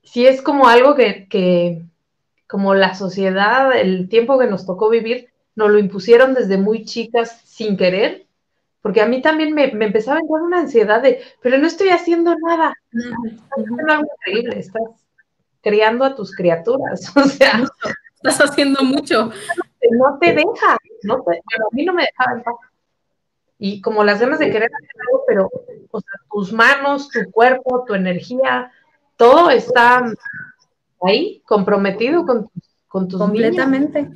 si 0.02 0.26
es 0.26 0.42
como 0.42 0.66
algo 0.66 0.96
que, 0.96 1.28
que 1.28 1.82
como 2.48 2.74
la 2.74 2.94
sociedad, 2.94 3.78
el 3.78 4.08
tiempo 4.08 4.38
que 4.38 4.48
nos 4.48 4.66
tocó 4.66 4.90
vivir, 4.90 5.28
nos 5.54 5.70
lo 5.70 5.78
impusieron 5.78 6.34
desde 6.34 6.58
muy 6.58 6.84
chicas 6.84 7.40
sin 7.44 7.76
querer, 7.76 8.26
porque 8.82 9.00
a 9.00 9.06
mí 9.06 9.22
también 9.22 9.54
me, 9.54 9.64
empezaba 9.64 10.18
a 10.18 10.20
entrar 10.20 10.42
una 10.42 10.60
ansiedad 10.60 11.02
de, 11.02 11.20
pero 11.42 11.58
no 11.58 11.66
estoy 11.66 11.88
haciendo 11.90 12.34
nada. 12.36 12.74
Estás 12.92 13.58
haciendo 13.58 13.92
algo 13.92 14.08
increíble, 14.18 14.58
estás 14.58 14.82
criando 15.60 16.04
a 16.04 16.14
tus 16.14 16.34
criaturas, 16.34 17.12
o 17.16 17.24
sea. 17.24 17.64
Estás 18.16 18.40
haciendo 18.50 18.82
mucho. 18.82 19.30
No 19.90 20.18
te 20.18 20.32
deja, 20.32 20.76
no 21.02 21.22
te, 21.22 21.36
a 21.36 21.68
mí 21.72 21.84
no 21.84 21.92
me 21.92 22.02
dejaba 22.02 22.36
en 22.36 22.42
paz. 22.42 22.54
Y 23.58 23.80
como 23.80 24.04
las 24.04 24.20
ganas 24.20 24.38
de 24.38 24.50
querer 24.50 24.70
hacer 24.74 24.90
algo, 25.08 25.24
pero, 25.26 25.50
o 25.90 26.00
sea, 26.00 26.12
tus 26.30 26.52
manos, 26.52 27.08
tu 27.08 27.30
cuerpo, 27.30 27.84
tu 27.86 27.94
energía, 27.94 28.70
todo 29.16 29.50
está 29.50 30.04
ahí 31.02 31.42
comprometido 31.46 32.26
con, 32.26 32.50
con 32.86 33.08
tus 33.08 33.18
Completamente. 33.18 34.10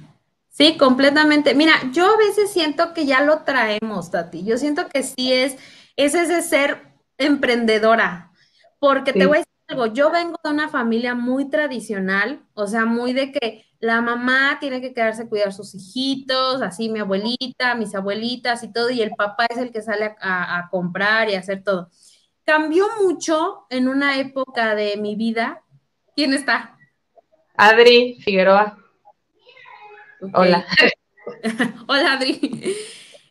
Sí, 0.50 0.76
completamente. 0.76 1.54
Mira, 1.54 1.74
yo 1.92 2.06
a 2.06 2.16
veces 2.16 2.50
siento 2.50 2.92
que 2.92 3.06
ya 3.06 3.22
lo 3.22 3.44
traemos, 3.44 4.10
Tati. 4.10 4.44
Yo 4.44 4.58
siento 4.58 4.88
que 4.88 5.02
sí 5.02 5.32
es, 5.32 5.56
es 5.96 6.14
ese 6.14 6.42
ser 6.42 6.82
emprendedora. 7.16 8.32
Porque 8.78 9.12
te 9.12 9.26
voy 9.26 9.36
a 9.36 9.40
decir 9.40 9.52
algo, 9.68 9.86
yo 9.86 10.10
vengo 10.10 10.36
de 10.42 10.50
una 10.50 10.68
familia 10.68 11.14
muy 11.14 11.48
tradicional, 11.48 12.42
o 12.54 12.66
sea, 12.66 12.84
muy 12.84 13.12
de 13.12 13.30
que 13.30 13.64
la 13.80 14.02
mamá 14.02 14.58
tiene 14.60 14.80
que 14.80 14.92
quedarse 14.92 15.22
a 15.22 15.28
cuidar 15.28 15.52
sus 15.52 15.74
hijitos, 15.74 16.62
así 16.62 16.90
mi 16.90 17.00
abuelita, 17.00 17.74
mis 17.74 17.94
abuelitas 17.94 18.62
y 18.62 18.72
todo, 18.72 18.90
y 18.90 19.00
el 19.00 19.12
papá 19.12 19.46
es 19.48 19.58
el 19.58 19.72
que 19.72 19.82
sale 19.82 20.14
a, 20.20 20.58
a 20.58 20.68
comprar 20.68 21.30
y 21.30 21.34
a 21.34 21.40
hacer 21.40 21.64
todo. 21.64 21.90
Cambió 22.44 22.86
mucho 23.02 23.66
en 23.70 23.88
una 23.88 24.18
época 24.18 24.74
de 24.74 24.96
mi 24.98 25.16
vida. 25.16 25.62
¿Quién 26.14 26.34
está? 26.34 26.76
Adri 27.56 28.18
Figueroa. 28.22 28.78
Hola. 30.34 30.66
Hola, 31.88 32.12
Adri. 32.14 32.76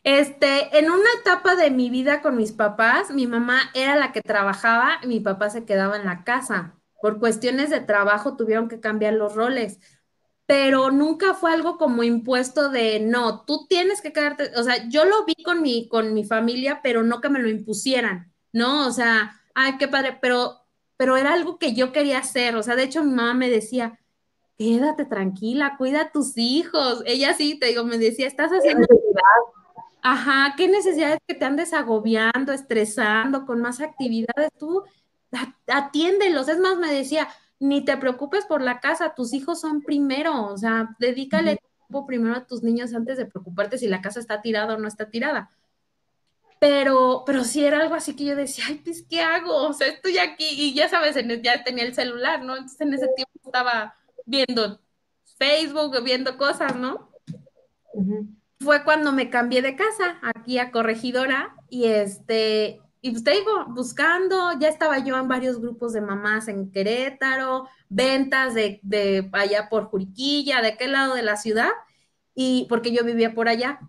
Este, 0.02 0.78
en 0.78 0.90
una 0.90 1.10
etapa 1.20 1.54
de 1.56 1.70
mi 1.70 1.90
vida 1.90 2.22
con 2.22 2.36
mis 2.36 2.52
papás, 2.52 3.10
mi 3.10 3.26
mamá 3.26 3.70
era 3.74 3.96
la 3.96 4.12
que 4.12 4.22
trabajaba 4.22 4.98
y 5.02 5.06
mi 5.06 5.20
papá 5.20 5.50
se 5.50 5.64
quedaba 5.64 5.96
en 5.96 6.06
la 6.06 6.24
casa. 6.24 6.74
Por 7.02 7.18
cuestiones 7.18 7.70
de 7.70 7.80
trabajo 7.80 8.36
tuvieron 8.36 8.68
que 8.68 8.80
cambiar 8.80 9.14
los 9.14 9.34
roles, 9.34 9.78
pero 10.50 10.90
nunca 10.90 11.32
fue 11.32 11.52
algo 11.52 11.78
como 11.78 12.02
impuesto 12.02 12.70
de 12.70 12.98
no, 12.98 13.44
tú 13.44 13.68
tienes 13.68 14.00
que 14.00 14.12
quedarte, 14.12 14.50
o 14.56 14.64
sea, 14.64 14.88
yo 14.88 15.04
lo 15.04 15.24
vi 15.24 15.36
con 15.44 15.62
mi, 15.62 15.86
con 15.86 16.12
mi 16.12 16.24
familia, 16.24 16.80
pero 16.82 17.04
no 17.04 17.20
que 17.20 17.28
me 17.28 17.38
lo 17.38 17.48
impusieran, 17.48 18.32
¿no? 18.52 18.88
O 18.88 18.90
sea, 18.90 19.40
ay, 19.54 19.78
qué 19.78 19.86
padre, 19.86 20.18
pero, 20.20 20.56
pero 20.96 21.16
era 21.16 21.34
algo 21.34 21.56
que 21.60 21.72
yo 21.74 21.92
quería 21.92 22.18
hacer, 22.18 22.56
o 22.56 22.64
sea, 22.64 22.74
de 22.74 22.82
hecho 22.82 23.04
mi 23.04 23.12
mamá 23.12 23.32
me 23.32 23.48
decía, 23.48 24.00
quédate 24.58 25.04
tranquila, 25.04 25.76
cuida 25.78 26.00
a 26.00 26.10
tus 26.10 26.36
hijos. 26.36 27.04
Ella 27.06 27.32
sí, 27.34 27.56
te 27.56 27.66
digo, 27.66 27.84
me 27.84 27.96
decía, 27.96 28.26
estás 28.26 28.50
haciendo... 28.50 28.88
Ajá, 30.02 30.54
¿qué 30.56 30.66
necesidad 30.66 31.12
es 31.12 31.20
que 31.28 31.34
te 31.36 31.44
andes 31.44 31.72
agobiando, 31.72 32.52
estresando 32.52 33.46
con 33.46 33.60
más 33.60 33.80
actividades? 33.80 34.50
Tú 34.58 34.82
atiéndelos. 35.68 36.48
Es 36.48 36.58
más, 36.58 36.76
me 36.76 36.92
decía, 36.92 37.28
ni 37.60 37.84
te 37.84 37.96
preocupes 37.98 38.46
por 38.46 38.62
la 38.62 38.80
casa, 38.80 39.14
tus 39.14 39.34
hijos 39.34 39.60
son 39.60 39.82
primero, 39.82 40.46
o 40.46 40.56
sea, 40.56 40.96
dedícale 40.98 41.58
tiempo 41.58 42.06
primero 42.06 42.34
a 42.34 42.46
tus 42.46 42.62
niños 42.62 42.94
antes 42.94 43.18
de 43.18 43.26
preocuparte 43.26 43.78
si 43.78 43.86
la 43.86 44.00
casa 44.00 44.18
está 44.18 44.40
tirada 44.40 44.74
o 44.74 44.78
no 44.78 44.88
está 44.88 45.10
tirada. 45.10 45.50
Pero, 46.58 47.22
pero 47.26 47.44
sí 47.44 47.64
era 47.64 47.80
algo 47.80 47.94
así 47.94 48.16
que 48.16 48.24
yo 48.24 48.36
decía, 48.36 48.64
ay, 48.68 48.80
pues, 48.82 49.04
¿qué 49.08 49.20
hago? 49.20 49.54
O 49.68 49.72
sea, 49.72 49.88
estoy 49.88 50.18
aquí 50.18 50.46
y 50.48 50.74
ya 50.74 50.88
sabes, 50.88 51.16
ya 51.42 51.62
tenía 51.62 51.84
el 51.84 51.94
celular, 51.94 52.42
¿no? 52.42 52.56
Entonces 52.56 52.80
en 52.80 52.94
ese 52.94 53.08
tiempo 53.14 53.32
estaba 53.44 53.94
viendo 54.24 54.80
Facebook, 55.38 56.02
viendo 56.02 56.38
cosas, 56.38 56.76
¿no? 56.76 57.10
Fue 58.58 58.84
cuando 58.84 59.12
me 59.12 59.30
cambié 59.30 59.62
de 59.62 59.76
casa 59.76 60.18
aquí 60.22 60.58
a 60.58 60.70
Corregidora 60.70 61.54
y 61.68 61.86
este, 61.86 62.80
y 63.00 63.10
pues 63.10 63.24
te 63.24 63.32
digo, 63.32 63.66
buscando, 63.68 64.58
ya 64.58 64.68
estaba 64.68 64.98
yo 64.98 65.16
en 65.16 65.28
varios 65.28 65.60
grupos 65.60 65.92
de 65.92 66.00
mamás 66.00 66.48
en 66.48 66.70
Querétaro, 66.70 67.68
ventas 67.88 68.54
de, 68.54 68.80
de 68.82 69.28
allá 69.32 69.68
por 69.68 69.84
Juriquilla, 69.84 70.60
de 70.60 70.68
aquel 70.68 70.92
lado 70.92 71.14
de 71.14 71.22
la 71.22 71.36
ciudad, 71.36 71.70
y 72.34 72.66
porque 72.68 72.92
yo 72.92 73.04
vivía 73.04 73.34
por 73.34 73.48
allá. 73.48 73.80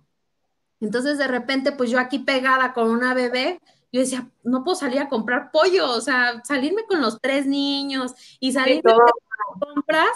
Entonces 0.79 1.17
de 1.17 1.27
repente, 1.27 1.71
pues 1.71 1.89
yo 1.89 1.99
aquí 1.99 2.19
pegada 2.19 2.73
con 2.73 2.89
una 2.89 3.13
bebé, 3.13 3.59
yo 3.91 3.99
decía, 3.99 4.29
no 4.43 4.63
puedo 4.63 4.75
salir 4.75 4.99
a 4.99 5.09
comprar 5.09 5.51
pollo, 5.51 5.89
o 5.91 6.01
sea, 6.01 6.41
salirme 6.45 6.85
con 6.85 7.01
los 7.01 7.19
tres 7.19 7.45
niños 7.45 8.13
y 8.39 8.53
salir 8.53 8.81
de 8.81 8.93
compras 9.59 10.11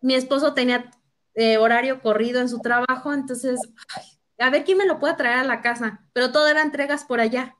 mi 0.00 0.14
esposo 0.14 0.54
tenía 0.54 0.90
eh, 1.34 1.58
horario 1.58 2.00
corrido 2.00 2.40
en 2.40 2.48
su 2.48 2.60
trabajo, 2.60 3.12
entonces, 3.12 3.60
a 4.38 4.50
ver 4.50 4.64
quién 4.64 4.78
me 4.78 4.86
lo 4.86 4.98
puede 4.98 5.14
traer 5.14 5.38
a 5.38 5.44
la 5.44 5.60
casa, 5.60 6.04
pero 6.12 6.32
todo 6.32 6.48
era 6.48 6.62
entregas 6.62 7.04
por 7.04 7.20
allá. 7.20 7.56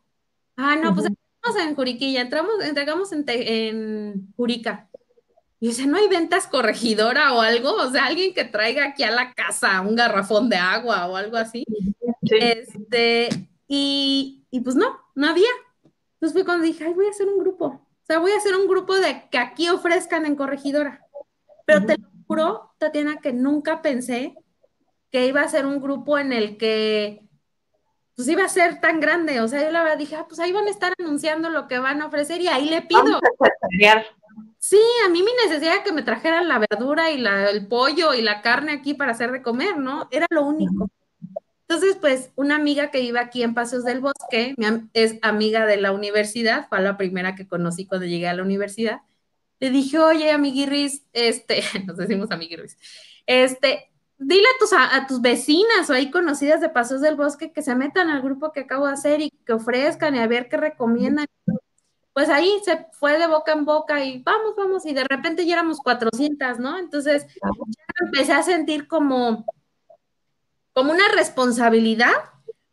Ah, 0.63 0.77
no, 0.77 0.95
pues 0.95 1.07
entramos 1.07 1.67
en 1.67 1.75
Juriquilla, 1.75 2.21
entramos, 2.21 2.63
entregamos 2.63 3.13
en, 3.13 3.25
en 3.27 4.33
Jurica. 4.37 4.91
Y 5.59 5.69
dice, 5.69 5.87
¿no 5.87 5.97
hay 5.97 6.07
ventas 6.07 6.47
corregidora 6.47 7.33
o 7.33 7.41
algo? 7.41 7.73
O 7.73 7.91
sea, 7.91 8.07
alguien 8.07 8.35
que 8.35 8.45
traiga 8.45 8.85
aquí 8.85 9.05
a 9.05 9.11
la 9.11 9.33
casa 9.33 9.81
un 9.81 9.97
garrafón 9.97 10.51
de 10.51 10.57
agua 10.57 11.07
o 11.07 11.17
algo 11.17 11.39
así. 11.39 11.65
Este, 12.23 13.29
y, 13.67 14.45
y 14.51 14.61
pues 14.61 14.77
no, 14.77 14.99
no 15.15 15.29
había. 15.29 15.49
Entonces 16.15 16.35
fue 16.35 16.45
cuando 16.45 16.65
dije, 16.65 16.85
ay, 16.85 16.93
voy 16.93 17.07
a 17.07 17.11
hacer 17.11 17.27
un 17.27 17.39
grupo. 17.39 17.67
O 17.67 18.07
sea, 18.07 18.19
voy 18.19 18.33
a 18.33 18.37
hacer 18.37 18.55
un 18.55 18.69
grupo 18.69 18.97
de 18.97 19.29
que 19.31 19.39
aquí 19.39 19.71
ofrezcan 19.71 20.27
en 20.27 20.37
corregidora. 20.37 21.07
Pero 21.65 21.87
te 21.87 21.97
lo 21.97 22.09
juro, 22.27 22.75
Tatiana, 22.77 23.19
que 23.23 23.33
nunca 23.33 23.81
pensé 23.81 24.35
que 25.11 25.27
iba 25.27 25.41
a 25.41 25.49
ser 25.49 25.65
un 25.65 25.81
grupo 25.81 26.19
en 26.19 26.33
el 26.33 26.59
que 26.59 27.30
pues 28.21 28.29
iba 28.29 28.45
a 28.45 28.51
ser 28.51 28.83
tan 28.83 29.01
grande. 29.01 29.41
O 29.41 29.49
sea, 29.49 29.63
yo 29.63 29.71
la 29.71 29.83
verdad 29.83 29.97
dije, 29.97 30.15
ah, 30.15 30.27
pues 30.29 30.41
ahí 30.41 30.53
van 30.53 30.67
a 30.67 30.71
estar 30.71 30.93
anunciando 30.99 31.49
lo 31.49 31.69
que 31.69 31.79
van 31.79 32.03
a 32.03 32.07
ofrecer 32.07 32.39
y 32.43 32.49
ahí 32.49 32.69
le 32.69 32.83
pido. 32.83 33.19
Sí, 34.59 34.79
a 35.07 35.09
mí 35.09 35.23
mi 35.23 35.31
necesidad 35.47 35.77
de 35.77 35.83
que 35.83 35.93
me 35.93 36.03
trajeran 36.03 36.47
la 36.47 36.59
verdura 36.59 37.11
y 37.11 37.17
la, 37.17 37.49
el 37.49 37.67
pollo 37.67 38.13
y 38.13 38.21
la 38.21 38.43
carne 38.43 38.73
aquí 38.73 38.93
para 38.93 39.13
hacer 39.13 39.33
de 39.33 39.41
comer, 39.41 39.79
¿no? 39.79 40.07
Era 40.11 40.27
lo 40.29 40.45
único. 40.45 40.91
Entonces, 41.67 41.97
pues, 41.99 42.31
una 42.37 42.57
amiga 42.57 42.91
que 42.91 43.01
vive 43.01 43.21
aquí 43.21 43.43
en 43.43 43.55
Paseos 43.55 43.85
del 43.85 44.01
Bosque, 44.01 44.55
es 44.93 45.17
amiga 45.23 45.65
de 45.65 45.79
la 45.79 45.93
universidad, 45.93 46.69
fue 46.69 46.83
la 46.83 46.99
primera 46.99 47.35
que 47.35 47.49
conocí 47.49 47.87
cuando 47.87 48.07
llegué 48.07 48.29
a 48.29 48.35
la 48.35 48.43
universidad, 48.43 49.01
le 49.61 49.71
dije, 49.71 49.99
oye, 49.99 50.31
amiguirris, 50.31 51.05
este, 51.15 51.63
nos 51.87 51.97
decimos 51.97 52.31
amiguirris, 52.31 52.77
este, 53.25 53.90
dile 54.21 54.47
a 54.47 54.59
tus, 54.59 54.73
a, 54.73 55.07
tus 55.07 55.21
vecinas 55.21 55.89
o 55.89 55.95
ahí 55.95 56.11
conocidas 56.11 56.61
de 56.61 56.69
Pasos 56.69 57.01
del 57.01 57.17
Bosque 57.17 57.53
que 57.53 57.63
se 57.63 57.75
metan 57.75 58.11
al 58.11 58.21
grupo 58.21 58.53
que 58.53 58.61
acabo 58.61 58.87
de 58.87 58.93
hacer 58.93 59.21
y 59.23 59.31
que 59.31 59.55
ofrezcan 59.55 60.15
y 60.15 60.19
a 60.19 60.27
ver 60.27 60.49
qué 60.49 60.59
recomiendan. 60.59 61.27
Pues 62.13 62.29
ahí 62.29 62.61
se 62.63 62.87
fue 62.93 63.19
de 63.19 63.27
boca 63.27 63.53
en 63.53 63.65
boca 63.65 64.05
y 64.05 64.23
vamos, 64.23 64.55
vamos, 64.57 64.85
y 64.85 64.93
de 64.93 65.05
repente 65.05 65.47
ya 65.47 65.55
éramos 65.55 65.79
400, 65.79 66.59
¿no? 66.59 66.79
Entonces 66.79 67.27
ya 67.35 68.05
empecé 68.05 68.33
a 68.33 68.43
sentir 68.43 68.87
como, 68.87 69.47
como 70.75 70.93
una 70.93 71.09
responsabilidad, 71.15 72.13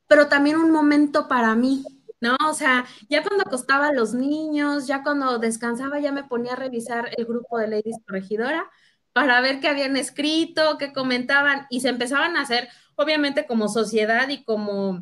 pero 0.08 0.28
también 0.28 0.58
un 0.58 0.72
momento 0.72 1.30
para 1.30 1.56
mí, 1.56 1.84
¿no? 2.20 2.36
O 2.50 2.54
sea, 2.54 2.86
ya 3.10 3.24
cuando 3.24 3.44
acostaba 3.48 3.88
a 3.88 3.94
los 3.94 4.14
niños, 4.14 4.86
ya 4.86 5.02
cuando 5.02 5.38
descansaba, 5.40 6.00
ya 6.00 6.12
me 6.12 6.26
ponía 6.26 6.54
a 6.54 6.58
revisar 6.58 7.10
el 7.16 7.26
grupo 7.26 7.58
de 7.58 7.68
Ladies 7.68 8.00
Corregidora 8.06 8.70
para 9.18 9.42
ver 9.42 9.60
qué 9.60 9.68
habían 9.68 9.98
escrito, 9.98 10.78
qué 10.78 10.94
comentaban, 10.94 11.66
y 11.72 11.82
se 11.82 11.90
empezaban 11.90 12.38
a 12.38 12.42
hacer, 12.42 12.70
obviamente, 12.96 13.48
como 13.48 13.68
sociedad 13.68 14.30
y 14.30 14.44
como, 14.44 15.02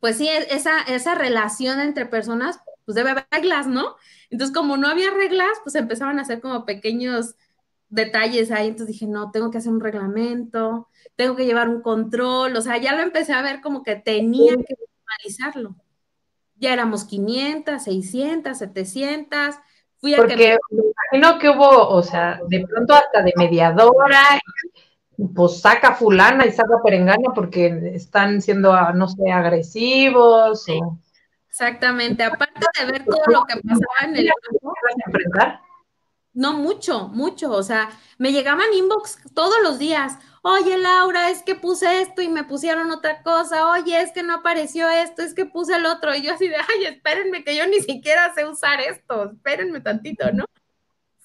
pues 0.00 0.16
sí, 0.16 0.26
e-, 0.26 0.54
esa, 0.54 0.80
esa 0.84 1.14
relación 1.14 1.78
entre 1.78 2.06
personas, 2.06 2.58
pues 2.86 2.96
debe 2.96 3.10
haber 3.10 3.26
reglas, 3.30 3.66
¿no? 3.66 3.96
Entonces, 4.30 4.56
como 4.56 4.78
no 4.78 4.88
había 4.88 5.10
reglas, 5.10 5.50
pues 5.62 5.74
empezaban 5.74 6.18
a 6.18 6.22
hacer 6.22 6.40
como 6.40 6.64
pequeños 6.64 7.34
detalles 7.90 8.50
ahí, 8.50 8.68
entonces 8.68 8.94
dije, 8.94 9.06
no, 9.06 9.30
tengo 9.30 9.50
que 9.50 9.58
hacer 9.58 9.72
un 9.72 9.80
reglamento, 9.80 10.88
tengo 11.14 11.36
que 11.36 11.44
llevar 11.44 11.68
un 11.68 11.82
control, 11.82 12.56
o 12.56 12.62
sea, 12.62 12.78
ya 12.78 12.96
lo 12.96 13.02
empecé 13.02 13.34
a 13.34 13.42
ver 13.42 13.60
como 13.60 13.82
que 13.82 13.96
tenía 13.96 14.54
que 14.56 14.74
normalizarlo 14.74 15.76
ya 16.60 16.72
éramos 16.72 17.04
500, 17.04 17.82
600, 17.82 18.58
700. 18.58 19.54
Fui 20.00 20.14
a 20.14 20.18
Porque 20.18 20.36
que 20.36 20.58
me... 20.70 20.82
imagino 21.12 21.38
que 21.38 21.50
hubo, 21.50 21.88
o 21.88 22.02
sea, 22.02 22.40
de 22.46 22.66
pronto 22.66 22.94
hasta 22.94 23.22
de 23.22 23.32
mediadora, 23.36 24.40
pues 25.34 25.60
saca 25.60 25.94
fulana 25.94 26.46
y 26.46 26.52
saca 26.52 26.80
perengana 26.84 27.32
porque 27.34 27.92
están 27.94 28.40
siendo, 28.40 28.72
no 28.92 29.08
sé, 29.08 29.30
agresivos. 29.30 30.66
Exactamente, 31.48 32.22
aparte 32.22 32.66
de 32.78 32.92
ver 32.92 33.04
todo 33.04 33.22
lo 33.26 33.44
que 33.44 33.56
pasaba 33.56 34.04
en 34.04 34.16
el 34.16 34.30
enfrentar? 35.06 35.60
No, 36.32 36.52
mucho, 36.52 37.08
mucho. 37.08 37.50
O 37.50 37.64
sea, 37.64 37.88
me 38.16 38.30
llegaban 38.30 38.72
inbox 38.72 39.18
todos 39.34 39.56
los 39.64 39.80
días 39.80 40.18
oye 40.42 40.78
Laura, 40.78 41.30
es 41.30 41.42
que 41.42 41.54
puse 41.54 42.02
esto 42.02 42.22
y 42.22 42.28
me 42.28 42.44
pusieron 42.44 42.90
otra 42.90 43.22
cosa, 43.22 43.70
oye, 43.70 44.00
es 44.00 44.12
que 44.12 44.22
no 44.22 44.34
apareció 44.34 44.88
esto, 44.88 45.22
es 45.22 45.34
que 45.34 45.46
puse 45.46 45.74
el 45.76 45.86
otro, 45.86 46.14
y 46.14 46.22
yo 46.22 46.34
así 46.34 46.48
de, 46.48 46.56
ay, 46.56 46.84
espérenme 46.86 47.44
que 47.44 47.56
yo 47.56 47.66
ni 47.66 47.80
siquiera 47.80 48.32
sé 48.34 48.46
usar 48.46 48.80
esto, 48.80 49.32
espérenme 49.32 49.80
tantito, 49.80 50.30
¿no? 50.32 50.44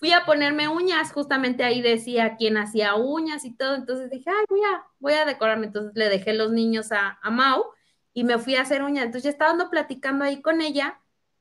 fui 0.03 0.11
a 0.11 0.26
ponerme 0.26 0.68
uñas, 0.68 1.14
justamente 1.14 1.64
ahí 1.64 1.82
decía 1.82 2.36
quién 2.38 2.57
hacía 2.57 2.95
uñas 2.95 3.45
y 3.45 3.55
todo, 3.55 3.76
entonces 3.76 4.09
dije, 4.09 4.30
ay, 4.30 4.45
voy 4.49 4.59
a, 4.59 4.84
voy 4.99 5.14
a 5.14 5.24
decorarme, 5.24 5.68
entonces 5.68 5.93
le 5.95 6.09
dejé 6.09 6.34
los 6.34 6.51
niños 6.51 6.91
a, 6.91 7.20
a 7.22 7.32
Mau 7.32 7.64
y 8.14 8.26
me 8.26 8.38
fui 8.38 8.57
a 8.57 8.64
hacer 8.64 8.84
uñas, 8.84 9.05
entonces 9.05 9.24
ya 9.24 9.30
estaba 9.30 9.70
platicando 9.70 10.26
ahí 10.26 10.41
con 10.41 10.59
ella, 10.59 10.99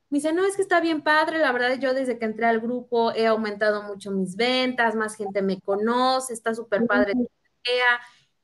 me 0.09 0.19
dice, 0.19 0.31
no, 0.31 0.45
es 0.45 0.55
que 0.55 0.61
está 0.61 0.79
bien 0.79 1.01
padre, 1.01 1.39
la 1.39 1.51
verdad 1.51 1.77
yo 1.77 1.93
desde 1.93 2.17
que 2.17 2.23
entré 2.23 2.45
al 2.45 2.61
grupo 2.61 3.11
he 3.11 3.27
aumentado 3.27 3.83
mucho 3.83 4.11
mis 4.11 4.37
ventas, 4.37 4.95
más 4.95 5.15
gente 5.17 5.41
me 5.41 5.59
conoce, 5.59 6.31
está 6.31 6.55
súper 6.55 6.87
padre. 6.87 7.15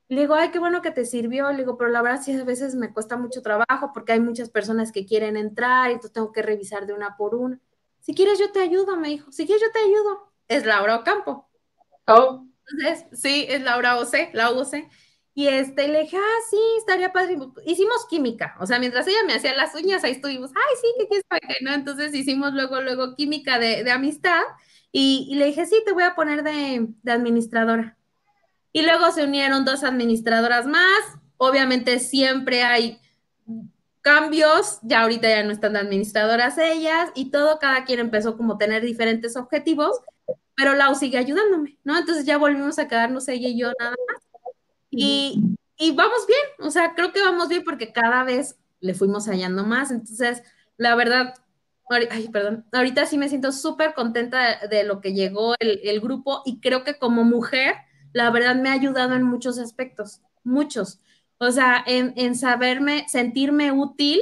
Le 0.10 0.22
digo, 0.22 0.34
ay, 0.34 0.50
qué 0.50 0.60
bueno 0.60 0.82
que 0.82 0.92
te 0.92 1.06
sirvió. 1.06 1.52
Le 1.52 1.60
digo, 1.60 1.78
pero 1.78 1.90
la 1.90 2.02
verdad 2.02 2.22
sí 2.22 2.34
a 2.34 2.44
veces 2.44 2.76
me 2.76 2.92
cuesta 2.94 3.18
mucho 3.18 3.42
trabajo 3.42 3.92
porque 3.94 4.14
hay 4.14 4.20
muchas 4.20 4.50
personas 4.50 4.92
que 4.92 5.06
quieren 5.06 5.38
entrar 5.38 5.90
y 5.90 5.94
entonces 5.94 6.14
tengo 6.14 6.32
que 6.32 6.42
revisar 6.42 6.88
de 6.88 6.94
una 6.94 7.16
por 7.16 7.36
una. 7.36 7.60
Si 8.00 8.16
quieres 8.16 8.40
yo 8.40 8.52
te 8.52 8.60
ayudo, 8.60 8.98
me 8.98 9.10
dijo. 9.10 9.32
Si 9.32 9.46
quieres 9.46 9.62
yo 9.62 9.72
te 9.72 9.80
ayudo. 9.80 10.32
Es 10.48 10.66
Laura 10.66 10.96
Ocampo. 10.98 11.48
Oh. 12.08 12.46
Entonces, 12.72 13.06
sí, 13.14 13.46
es 13.50 13.62
Laura 13.62 14.00
OC, 14.00 14.34
la 14.34 14.52
UC. 14.52 14.90
Y 15.36 15.48
este, 15.48 15.88
le 15.88 16.02
dije, 16.02 16.18
ah, 16.18 16.40
sí, 16.50 16.58
estaría 16.80 17.14
padre. 17.14 17.38
Hicimos 17.66 18.06
química, 18.10 18.58
o 18.60 18.66
sea, 18.66 18.80
mientras 18.80 19.08
ella 19.08 19.24
me 19.26 19.34
hacía 19.34 19.56
las 19.56 19.74
uñas, 19.76 20.04
ahí 20.04 20.12
estuvimos, 20.14 20.52
ay, 20.52 20.76
sí, 20.82 20.88
que 21.00 21.08
quieres 21.08 21.26
saber, 21.30 21.58
¿no? 21.62 21.72
Entonces 21.74 22.14
hicimos 22.14 22.54
luego, 22.54 22.82
luego 22.82 23.16
química 23.16 23.60
de, 23.60 23.84
de 23.84 23.92
amistad 23.92 24.42
y, 24.92 25.34
le 25.36 25.46
dije, 25.46 25.66
sí, 25.66 25.82
te 25.86 25.94
voy 25.94 26.04
a 26.04 26.16
poner 26.16 26.44
de, 26.44 26.88
de 27.04 27.12
administradora. 27.12 27.99
Y 28.72 28.84
luego 28.84 29.12
se 29.12 29.24
unieron 29.24 29.66
dos 29.66 29.84
administradoras 29.84 30.66
más. 30.66 31.00
Obviamente 31.38 32.00
siempre 32.00 32.64
hay 32.64 33.00
cambios, 34.02 34.80
ya 34.82 35.02
ahorita 35.02 35.30
ya 35.30 35.44
no 35.44 35.52
están 35.52 35.74
de 35.74 35.80
administradoras 35.80 36.58
ellas 36.58 37.12
y 37.16 37.32
todo, 37.32 37.60
cada 37.60 37.84
quien 37.86 38.00
empezó 38.00 38.38
como 38.38 38.54
a 38.54 38.58
tener 38.58 38.82
diferentes 38.82 39.36
objetivos, 39.36 40.00
pero 40.56 40.74
Lau 40.76 40.96
sigue 40.96 41.18
ayudándome, 41.18 41.78
¿no? 41.84 41.98
Entonces 41.98 42.26
ya 42.26 42.38
volvimos 42.38 42.80
a 42.80 42.88
quedarnos 42.88 43.28
ella 43.28 43.48
y 43.50 43.60
yo 43.60 43.72
nada 43.80 43.92
más. 43.92 44.24
Y, 44.90 45.44
y 45.78 45.92
vamos 45.96 46.26
bien, 46.28 46.68
o 46.68 46.72
sea, 46.72 46.96
creo 46.96 47.12
que 47.12 47.22
vamos 47.22 47.50
bien 47.50 47.64
porque 47.64 47.92
cada 47.94 48.24
vez 48.24 48.58
le 48.80 48.94
fuimos 48.94 49.28
hallando 49.28 49.64
más. 49.64 49.92
Entonces, 49.92 50.44
la 50.78 50.96
verdad, 50.96 51.34
ay, 52.10 52.30
perdón, 52.30 52.66
ahorita 52.72 53.06
sí 53.06 53.18
me 53.18 53.30
siento 53.30 53.52
súper 53.52 53.94
contenta 53.94 54.68
de, 54.68 54.84
lo 54.84 55.02
que 55.02 55.14
llegó 55.14 55.56
el, 55.60 55.82
el 55.84 56.02
grupo 56.02 56.42
y 56.46 56.60
creo 56.60 56.84
que 56.84 56.98
como 56.98 57.24
mujer, 57.24 57.76
la 58.14 58.30
verdad 58.32 58.56
me 58.56 58.70
ha 58.70 58.74
ayudado 58.74 59.16
en 59.16 59.24
muchos 59.24 59.58
aspectos, 59.60 60.22
muchos. 60.44 61.00
O 61.38 61.52
sea, 61.52 61.84
en, 61.86 62.36
saberme, 62.36 63.06
sentirme 63.08 63.72
útil 63.72 64.22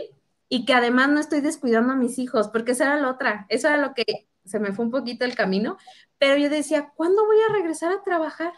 y 0.49 0.65
que 0.65 0.73
además 0.73 1.09
no 1.09 1.19
estoy 1.19 1.41
descuidando 1.41 1.93
a 1.93 1.95
mis 1.95 2.19
hijos, 2.19 2.47
porque 2.49 2.73
esa 2.73 2.85
era 2.85 3.01
la 3.01 3.09
otra, 3.09 3.45
eso 3.49 3.67
era 3.67 3.77
lo 3.77 3.93
que 3.93 4.27
se 4.45 4.59
me 4.59 4.71
fue 4.73 4.85
un 4.85 4.91
poquito 4.91 5.25
el 5.25 5.35
camino, 5.35 5.77
pero 6.19 6.37
yo 6.37 6.49
decía, 6.49 6.91
¿cuándo 6.95 7.25
voy 7.25 7.37
a 7.41 7.51
regresar 7.53 7.91
a 7.91 8.03
trabajar? 8.03 8.53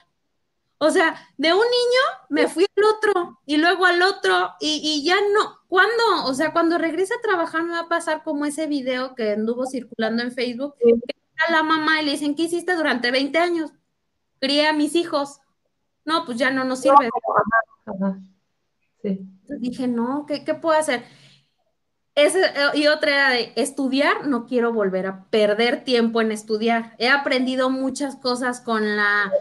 O 0.77 0.91
sea, 0.91 1.15
de 1.38 1.51
un 1.51 1.59
niño 1.59 2.27
me 2.30 2.47
fui 2.47 2.65
al 2.77 2.84
otro 2.86 3.39
y 3.45 3.57
luego 3.57 3.86
al 3.86 4.01
otro 4.01 4.51
y, 4.59 4.80
y, 4.84 5.03
ya 5.03 5.15
no. 5.34 5.59
¿Cuándo? 5.67 6.25
O 6.25 6.34
sea, 6.34 6.53
cuando 6.53 6.77
regrese 6.77 7.13
a 7.13 7.21
trabajar 7.21 7.63
me 7.63 7.73
va 7.73 7.82
a 7.82 7.89
pasar 7.89 8.23
como 8.23 8.45
ese 8.45 8.67
video 8.67 9.13
que 9.13 9.32
anduvo 9.34 9.65
circulando 9.65 10.23
en 10.23 10.32
Facebook, 10.32 10.75
que 10.80 10.93
a 11.47 11.51
la 11.51 11.63
mamá 11.63 12.01
y 12.01 12.05
le 12.05 12.11
dicen, 12.11 12.36
¿qué 12.36 12.43
hiciste 12.43 12.75
durante 12.75 13.11
20 13.11 13.38
años? 13.39 13.71
Crié 14.39 14.67
a 14.67 14.73
mis 14.73 14.95
hijos. 14.95 15.39
No, 16.05 16.25
pues 16.25 16.37
ya 16.37 16.51
no 16.51 16.63
nos 16.63 16.81
sirve. 16.81 17.09
Sí. 19.01 19.19
Entonces 19.19 19.61
dije, 19.61 19.87
no, 19.87 20.25
¿qué, 20.27 20.43
¿qué, 20.43 20.53
puedo 20.53 20.77
hacer? 20.77 21.03
Ese, 22.15 22.39
y 22.73 22.87
otra 22.87 23.11
era 23.11 23.29
de 23.29 23.53
estudiar, 23.55 24.27
no 24.27 24.45
quiero 24.45 24.73
volver 24.73 25.07
a 25.07 25.25
perder 25.29 25.83
tiempo 25.83 26.19
en 26.21 26.31
estudiar. 26.31 26.95
He 26.97 27.07
aprendido 27.07 27.69
muchas 27.69 28.15
cosas 28.17 28.59
con 28.59 28.97
la 28.97 29.31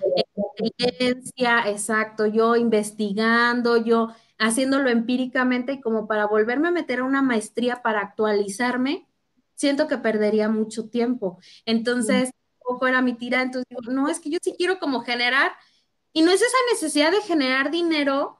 experiencia, 0.56 1.68
exacto, 1.68 2.26
yo 2.26 2.54
investigando, 2.56 3.78
yo 3.78 4.12
haciéndolo 4.38 4.90
empíricamente 4.90 5.72
y 5.72 5.80
como 5.80 6.06
para 6.06 6.26
volverme 6.26 6.68
a 6.68 6.72
meter 6.72 7.00
a 7.00 7.04
una 7.04 7.22
maestría 7.22 7.82
para 7.82 8.00
actualizarme, 8.00 9.08
siento 9.54 9.88
que 9.88 9.98
perdería 9.98 10.48
mucho 10.48 10.88
tiempo. 10.88 11.38
Entonces, 11.64 12.30
poco 12.68 12.86
era 12.86 13.02
mi 13.02 13.14
tira, 13.14 13.42
entonces 13.42 13.66
digo, 13.70 13.92
no, 13.92 14.08
es 14.08 14.20
que 14.20 14.30
yo 14.30 14.38
sí 14.42 14.54
quiero 14.56 14.78
como 14.78 15.00
generar, 15.00 15.52
y 16.12 16.22
no 16.22 16.30
es 16.30 16.42
esa 16.42 16.56
necesidad 16.72 17.10
de 17.10 17.22
generar 17.22 17.70
dinero 17.70 18.38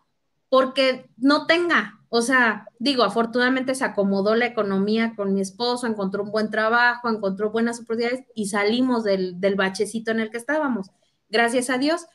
porque 0.49 1.11
no 1.17 1.47
tenga, 1.47 2.01
o 2.11 2.23
sea, 2.23 2.67
digo, 2.79 3.05
afortunadamente 3.05 3.75
se 3.75 3.85
acomodó 3.85 4.35
la 4.35 4.47
economía 4.47 5.15
con 5.15 5.35
mi 5.35 5.41
esposo, 5.41 5.87
encontró 5.87 6.23
un 6.23 6.31
buen 6.31 6.51
trabajo, 6.51 7.09
encontró 7.09 7.51
buenas 7.51 7.81
oportunidades 7.81 8.25
y 8.35 8.47
salimos 8.47 9.05
del, 9.05 9.41
del 9.41 9.57
bachecito 9.57 10.11
en 10.11 10.21
el 10.21 10.31
que 10.31 10.39
estábamos, 10.39 10.91
gracias 11.29 11.71
a 11.71 11.79
Dios, 11.79 12.07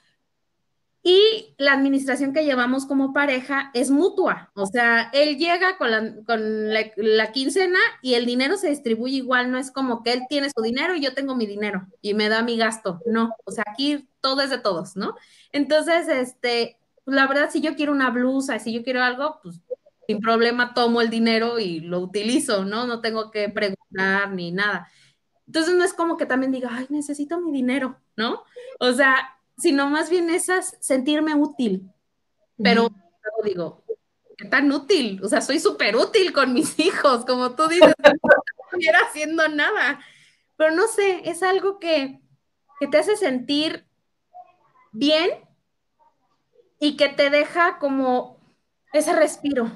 y 1.06 1.54
la 1.58 1.74
administración 1.74 2.34
que 2.34 2.46
llevamos 2.46 2.86
como 2.86 3.12
pareja 3.12 3.72
es 3.74 3.92
mutua, 3.92 4.52
o 4.56 4.66
sea, 4.66 5.10
él 5.14 5.38
llega 5.38 5.78
con, 5.78 5.92
la, 5.92 6.16
con 6.26 6.74
la, 6.74 7.32
quincena 7.34 7.80
y 8.02 8.14
el 8.14 8.26
dinero 8.26 8.56
se 8.56 8.70
distribuye 8.70 9.18
igual, 9.18 9.52
no 9.52 9.58
es 9.58 9.70
como 9.70 10.02
que 10.02 10.14
él 10.14 10.22
tiene 10.30 10.50
su 10.50 10.62
dinero 10.64 10.96
y 10.96 11.02
yo 11.02 11.14
tengo 11.14 11.36
mi 11.36 11.46
dinero 11.46 11.86
y 12.02 12.14
me 12.14 12.30
da 12.30 12.42
mi 12.42 12.58
gasto, 12.58 13.02
no, 13.06 13.36
o 13.44 13.52
sea, 13.52 13.66
aquí 13.68 14.08
todo 14.22 14.42
es 14.42 14.50
de 14.50 14.60
todos, 14.60 14.96
¿no? 14.96 15.16
Entonces, 15.52 16.08
este, 16.08 16.78
la 17.06 17.28
verdad, 17.28 17.50
si 17.52 17.60
yo 17.60 17.76
quiero 17.76 17.92
una 17.92 18.10
blusa, 18.10 18.58
si 18.60 18.72
yo 18.72 18.82
quiero 18.84 19.04
algo, 19.04 19.42
pues 19.44 19.60
sin 20.08 20.20
problema 20.20 20.74
tomo 20.74 21.02
el 21.02 21.10
dinero 21.10 21.60
y 21.60 21.82
lo 21.82 22.00
utilizo, 22.00 22.66
¿no? 22.66 22.88
No 22.88 23.02
tengo 23.02 23.32
que 23.32 23.50
preguntar 23.50 24.32
ni 24.32 24.52
nada. 24.52 24.88
Entonces 25.48 25.76
no 25.76 25.84
es 25.84 25.94
como 25.94 26.18
que 26.18 26.26
también 26.26 26.52
diga, 26.52 26.70
ay, 26.72 26.88
necesito 26.90 27.40
mi 27.42 27.52
dinero, 27.52 28.00
¿no? 28.16 28.44
O 28.80 28.92
sea, 28.94 29.38
sino 29.58 29.90
más 29.90 30.10
bien 30.10 30.30
esas, 30.30 30.78
sentirme 30.82 31.36
útil. 31.36 31.92
Pero 32.62 32.90
luego 32.90 33.44
digo, 33.44 33.84
¿qué 34.38 34.48
tan 34.48 34.72
útil? 34.72 35.22
O 35.24 35.28
sea, 35.28 35.42
soy 35.42 35.60
súper 35.60 35.96
útil 35.96 36.34
con 36.34 36.54
mis 36.54 36.80
hijos, 36.80 37.26
como 37.26 37.56
tú 37.56 37.68
dices, 37.68 37.94
no 38.04 38.30
estuviera 38.66 39.00
haciendo 39.00 39.48
nada. 39.50 40.00
Pero 40.56 40.72
no 40.72 40.88
sé, 40.88 41.30
es 41.30 41.44
algo 41.44 41.80
que, 41.80 42.22
que 42.80 42.88
te 42.88 42.98
hace 42.98 43.18
sentir 43.18 43.86
bien 44.92 45.30
y 46.80 46.96
que 46.98 47.10
te 47.10 47.30
deja 47.30 47.80
como 47.80 48.40
ese 48.92 49.14
respiro. 49.14 49.72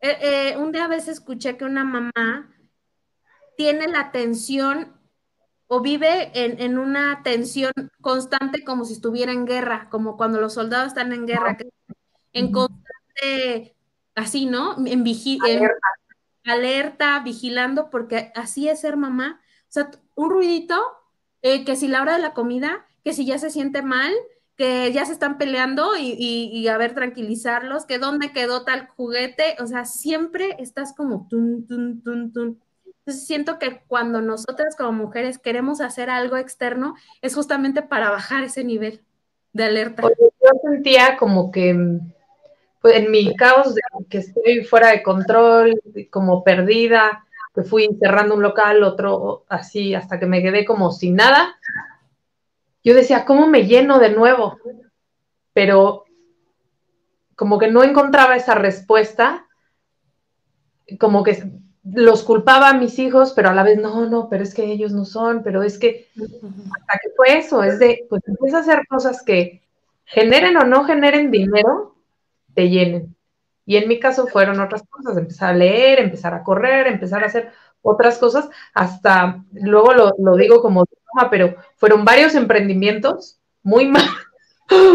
Eh, 0.00 0.18
eh, 0.20 0.56
un 0.56 0.72
día 0.72 0.84
a 0.84 0.88
veces 0.88 1.18
escuché 1.18 1.56
que 1.56 1.64
una 1.64 1.84
mamá 1.84 2.52
tiene 3.56 3.88
la 3.88 4.00
atención 4.00 4.95
o 5.68 5.80
vive 5.80 6.30
en, 6.34 6.78
una 6.78 7.22
tensión 7.22 7.72
constante 8.00 8.64
como 8.64 8.84
si 8.84 8.94
estuviera 8.94 9.32
en 9.32 9.46
guerra, 9.46 9.88
como 9.90 10.16
cuando 10.16 10.40
los 10.40 10.54
soldados 10.54 10.88
están 10.88 11.12
en 11.12 11.26
guerra, 11.26 11.58
en 12.32 12.52
constante, 12.52 13.74
así, 14.14 14.46
¿no? 14.46 14.76
En, 14.86 15.04
alerta. 16.44 17.20
vigilando, 17.20 17.90
porque 17.90 18.30
así 18.34 18.68
es 18.68 18.80
ser 18.80 18.96
mamá. 18.96 19.40
O 19.62 19.72
sea, 19.72 19.90
un 20.14 20.30
ruidito, 20.30 20.80
eh, 21.42 21.64
que 21.64 21.74
si 21.74 21.88
la 21.88 22.02
hora 22.02 22.14
de 22.14 22.22
la 22.22 22.34
comida, 22.34 22.86
que 23.02 23.12
si 23.12 23.26
ya 23.26 23.38
se 23.38 23.50
siente 23.50 23.82
mal, 23.82 24.12
que 24.56 24.90
ya 24.92 25.04
se 25.04 25.12
están 25.12 25.36
peleando 25.36 25.96
y, 25.96 26.14
y, 26.18 26.68
a 26.68 26.78
ver, 26.78 26.94
tranquilizarlos, 26.94 27.84
que 27.84 27.98
dónde 27.98 28.32
quedó 28.32 28.64
tal 28.64 28.88
juguete, 28.88 29.56
o 29.60 29.66
sea, 29.66 29.84
siempre 29.84 30.56
estás 30.58 30.94
como 30.94 31.26
tun, 31.28 31.66
tun, 31.66 32.02
tun, 32.02 32.32
tun. 32.32 32.60
Entonces 33.06 33.28
siento 33.28 33.60
que 33.60 33.82
cuando 33.86 34.20
nosotras 34.20 34.74
como 34.74 34.90
mujeres 34.90 35.38
queremos 35.38 35.80
hacer 35.80 36.10
algo 36.10 36.36
externo 36.36 36.96
es 37.22 37.36
justamente 37.36 37.82
para 37.82 38.10
bajar 38.10 38.42
ese 38.42 38.64
nivel 38.64 39.00
de 39.52 39.64
alerta. 39.64 40.02
yo 40.02 40.60
sentía 40.60 41.16
como 41.16 41.52
que 41.52 42.00
pues, 42.80 42.96
en 42.96 43.12
mi 43.12 43.36
caos 43.36 43.76
de 43.76 43.82
que 44.10 44.18
estoy 44.18 44.64
fuera 44.64 44.90
de 44.90 45.04
control, 45.04 45.80
como 46.10 46.42
perdida, 46.42 47.24
que 47.54 47.62
fui 47.62 47.88
cerrando 48.00 48.34
un 48.34 48.42
local, 48.42 48.82
otro 48.82 49.44
así, 49.48 49.94
hasta 49.94 50.18
que 50.18 50.26
me 50.26 50.42
quedé 50.42 50.64
como 50.64 50.90
sin 50.90 51.14
nada. 51.14 51.56
Yo 52.82 52.92
decía, 52.92 53.24
¿cómo 53.24 53.46
me 53.46 53.68
lleno 53.68 54.00
de 54.00 54.10
nuevo? 54.10 54.58
Pero 55.52 56.06
como 57.36 57.60
que 57.60 57.70
no 57.70 57.84
encontraba 57.84 58.34
esa 58.34 58.56
respuesta, 58.56 59.46
como 60.98 61.22
que 61.22 61.52
los 61.92 62.22
culpaba 62.22 62.70
a 62.70 62.74
mis 62.74 62.98
hijos, 62.98 63.32
pero 63.34 63.50
a 63.50 63.54
la 63.54 63.62
vez, 63.62 63.78
no, 63.78 64.08
no, 64.08 64.28
pero 64.28 64.42
es 64.42 64.54
que 64.54 64.64
ellos 64.64 64.92
no 64.92 65.04
son, 65.04 65.42
pero 65.42 65.62
es 65.62 65.78
que, 65.78 66.08
hasta 66.16 66.98
que 67.02 67.10
fue 67.16 67.38
eso, 67.38 67.62
es 67.62 67.78
de, 67.78 68.06
pues 68.08 68.22
empieza 68.26 68.58
a 68.58 68.60
hacer 68.60 68.86
cosas 68.88 69.22
que 69.22 69.62
generen 70.04 70.56
o 70.56 70.64
no 70.64 70.84
generen 70.84 71.30
dinero, 71.30 71.94
te 72.54 72.68
llenen. 72.68 73.14
Y 73.64 73.76
en 73.76 73.88
mi 73.88 74.00
caso 74.00 74.26
fueron 74.26 74.60
otras 74.60 74.82
cosas, 74.88 75.16
empezar 75.16 75.50
a 75.50 75.56
leer, 75.56 76.00
empezar 76.00 76.34
a 76.34 76.42
correr, 76.42 76.86
empezar 76.86 77.22
a 77.22 77.26
hacer 77.26 77.52
otras 77.82 78.18
cosas, 78.18 78.48
hasta, 78.74 79.44
luego 79.52 79.92
lo, 79.94 80.36
digo 80.36 80.60
como 80.60 80.84
pero 81.30 81.56
fueron 81.76 82.04
varios 82.04 82.34
emprendimientos 82.34 83.38
muy 83.62 83.86
mal, 83.88 84.08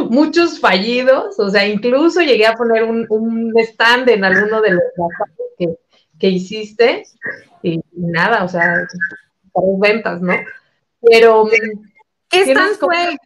muchos 0.09 0.59
fallidos, 0.59 1.39
o 1.39 1.49
sea, 1.49 1.65
incluso 1.67 2.21
llegué 2.21 2.45
a 2.47 2.55
poner 2.55 2.83
un, 2.83 3.05
un 3.09 3.53
stand 3.59 4.09
en 4.09 4.25
alguno 4.25 4.61
de 4.61 4.71
los 4.71 4.83
que 5.57 5.75
que 6.21 6.29
hiciste 6.29 7.03
y, 7.63 7.81
nada, 7.93 8.43
o 8.43 8.47
sea, 8.47 8.87
ventas, 9.79 10.21
¿no? 10.21 10.33
Pero 11.01 11.49
¿Qué 12.29 12.41
stand 12.43 12.77
fue? 12.77 13.17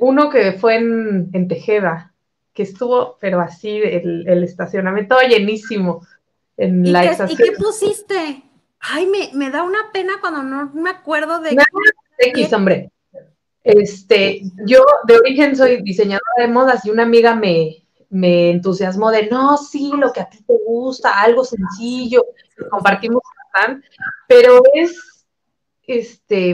uno 0.00 0.28
que 0.28 0.54
fue 0.54 0.74
en, 0.74 1.48
Tejeda, 1.48 2.12
que 2.52 2.64
estuvo, 2.64 3.16
pero 3.20 3.40
así, 3.40 3.80
el, 3.80 4.42
estacionamiento 4.42 5.16
llenísimo. 5.20 6.04
En 6.56 6.84
¿Y, 6.84 6.90
la 6.90 7.02
qué, 7.02 7.32
¿Y 7.32 7.36
qué 7.36 7.52
pusiste? 7.52 8.42
Ay, 8.80 9.06
me, 9.06 9.30
me, 9.34 9.50
da 9.50 9.62
una 9.62 9.92
pena 9.92 10.14
cuando 10.20 10.42
no 10.42 10.72
me 10.74 10.90
acuerdo 10.90 11.38
de... 11.40 11.56
X, 12.18 12.52
hombre. 12.52 12.90
Este, 13.62 14.42
yo 14.66 14.84
de 15.06 15.16
origen 15.16 15.54
soy 15.54 15.82
diseñadora 15.82 16.22
de 16.38 16.48
modas 16.48 16.84
y 16.84 16.90
una 16.90 17.04
amiga 17.04 17.36
me, 17.36 17.84
me 18.10 18.50
entusiasmó 18.50 19.10
de, 19.10 19.28
no, 19.28 19.56
sí, 19.56 19.92
lo 19.96 20.12
que 20.12 20.20
a 20.20 20.28
ti 20.28 20.38
te 20.42 20.54
gusta, 20.66 21.20
algo 21.20 21.44
sencillo, 21.44 22.24
compartimos 22.70 23.22
pero 24.26 24.62
es, 24.74 25.26
este, 25.86 26.50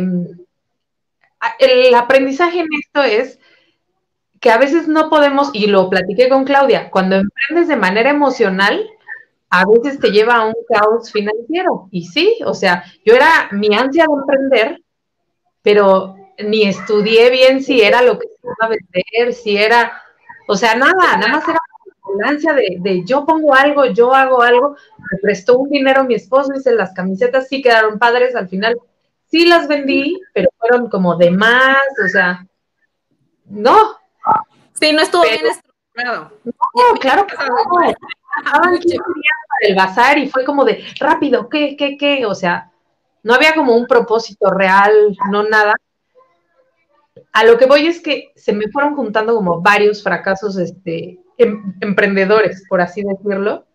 el 1.58 1.94
aprendizaje 1.94 2.60
en 2.60 2.68
esto 2.80 3.02
es 3.02 3.38
que 4.40 4.50
a 4.50 4.58
veces 4.58 4.88
no 4.88 5.08
podemos, 5.08 5.50
y 5.52 5.66
lo 5.66 5.88
platiqué 5.88 6.28
con 6.28 6.44
Claudia, 6.44 6.90
cuando 6.90 7.16
emprendes 7.16 7.68
de 7.68 7.76
manera 7.76 8.10
emocional, 8.10 8.88
a 9.50 9.64
veces 9.66 10.00
te 10.00 10.10
lleva 10.10 10.36
a 10.36 10.46
un 10.46 10.54
caos 10.68 11.10
financiero. 11.10 11.88
Y 11.90 12.06
sí, 12.06 12.38
o 12.44 12.54
sea, 12.54 12.84
yo 13.04 13.14
era 13.14 13.48
mi 13.52 13.74
ansia 13.74 14.04
de 14.06 14.14
emprender, 14.20 14.82
pero 15.62 16.16
ni 16.38 16.64
estudié 16.64 17.30
bien 17.30 17.62
si 17.62 17.80
era 17.80 18.02
lo 18.02 18.18
que 18.18 18.26
se 18.26 18.34
iba 18.42 18.54
a 18.60 18.68
vender, 18.68 19.32
si 19.32 19.56
era, 19.56 20.02
o 20.46 20.56
sea, 20.56 20.74
nada, 20.74 21.16
nada 21.16 21.28
más 21.28 21.48
era 21.48 21.58
la 22.18 22.28
ansia 22.28 22.52
de, 22.52 22.76
de, 22.80 23.04
yo 23.04 23.24
pongo 23.24 23.54
algo, 23.54 23.86
yo 23.86 24.14
hago 24.14 24.42
algo, 24.42 24.76
me 24.98 25.18
prestó 25.20 25.58
un 25.58 25.70
dinero 25.70 26.04
mi 26.04 26.14
esposo, 26.14 26.52
dice 26.52 26.72
las 26.72 26.92
camisetas 26.92 27.48
sí 27.48 27.62
quedaron 27.62 27.98
padres, 27.98 28.36
al 28.36 28.48
final 28.48 28.78
sí 29.26 29.46
las 29.46 29.66
vendí, 29.66 30.20
pero 30.32 30.48
fueron 30.58 30.88
como 30.88 31.16
de 31.16 31.30
más, 31.30 31.78
o 32.04 32.08
sea, 32.08 32.46
no. 33.46 33.98
Sí, 34.74 34.92
no 34.92 35.02
estuvo 35.02 35.22
bien 35.22 35.46
estructurado. 35.46 36.32
No, 36.44 36.98
claro 37.00 37.26
que 37.26 37.36
no. 37.36 37.90
Estaban 38.38 38.78
para 38.78 39.68
el 39.68 39.74
bazar 39.76 40.18
y 40.18 40.28
fue 40.28 40.44
como 40.44 40.64
de 40.64 40.84
rápido, 40.98 41.48
¿qué, 41.48 41.76
qué, 41.76 41.96
qué? 41.96 42.26
O 42.26 42.34
sea, 42.34 42.72
no 43.22 43.34
había 43.34 43.54
como 43.54 43.76
un 43.76 43.86
propósito 43.86 44.50
real, 44.50 45.16
no 45.30 45.44
nada. 45.44 45.74
A 47.34 47.44
lo 47.44 47.58
que 47.58 47.66
voy 47.66 47.88
es 47.88 48.00
que 48.00 48.30
se 48.36 48.52
me 48.52 48.68
fueron 48.68 48.94
juntando 48.94 49.34
como 49.34 49.60
varios 49.60 50.04
fracasos 50.04 50.56
este, 50.56 51.18
em, 51.36 51.74
emprendedores, 51.80 52.64
por 52.68 52.80
así 52.80 53.02
decirlo. 53.02 53.66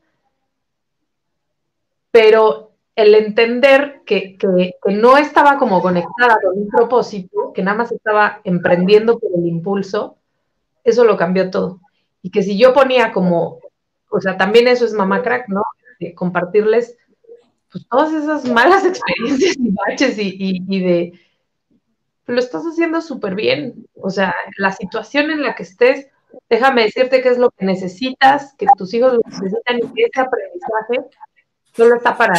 Pero 2.10 2.72
el 2.96 3.14
entender 3.16 4.02
que, 4.06 4.38
que, 4.38 4.76
no 4.94 5.18
estaba 5.18 5.58
como 5.58 5.82
conectada 5.82 6.38
con 6.42 6.58
un 6.58 6.70
propósito, 6.70 7.52
que 7.54 7.62
nada 7.62 7.78
más 7.78 7.92
estaba 7.92 8.40
emprendiendo 8.46 9.20
por 9.20 9.30
el 9.36 9.46
impulso, 9.46 10.16
eso 10.86 11.04
lo 11.04 11.18
cambió 11.18 11.52
todo. 11.52 11.82
Y 12.22 12.32
que 12.32 12.44
si 12.44 12.58
yo 12.58 12.74
ponía 12.74 13.12
como, 13.12 13.60
o 14.10 14.22
sea, 14.22 14.38
también 14.38 14.70
eso 14.70 14.86
es 14.86 14.94
mamá 14.94 15.22
crack, 15.22 15.50
¿no? 15.50 15.64
De 16.00 16.16
compartirles 16.16 16.98
pues, 17.70 17.86
todas 17.90 18.14
esas 18.14 18.46
malas 18.46 18.86
experiencias 18.86 19.58
y 19.58 19.70
baches 19.70 20.18
y, 20.18 20.64
y 20.66 20.80
de, 20.80 21.14
lo 22.30 22.40
estás 22.40 22.64
haciendo 22.64 23.02
súper 23.02 23.36
bien. 23.36 23.88
O 23.96 24.10
sea, 24.10 24.34
la 24.58 24.72
situación 24.72 25.32
en 25.32 25.42
la 25.42 25.56
que 25.56 25.64
estés, 25.64 26.08
déjame 26.50 26.84
decirte 26.84 27.22
qué 27.22 27.30
es 27.30 27.38
lo 27.38 27.50
que 27.52 27.66
necesitas, 27.66 28.54
que 28.58 28.68
tus 28.78 28.94
hijos 28.94 29.14
lo 29.14 29.20
necesitan 29.26 29.78
y 29.78 29.94
que 29.94 30.04
ese 30.04 30.22
aprendizaje 30.22 31.18
solo 31.76 31.96
está 31.96 32.16
para... 32.16 32.34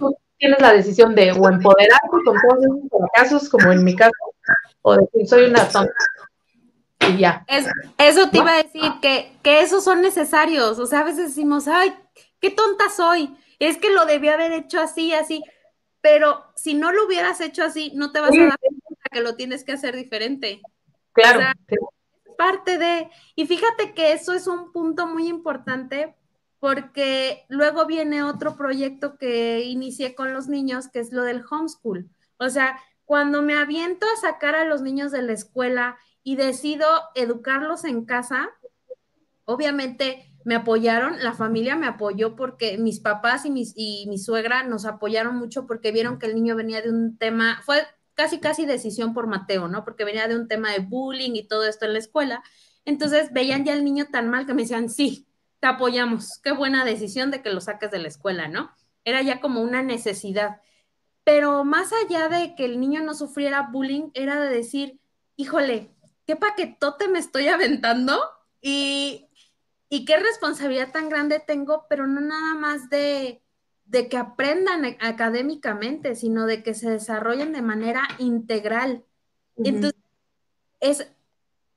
Tú 0.00 0.16
tienes 0.38 0.60
la 0.60 0.72
decisión 0.72 1.14
de 1.14 1.30
o 1.32 1.48
empoderarte 1.48 2.08
con 2.08 2.24
todos 2.24 2.64
esos 2.64 3.08
casos, 3.14 3.48
como 3.48 3.72
en 3.72 3.84
mi 3.84 3.94
caso, 3.94 4.12
o 4.82 4.96
decir 4.96 5.28
soy 5.28 5.44
una 5.44 5.68
tonta. 5.68 5.92
Y 7.08 7.18
ya. 7.18 7.44
eso 7.98 8.30
te 8.30 8.38
iba 8.38 8.52
a 8.52 8.62
decir, 8.62 8.92
que, 9.00 9.32
que 9.42 9.60
esos 9.60 9.84
son 9.84 10.02
necesarios. 10.02 10.78
O 10.78 10.86
sea, 10.86 11.00
a 11.00 11.04
veces 11.04 11.28
decimos, 11.28 11.68
ay, 11.68 11.94
qué 12.40 12.50
tonta 12.50 12.88
soy. 12.90 13.36
Es 13.58 13.78
que 13.78 13.90
lo 13.90 14.06
debía 14.06 14.34
haber 14.34 14.52
hecho 14.52 14.80
así, 14.80 15.14
así. 15.14 15.42
Pero 16.04 16.44
si 16.54 16.74
no 16.74 16.92
lo 16.92 17.06
hubieras 17.06 17.40
hecho 17.40 17.64
así, 17.64 17.90
no 17.94 18.12
te 18.12 18.20
vas 18.20 18.36
a 18.36 18.42
dar 18.42 18.58
cuenta 18.60 19.08
que 19.10 19.22
lo 19.22 19.36
tienes 19.36 19.64
que 19.64 19.72
hacer 19.72 19.96
diferente. 19.96 20.60
Claro. 21.14 21.40
parte 22.36 22.76
de, 22.76 23.08
y 23.36 23.46
fíjate 23.46 23.94
que 23.94 24.12
eso 24.12 24.34
es 24.34 24.46
un 24.46 24.70
punto 24.70 25.06
muy 25.06 25.28
importante 25.28 26.14
porque 26.58 27.46
luego 27.48 27.86
viene 27.86 28.22
otro 28.22 28.54
proyecto 28.54 29.16
que 29.16 29.62
inicié 29.62 30.14
con 30.14 30.34
los 30.34 30.46
niños, 30.46 30.88
que 30.88 31.00
es 31.00 31.10
lo 31.10 31.22
del 31.22 31.42
homeschool. 31.50 32.10
O 32.36 32.50
sea, 32.50 32.78
cuando 33.06 33.40
me 33.40 33.56
aviento 33.56 34.04
a 34.06 34.20
sacar 34.20 34.54
a 34.56 34.66
los 34.66 34.82
niños 34.82 35.10
de 35.10 35.22
la 35.22 35.32
escuela 35.32 35.96
y 36.22 36.36
decido 36.36 36.86
educarlos 37.14 37.86
en 37.86 38.04
casa, 38.04 38.50
obviamente 39.46 40.33
me 40.44 40.54
apoyaron, 40.54 41.22
la 41.22 41.32
familia 41.32 41.74
me 41.74 41.86
apoyó 41.86 42.36
porque 42.36 42.78
mis 42.78 43.00
papás 43.00 43.46
y, 43.46 43.50
mis, 43.50 43.72
y 43.76 44.06
mi 44.08 44.18
suegra 44.18 44.62
nos 44.62 44.84
apoyaron 44.84 45.36
mucho 45.36 45.66
porque 45.66 45.90
vieron 45.90 46.18
que 46.18 46.26
el 46.26 46.34
niño 46.34 46.54
venía 46.54 46.82
de 46.82 46.90
un 46.90 47.16
tema, 47.16 47.60
fue 47.64 47.86
casi, 48.14 48.40
casi 48.40 48.66
decisión 48.66 49.14
por 49.14 49.26
Mateo, 49.26 49.68
¿no? 49.68 49.84
Porque 49.84 50.04
venía 50.04 50.28
de 50.28 50.36
un 50.36 50.46
tema 50.46 50.70
de 50.70 50.80
bullying 50.80 51.32
y 51.34 51.48
todo 51.48 51.64
esto 51.64 51.86
en 51.86 51.94
la 51.94 51.98
escuela. 51.98 52.42
Entonces 52.84 53.32
veían 53.32 53.64
ya 53.64 53.72
al 53.72 53.84
niño 53.84 54.06
tan 54.10 54.28
mal 54.28 54.46
que 54.46 54.54
me 54.54 54.62
decían, 54.62 54.90
sí, 54.90 55.26
te 55.60 55.66
apoyamos, 55.66 56.40
qué 56.42 56.52
buena 56.52 56.84
decisión 56.84 57.30
de 57.30 57.42
que 57.42 57.50
lo 57.50 57.60
saques 57.60 57.90
de 57.90 57.98
la 57.98 58.08
escuela, 58.08 58.48
¿no? 58.48 58.70
Era 59.04 59.22
ya 59.22 59.40
como 59.40 59.62
una 59.62 59.82
necesidad. 59.82 60.60
Pero 61.24 61.64
más 61.64 61.90
allá 61.92 62.28
de 62.28 62.54
que 62.54 62.66
el 62.66 62.78
niño 62.80 63.02
no 63.02 63.14
sufriera 63.14 63.68
bullying, 63.72 64.10
era 64.12 64.38
de 64.38 64.54
decir, 64.54 65.00
híjole, 65.36 65.90
qué 66.26 66.36
paquetote 66.36 67.08
me 67.08 67.18
estoy 67.18 67.48
aventando 67.48 68.20
y, 68.60 69.23
y 69.88 70.04
qué 70.04 70.16
responsabilidad 70.16 70.92
tan 70.92 71.08
grande 71.08 71.40
tengo, 71.40 71.86
pero 71.88 72.06
no 72.06 72.20
nada 72.20 72.54
más 72.54 72.90
de, 72.90 73.42
de 73.86 74.08
que 74.08 74.16
aprendan 74.16 74.84
académicamente, 75.00 76.14
sino 76.14 76.46
de 76.46 76.62
que 76.62 76.74
se 76.74 76.90
desarrollen 76.90 77.52
de 77.52 77.62
manera 77.62 78.02
integral. 78.18 79.04
Entonces, 79.56 80.00
es, 80.80 81.08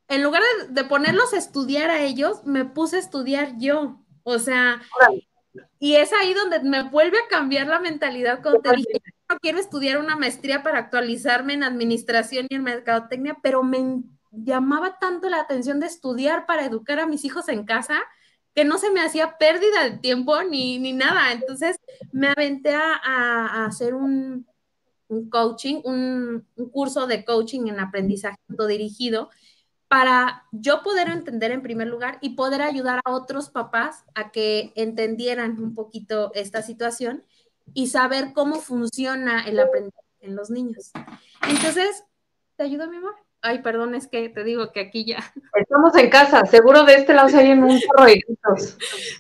en 0.08 0.24
lugar 0.24 0.41
de, 0.70 0.84
ponerlos 0.86 1.34
a 1.34 1.38
estudiar 1.38 1.89
a 1.89 2.01
ellos, 2.01 2.43
me 2.45 2.66
puse 2.66 2.95
a 2.95 2.99
estudiar 2.99 3.58
yo. 3.58 4.01
O 4.24 4.39
sea, 4.39 4.82
y 5.80 5.95
es 5.95 6.12
ahí 6.14 6.34
donde 6.34 6.62
me 6.62 6.84
vuelve 6.84 7.18
a 7.18 7.28
cambiar 7.30 7.68
la 7.68 7.80
mentalidad 7.80 8.41
cuando 8.41 8.62
te 8.62 8.76
dije, 8.76 9.01
no 9.30 9.38
quiero 9.39 9.60
estudiar 9.60 9.97
una 9.97 10.16
maestría 10.16 10.64
para 10.64 10.80
actualizarme 10.80 11.53
en 11.53 11.64
administración 11.64 12.47
y 12.49 12.55
en 12.55 12.64
mercadotecnia, 12.64 13.38
pero 13.41 13.64
me 13.64 13.78
llamaba 14.43 14.97
tanto 14.99 15.29
la 15.29 15.39
atención 15.39 15.79
de 15.79 15.88
estudiar 15.88 16.45
para 16.45 16.65
educar 16.65 16.99
a 16.99 17.07
mis 17.07 17.25
hijos 17.25 17.49
en 17.49 17.65
casa 17.65 18.01
que 18.53 18.65
no 18.65 18.79
se 18.79 18.89
me 18.89 19.01
hacía 19.01 19.38
pérdida 19.38 19.83
de 19.83 19.99
tiempo 19.99 20.41
ni, 20.43 20.79
ni 20.79 20.93
nada. 20.93 21.31
Entonces 21.31 21.77
me 22.11 22.29
aventé 22.29 22.73
a, 22.73 23.65
hacer 23.65 23.93
un, 23.93 24.47
coaching, 25.29 25.81
un, 25.83 26.43
un, 26.55 26.69
curso 26.69 27.05
de 27.05 27.23
coaching 27.23 27.67
en 27.67 27.79
aprendizaje 27.79 28.38
dirigido 28.67 29.29
para 29.88 30.45
yo 30.51 30.81
poder 30.81 31.09
entender 31.09 31.51
en 31.51 31.61
primer 31.61 31.88
lugar 31.88 32.17
y 32.19 32.31
poder 32.31 32.61
ayudar 32.61 32.99
a 33.05 33.11
otros 33.11 33.49
papás 33.49 34.03
a 34.15 34.31
que 34.31 34.73
entendieran 34.75 35.61
un 35.61 35.75
poquito 35.75 36.31
esta 36.33 36.61
situación 36.61 37.23
y 37.73 37.88
saber 37.88 38.33
cómo 38.33 38.55
funciona 38.55 39.47
el 39.47 39.59
aprendizaje 39.59 40.07
en 40.21 40.35
los 40.35 40.49
niños. 40.49 40.91
Entonces, 41.47 42.03
¿te 42.55 42.63
ayudo, 42.63 42.89
mi 42.89 42.97
amor? 42.97 43.26
Ay, 43.41 43.61
perdón, 43.61 43.95
es 43.95 44.07
que 44.07 44.29
te 44.29 44.43
digo 44.43 44.71
que 44.71 44.81
aquí 44.81 45.05
ya. 45.05 45.17
Estamos 45.53 45.95
en 45.95 46.09
casa, 46.09 46.45
seguro 46.45 46.83
de 46.83 46.95
este 46.95 47.13
lado 47.13 47.29
se 47.29 47.38
oyen 47.38 47.63
un 47.63 47.79
chorro 47.79 48.05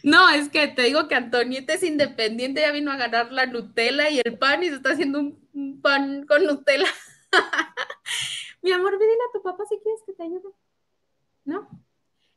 No, 0.03 0.29
es 0.29 0.49
que 0.49 0.67
te 0.67 0.83
digo 0.83 1.07
que 1.07 1.15
Antonieta 1.15 1.73
es 1.73 1.83
independiente, 1.83 2.61
ya 2.61 2.71
vino 2.71 2.91
a 2.91 2.97
ganar 2.97 3.31
la 3.31 3.45
Nutella 3.45 4.09
y 4.09 4.19
el 4.23 4.37
pan 4.37 4.63
y 4.63 4.69
se 4.69 4.75
está 4.75 4.91
haciendo 4.91 5.19
un 5.19 5.81
pan 5.81 6.25
con 6.25 6.45
Nutella. 6.45 6.87
Mi 8.61 8.71
amor, 8.71 8.97
dile 8.99 9.13
a 9.13 9.33
tu 9.33 9.41
papá 9.43 9.63
si 9.69 9.77
quieres 9.79 10.01
que 10.05 10.13
te 10.13 10.23
ayude. 10.23 10.49
¿No? 11.45 11.69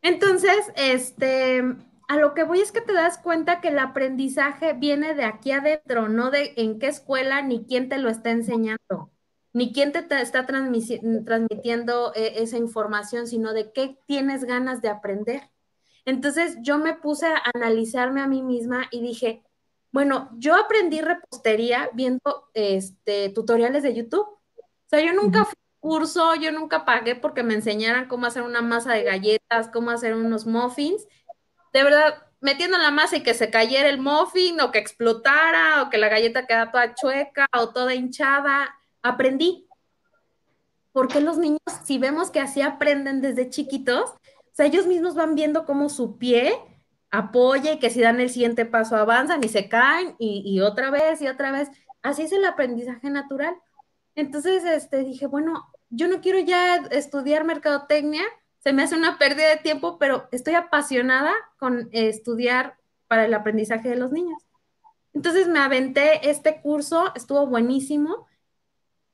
Entonces, 0.02 0.72
este, 0.76 1.62
a 2.08 2.16
lo 2.16 2.34
que 2.34 2.44
voy 2.44 2.60
es 2.60 2.72
que 2.72 2.80
te 2.80 2.92
das 2.92 3.18
cuenta 3.18 3.60
que 3.60 3.68
el 3.68 3.78
aprendizaje 3.78 4.72
viene 4.72 5.14
de 5.14 5.24
aquí 5.24 5.52
adentro, 5.52 6.08
no 6.08 6.30
de 6.30 6.54
en 6.56 6.78
qué 6.78 6.88
escuela 6.88 7.42
ni 7.42 7.64
quién 7.64 7.88
te 7.88 7.98
lo 7.98 8.08
está 8.08 8.30
enseñando, 8.30 9.10
ni 9.52 9.72
quién 9.72 9.92
te, 9.92 10.06
está 10.20 10.46
transmitiendo 10.46 12.12
eh, 12.14 12.34
esa 12.36 12.56
información, 12.56 13.26
sino 13.26 13.52
de 13.52 13.72
qué 13.72 13.98
tienes 14.06 14.44
ganas 14.44 14.80
de 14.80 14.88
aprender. 14.88 15.50
Entonces 16.04 16.56
yo 16.62 16.78
me 16.78 16.94
puse 16.94 17.26
a 17.26 17.42
analizarme 17.54 18.20
a 18.20 18.26
mí 18.26 18.42
misma 18.42 18.86
y 18.90 19.00
dije, 19.00 19.42
bueno, 19.92 20.30
yo 20.38 20.56
aprendí 20.56 21.00
repostería 21.00 21.90
viendo 21.92 22.48
este, 22.54 23.30
tutoriales 23.30 23.82
de 23.82 23.94
YouTube. 23.94 24.26
O 24.26 24.88
sea, 24.88 25.00
yo 25.00 25.12
nunca 25.12 25.44
fui 25.44 25.54
curso, 25.80 26.34
yo 26.36 26.52
nunca 26.52 26.84
pagué 26.84 27.16
porque 27.16 27.42
me 27.42 27.54
enseñaran 27.54 28.06
cómo 28.06 28.26
hacer 28.26 28.42
una 28.42 28.62
masa 28.62 28.92
de 28.92 29.02
galletas, 29.02 29.68
cómo 29.72 29.90
hacer 29.90 30.14
unos 30.14 30.46
muffins. 30.46 31.06
De 31.72 31.82
verdad, 31.82 32.22
metiendo 32.40 32.78
la 32.78 32.90
masa 32.90 33.16
y 33.16 33.22
que 33.22 33.34
se 33.34 33.50
cayera 33.50 33.88
el 33.88 33.98
muffin 33.98 34.60
o 34.60 34.70
que 34.70 34.78
explotara 34.78 35.82
o 35.82 35.90
que 35.90 35.98
la 35.98 36.08
galleta 36.08 36.46
quedara 36.46 36.70
toda 36.70 36.94
chueca 36.94 37.46
o 37.56 37.70
toda 37.70 37.94
hinchada, 37.94 38.76
aprendí. 39.02 39.66
¿por 40.92 41.08
qué 41.08 41.20
los 41.20 41.38
niños, 41.38 41.60
si 41.84 41.98
vemos 41.98 42.30
que 42.30 42.40
así 42.40 42.62
aprenden 42.62 43.20
desde 43.20 43.48
chiquitos, 43.48 44.10
o 44.58 44.62
ellos 44.62 44.86
mismos 44.86 45.14
van 45.14 45.34
viendo 45.34 45.64
cómo 45.64 45.88
su 45.88 46.18
pie 46.18 46.52
apoya 47.10 47.72
y 47.72 47.78
que 47.78 47.88
si 47.88 48.00
dan 48.00 48.20
el 48.20 48.28
siguiente 48.28 48.66
paso 48.66 48.96
avanzan 48.96 49.42
y 49.42 49.48
se 49.48 49.68
caen 49.68 50.14
y, 50.18 50.42
y 50.44 50.60
otra 50.60 50.90
vez 50.90 51.22
y 51.22 51.28
otra 51.28 51.50
vez. 51.50 51.70
Así 52.02 52.22
es 52.22 52.32
el 52.32 52.44
aprendizaje 52.44 53.08
natural. 53.08 53.54
Entonces, 54.14 54.64
este, 54.64 54.98
dije, 54.98 55.26
bueno, 55.26 55.66
yo 55.88 56.08
no 56.08 56.20
quiero 56.20 56.38
ya 56.40 56.76
estudiar 56.90 57.44
mercadotecnia, 57.44 58.22
se 58.58 58.74
me 58.74 58.82
hace 58.82 58.96
una 58.96 59.16
pérdida 59.16 59.48
de 59.48 59.56
tiempo, 59.56 59.98
pero 59.98 60.28
estoy 60.30 60.54
apasionada 60.54 61.32
con 61.58 61.88
estudiar 61.92 62.76
para 63.08 63.24
el 63.24 63.32
aprendizaje 63.32 63.88
de 63.88 63.96
los 63.96 64.12
niños. 64.12 64.42
Entonces 65.14 65.48
me 65.48 65.60
aventé 65.60 66.28
este 66.28 66.60
curso, 66.60 67.12
estuvo 67.14 67.46
buenísimo 67.46 68.26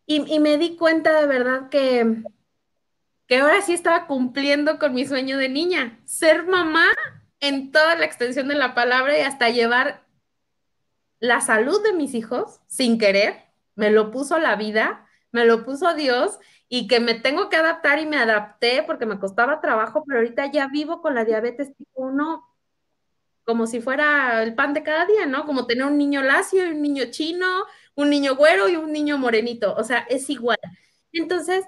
y, 0.06 0.38
me 0.38 0.56
di 0.56 0.76
cuenta 0.76 1.18
de 1.20 1.26
verdad 1.26 1.68
que, 1.68 2.22
que 3.26 3.38
ahora 3.38 3.60
sí 3.60 3.72
estaba 3.72 4.06
cumpliendo 4.06 4.78
con 4.78 4.94
mi 4.94 5.04
sueño 5.04 5.36
de 5.36 5.48
niña, 5.48 6.00
ser 6.04 6.46
mamá 6.46 6.86
en 7.40 7.72
toda 7.72 7.96
la 7.96 8.06
extensión 8.06 8.48
de 8.48 8.54
la 8.54 8.74
palabra 8.74 9.18
y 9.18 9.22
hasta 9.22 9.50
llevar 9.50 10.04
la 11.18 11.40
salud 11.40 11.82
de 11.82 11.92
mis 11.92 12.14
hijos 12.14 12.60
sin 12.68 12.98
querer, 12.98 13.44
me 13.74 13.90
lo 13.90 14.10
puso 14.10 14.38
la 14.38 14.54
vida, 14.56 15.06
me 15.32 15.44
lo 15.44 15.64
puso 15.64 15.94
Dios 15.94 16.38
y 16.68 16.86
que 16.88 17.00
me 17.00 17.14
tengo 17.14 17.48
que 17.48 17.56
adaptar 17.56 17.98
y 17.98 18.06
me 18.06 18.16
adapté 18.16 18.84
porque 18.86 19.06
me 19.06 19.18
costaba 19.18 19.60
trabajo, 19.60 20.04
pero 20.06 20.20
ahorita 20.20 20.50
ya 20.52 20.68
vivo 20.68 21.02
con 21.02 21.14
la 21.14 21.24
diabetes 21.24 21.74
tipo 21.76 22.02
1 22.02 22.44
como 23.46 23.68
si 23.68 23.80
fuera 23.80 24.42
el 24.42 24.54
pan 24.56 24.74
de 24.74 24.82
cada 24.82 25.06
día, 25.06 25.24
¿no? 25.24 25.46
Como 25.46 25.66
tener 25.66 25.86
un 25.86 25.96
niño 25.96 26.20
lacio 26.20 26.66
y 26.66 26.70
un 26.72 26.82
niño 26.82 27.04
chino, 27.10 27.46
un 27.96 28.10
niño 28.10 28.36
güero 28.36 28.68
y 28.68 28.76
un 28.76 28.92
niño 28.92 29.18
morenito, 29.18 29.74
o 29.74 29.82
sea, 29.82 30.06
es 30.08 30.30
igual. 30.30 30.58
Entonces, 31.12 31.64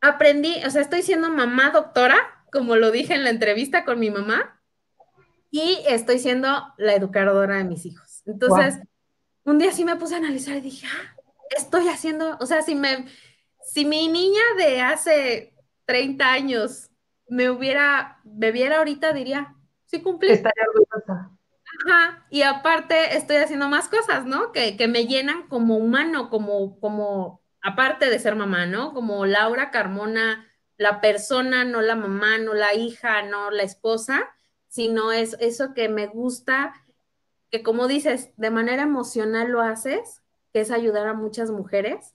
aprendí, 0.00 0.56
o 0.66 0.70
sea, 0.70 0.82
estoy 0.82 1.02
siendo 1.02 1.30
mamá 1.30 1.70
doctora, 1.70 2.16
como 2.50 2.76
lo 2.76 2.90
dije 2.90 3.14
en 3.14 3.24
la 3.24 3.30
entrevista 3.30 3.84
con 3.84 4.00
mi 4.00 4.10
mamá, 4.10 4.60
y 5.50 5.78
estoy 5.86 6.18
siendo 6.18 6.48
la 6.78 6.94
educadora 6.94 7.58
de 7.58 7.64
mis 7.64 7.86
hijos. 7.86 8.22
Entonces, 8.26 8.80
un 9.44 9.58
día 9.58 9.70
sí 9.72 9.84
me 9.84 9.96
puse 9.96 10.14
a 10.14 10.18
analizar 10.18 10.56
y 10.56 10.62
dije, 10.62 10.86
ah, 10.86 11.16
estoy 11.56 11.88
haciendo, 11.88 12.36
o 12.40 12.46
sea, 12.46 12.62
si 12.62 12.74
me, 12.74 13.06
si 13.62 13.84
mi 13.84 14.08
niña 14.08 14.42
de 14.56 14.80
hace 14.80 15.54
30 15.84 16.32
años 16.32 16.90
me 17.28 17.50
hubiera, 17.50 18.20
me 18.24 18.50
viera 18.50 18.78
ahorita, 18.78 19.12
diría, 19.12 19.54
sí 19.84 20.00
cumplí. 20.00 20.30
Estaría 20.30 20.64
orgullosa. 20.74 21.37
Ajá, 21.86 22.26
y 22.30 22.42
aparte 22.42 23.16
estoy 23.16 23.36
haciendo 23.36 23.68
más 23.68 23.88
cosas, 23.88 24.24
¿no? 24.26 24.52
Que, 24.52 24.76
que, 24.76 24.88
me 24.88 25.06
llenan 25.06 25.46
como 25.48 25.76
humano, 25.76 26.30
como, 26.30 26.78
como, 26.80 27.40
aparte 27.60 28.10
de 28.10 28.18
ser 28.18 28.34
mamá, 28.34 28.66
¿no? 28.66 28.92
Como 28.92 29.26
Laura 29.26 29.70
Carmona, 29.70 30.46
la 30.76 31.00
persona, 31.00 31.64
no 31.64 31.80
la 31.80 31.96
mamá, 31.96 32.38
no 32.38 32.54
la 32.54 32.74
hija, 32.74 33.22
no 33.22 33.50
la 33.50 33.62
esposa, 33.62 34.28
sino 34.68 35.12
es 35.12 35.36
eso 35.40 35.74
que 35.74 35.88
me 35.88 36.06
gusta, 36.06 36.74
que 37.50 37.62
como 37.62 37.88
dices, 37.88 38.30
de 38.36 38.50
manera 38.50 38.82
emocional 38.82 39.50
lo 39.50 39.60
haces, 39.60 40.22
que 40.52 40.60
es 40.60 40.70
ayudar 40.70 41.06
a 41.06 41.14
muchas 41.14 41.50
mujeres 41.50 42.14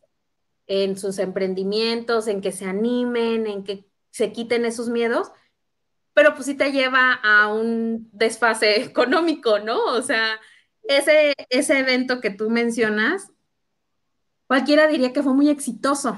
en 0.67 0.97
sus 0.97 1.19
emprendimientos, 1.19 2.27
en 2.27 2.41
que 2.41 2.51
se 2.51 2.65
animen, 2.65 3.47
en 3.47 3.63
que 3.63 3.85
se 4.11 4.31
quiten 4.31 4.65
esos 4.65 4.89
miedos, 4.89 5.31
pero 6.13 6.35
pues 6.35 6.45
sí 6.45 6.55
te 6.55 6.71
lleva 6.71 7.13
a 7.13 7.47
un 7.47 8.09
desfase 8.11 8.81
económico, 8.81 9.59
¿no? 9.59 9.83
O 9.85 10.01
sea, 10.01 10.39
ese, 10.83 11.33
ese 11.49 11.79
evento 11.79 12.21
que 12.21 12.29
tú 12.29 12.49
mencionas, 12.49 13.31
cualquiera 14.47 14.87
diría 14.87 15.13
que 15.13 15.23
fue 15.23 15.33
muy 15.33 15.49
exitoso. 15.49 16.17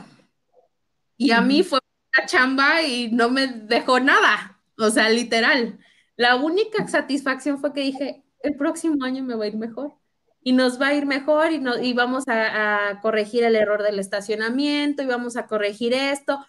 Y 1.18 1.32
a 1.32 1.42
mí 1.42 1.64
fue 1.64 1.80
una 2.18 2.28
chamba 2.28 2.82
y 2.82 3.10
no 3.12 3.30
me 3.30 3.48
dejó 3.48 4.00
nada, 4.00 4.60
o 4.78 4.90
sea, 4.90 5.10
literal. 5.10 5.80
La 6.18 6.36
única 6.36 6.88
satisfacción 6.88 7.60
fue 7.60 7.74
que 7.74 7.82
dije, 7.82 8.24
el 8.42 8.56
próximo 8.56 9.04
año 9.06 9.24
me 9.24 9.36
va 9.36 9.46
a 9.46 9.48
ir 9.48 9.56
mejor. 9.56 9.96
Y 10.42 10.54
nos 10.54 10.80
va 10.80 10.90
a 10.90 10.94
ir 10.94 11.08
mejor 11.08 11.54
y, 11.54 11.60
no, 11.60 11.82
y 11.82 11.94
vamos 11.94 12.28
a, 12.28 12.90
a 12.90 13.02
corregir 13.02 13.44
el 13.44 13.56
error 13.56 13.82
del 13.82 13.98
estacionamiento 13.98 15.02
y 15.02 15.08
vamos 15.08 15.38
a 15.38 15.48
corregir 15.48 15.94
esto 15.94 16.46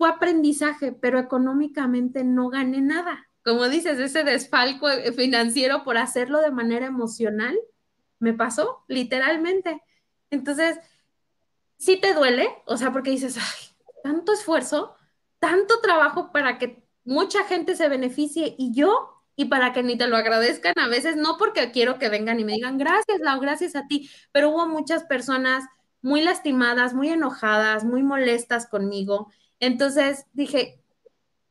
fue 0.00 0.08
aprendizaje, 0.08 0.92
pero 0.92 1.18
económicamente 1.18 2.24
no 2.24 2.48
gané 2.48 2.80
nada. 2.80 3.28
Como 3.44 3.68
dices, 3.68 4.00
ese 4.00 4.24
desfalco 4.24 4.86
financiero 5.14 5.84
por 5.84 5.98
hacerlo 5.98 6.40
de 6.40 6.50
manera 6.50 6.86
emocional 6.86 7.54
me 8.18 8.32
pasó, 8.32 8.82
literalmente. 8.88 9.82
Entonces, 10.30 10.78
sí 11.76 11.98
te 11.98 12.14
duele, 12.14 12.48
o 12.64 12.78
sea, 12.78 12.92
porque 12.92 13.10
dices, 13.10 13.36
ay, 13.36 13.76
tanto 14.02 14.32
esfuerzo, 14.32 14.96
tanto 15.38 15.80
trabajo 15.82 16.32
para 16.32 16.56
que 16.56 16.82
mucha 17.04 17.44
gente 17.44 17.76
se 17.76 17.90
beneficie 17.90 18.54
y 18.56 18.72
yo, 18.72 19.22
y 19.36 19.44
para 19.44 19.74
que 19.74 19.82
ni 19.82 19.98
te 19.98 20.06
lo 20.06 20.16
agradezcan 20.16 20.78
a 20.78 20.88
veces, 20.88 21.16
no 21.16 21.36
porque 21.36 21.72
quiero 21.72 21.98
que 21.98 22.08
vengan 22.08 22.40
y 22.40 22.44
me 22.44 22.54
digan, 22.54 22.78
gracias, 22.78 23.20
Lau, 23.20 23.38
gracias 23.38 23.76
a 23.76 23.86
ti, 23.86 24.08
pero 24.32 24.48
hubo 24.48 24.66
muchas 24.66 25.04
personas 25.04 25.62
muy 26.00 26.22
lastimadas, 26.22 26.94
muy 26.94 27.10
enojadas, 27.10 27.84
muy 27.84 28.02
molestas 28.02 28.66
conmigo 28.66 29.30
entonces 29.60 30.26
dije, 30.32 30.80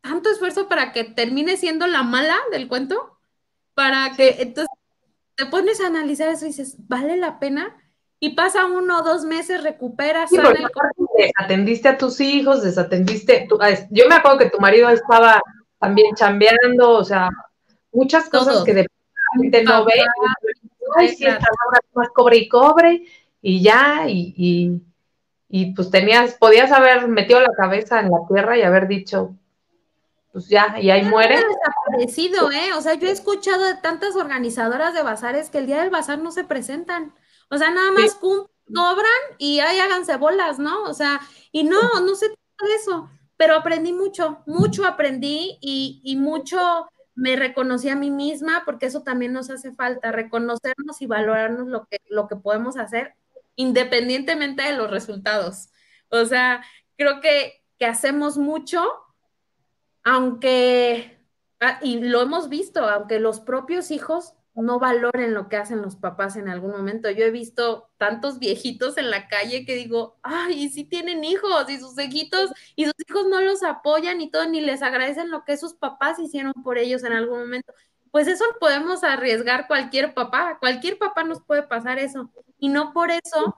tanto 0.01 0.29
esfuerzo 0.29 0.67
para 0.67 0.91
que 0.91 1.03
termine 1.03 1.57
siendo 1.57 1.87
la 1.87 2.03
mala 2.03 2.37
del 2.51 2.67
cuento, 2.67 3.19
para 3.73 4.13
que 4.15 4.37
entonces 4.39 4.67
te 5.35 5.45
pones 5.45 5.79
a 5.79 5.87
analizar 5.87 6.29
eso 6.29 6.45
y 6.45 6.49
dices, 6.49 6.75
¿vale 6.87 7.15
la 7.17 7.39
pena? 7.39 7.77
Y 8.19 8.31
pasa 8.35 8.65
uno 8.65 8.99
o 8.99 9.03
dos 9.03 9.23
meses, 9.23 9.63
recuperas. 9.63 10.29
Sí, 10.29 10.37
porque 10.37 11.31
atendiste 11.37 11.87
a 11.87 11.97
tus 11.97 12.19
hijos, 12.19 12.63
desatendiste. 12.63 13.47
yo 13.91 14.09
me 14.09 14.15
acuerdo 14.15 14.39
que 14.39 14.49
tu 14.49 14.59
marido 14.59 14.89
estaba 14.89 15.41
también 15.79 16.13
chambeando, 16.15 16.91
o 16.91 17.03
sea, 17.05 17.29
muchas 17.93 18.27
cosas 18.29 18.63
que 18.63 18.73
de 18.73 18.87
repente 19.33 19.63
no 19.63 19.85
ve. 19.85 20.03
Ay, 20.97 21.09
sí, 21.09 21.25
más 21.93 22.09
cobre 22.09 22.37
y 22.37 22.49
cobre, 22.49 23.03
y 23.41 23.61
ya, 23.61 24.05
y 24.07 24.33
y 24.35 24.81
pues 25.73 25.89
tenías, 25.89 26.35
podías 26.35 26.71
haber 26.71 27.07
metido 27.07 27.39
la 27.39 27.53
cabeza 27.57 27.99
en 27.99 28.11
la 28.11 28.19
tierra 28.27 28.57
y 28.57 28.61
haber 28.61 28.87
dicho, 28.87 29.35
pues 30.31 30.47
ya, 30.47 30.75
y 30.79 30.91
ahí 30.91 31.03
muere. 31.03 31.37
desaparecido, 31.37 32.51
¿eh? 32.51 32.73
O 32.77 32.81
sea, 32.81 32.93
yo 32.93 33.07
he 33.07 33.11
escuchado 33.11 33.65
de 33.65 33.75
tantas 33.75 34.15
organizadoras 34.15 34.93
de 34.93 35.01
bazares 35.01 35.49
que 35.49 35.57
el 35.57 35.65
día 35.65 35.81
del 35.81 35.89
bazar 35.89 36.19
no 36.19 36.31
se 36.31 36.43
presentan. 36.43 37.15
O 37.49 37.57
sea, 37.57 37.71
nada 37.71 37.91
más 37.91 38.13
cobran 38.15 39.05
y 39.39 39.59
ahí 39.59 39.79
háganse 39.79 40.17
bolas, 40.17 40.59
¿no? 40.59 40.83
O 40.83 40.93
sea, 40.93 41.19
y 41.51 41.63
no, 41.63 41.81
no 42.01 42.13
se 42.13 42.27
trata 42.27 42.67
de 42.67 42.75
eso. 42.75 43.09
Pero 43.35 43.55
aprendí 43.55 43.91
mucho, 43.91 44.43
mucho 44.45 44.85
aprendí 44.85 45.57
y, 45.61 46.01
y 46.03 46.15
mucho 46.15 46.87
me 47.15 47.35
reconocí 47.35 47.89
a 47.89 47.95
mí 47.95 48.11
misma, 48.11 48.63
porque 48.65 48.85
eso 48.85 49.01
también 49.01 49.33
nos 49.33 49.49
hace 49.49 49.73
falta, 49.73 50.11
reconocernos 50.11 51.01
y 51.01 51.07
valorarnos 51.07 51.67
lo 51.67 51.85
que, 51.85 51.97
lo 52.09 52.27
que 52.27 52.35
podemos 52.35 52.77
hacer 52.77 53.15
independientemente 53.59 54.63
de 54.63 54.77
los 54.77 54.89
resultados. 54.89 55.67
O 56.07 56.23
sea, 56.23 56.63
creo 56.95 57.19
que, 57.19 57.61
que 57.77 57.85
hacemos 57.85 58.37
mucho, 58.37 58.81
aunque, 60.01 61.19
ah, 61.59 61.77
y 61.83 61.99
lo 61.99 62.21
hemos 62.21 62.47
visto, 62.47 62.85
aunque 62.85 63.19
los 63.19 63.41
propios 63.41 63.91
hijos 63.91 64.33
no 64.55 64.79
valoren 64.79 65.33
lo 65.33 65.49
que 65.49 65.57
hacen 65.57 65.81
los 65.81 65.97
papás 65.97 66.37
en 66.37 66.47
algún 66.47 66.71
momento. 66.71 67.09
Yo 67.11 67.25
he 67.25 67.31
visto 67.31 67.89
tantos 67.97 68.39
viejitos 68.39 68.97
en 68.97 69.09
la 69.09 69.27
calle 69.27 69.65
que 69.65 69.75
digo, 69.75 70.19
ay, 70.23 70.63
y 70.63 70.69
si 70.69 70.85
tienen 70.85 71.25
hijos 71.25 71.69
y 71.69 71.79
sus 71.79 71.99
hijitos 71.99 72.51
y 72.77 72.85
sus 72.85 72.95
hijos 73.09 73.27
no 73.27 73.41
los 73.41 73.61
apoyan 73.63 74.21
y 74.21 74.31
todo, 74.31 74.47
ni 74.47 74.61
les 74.61 74.81
agradecen 74.81 75.31
lo 75.31 75.43
que 75.43 75.57
sus 75.57 75.73
papás 75.73 76.17
hicieron 76.17 76.53
por 76.63 76.77
ellos 76.77 77.03
en 77.03 77.11
algún 77.11 77.39
momento. 77.39 77.73
Pues 78.11 78.27
eso 78.27 78.43
podemos 78.59 79.03
arriesgar 79.03 79.67
cualquier 79.67 80.13
papá, 80.13 80.57
cualquier 80.59 80.97
papá 80.97 81.23
nos 81.23 81.41
puede 81.41 81.63
pasar 81.63 81.99
eso 81.99 82.31
y 82.57 82.69
no 82.69 82.91
por 82.93 83.11
eso 83.11 83.57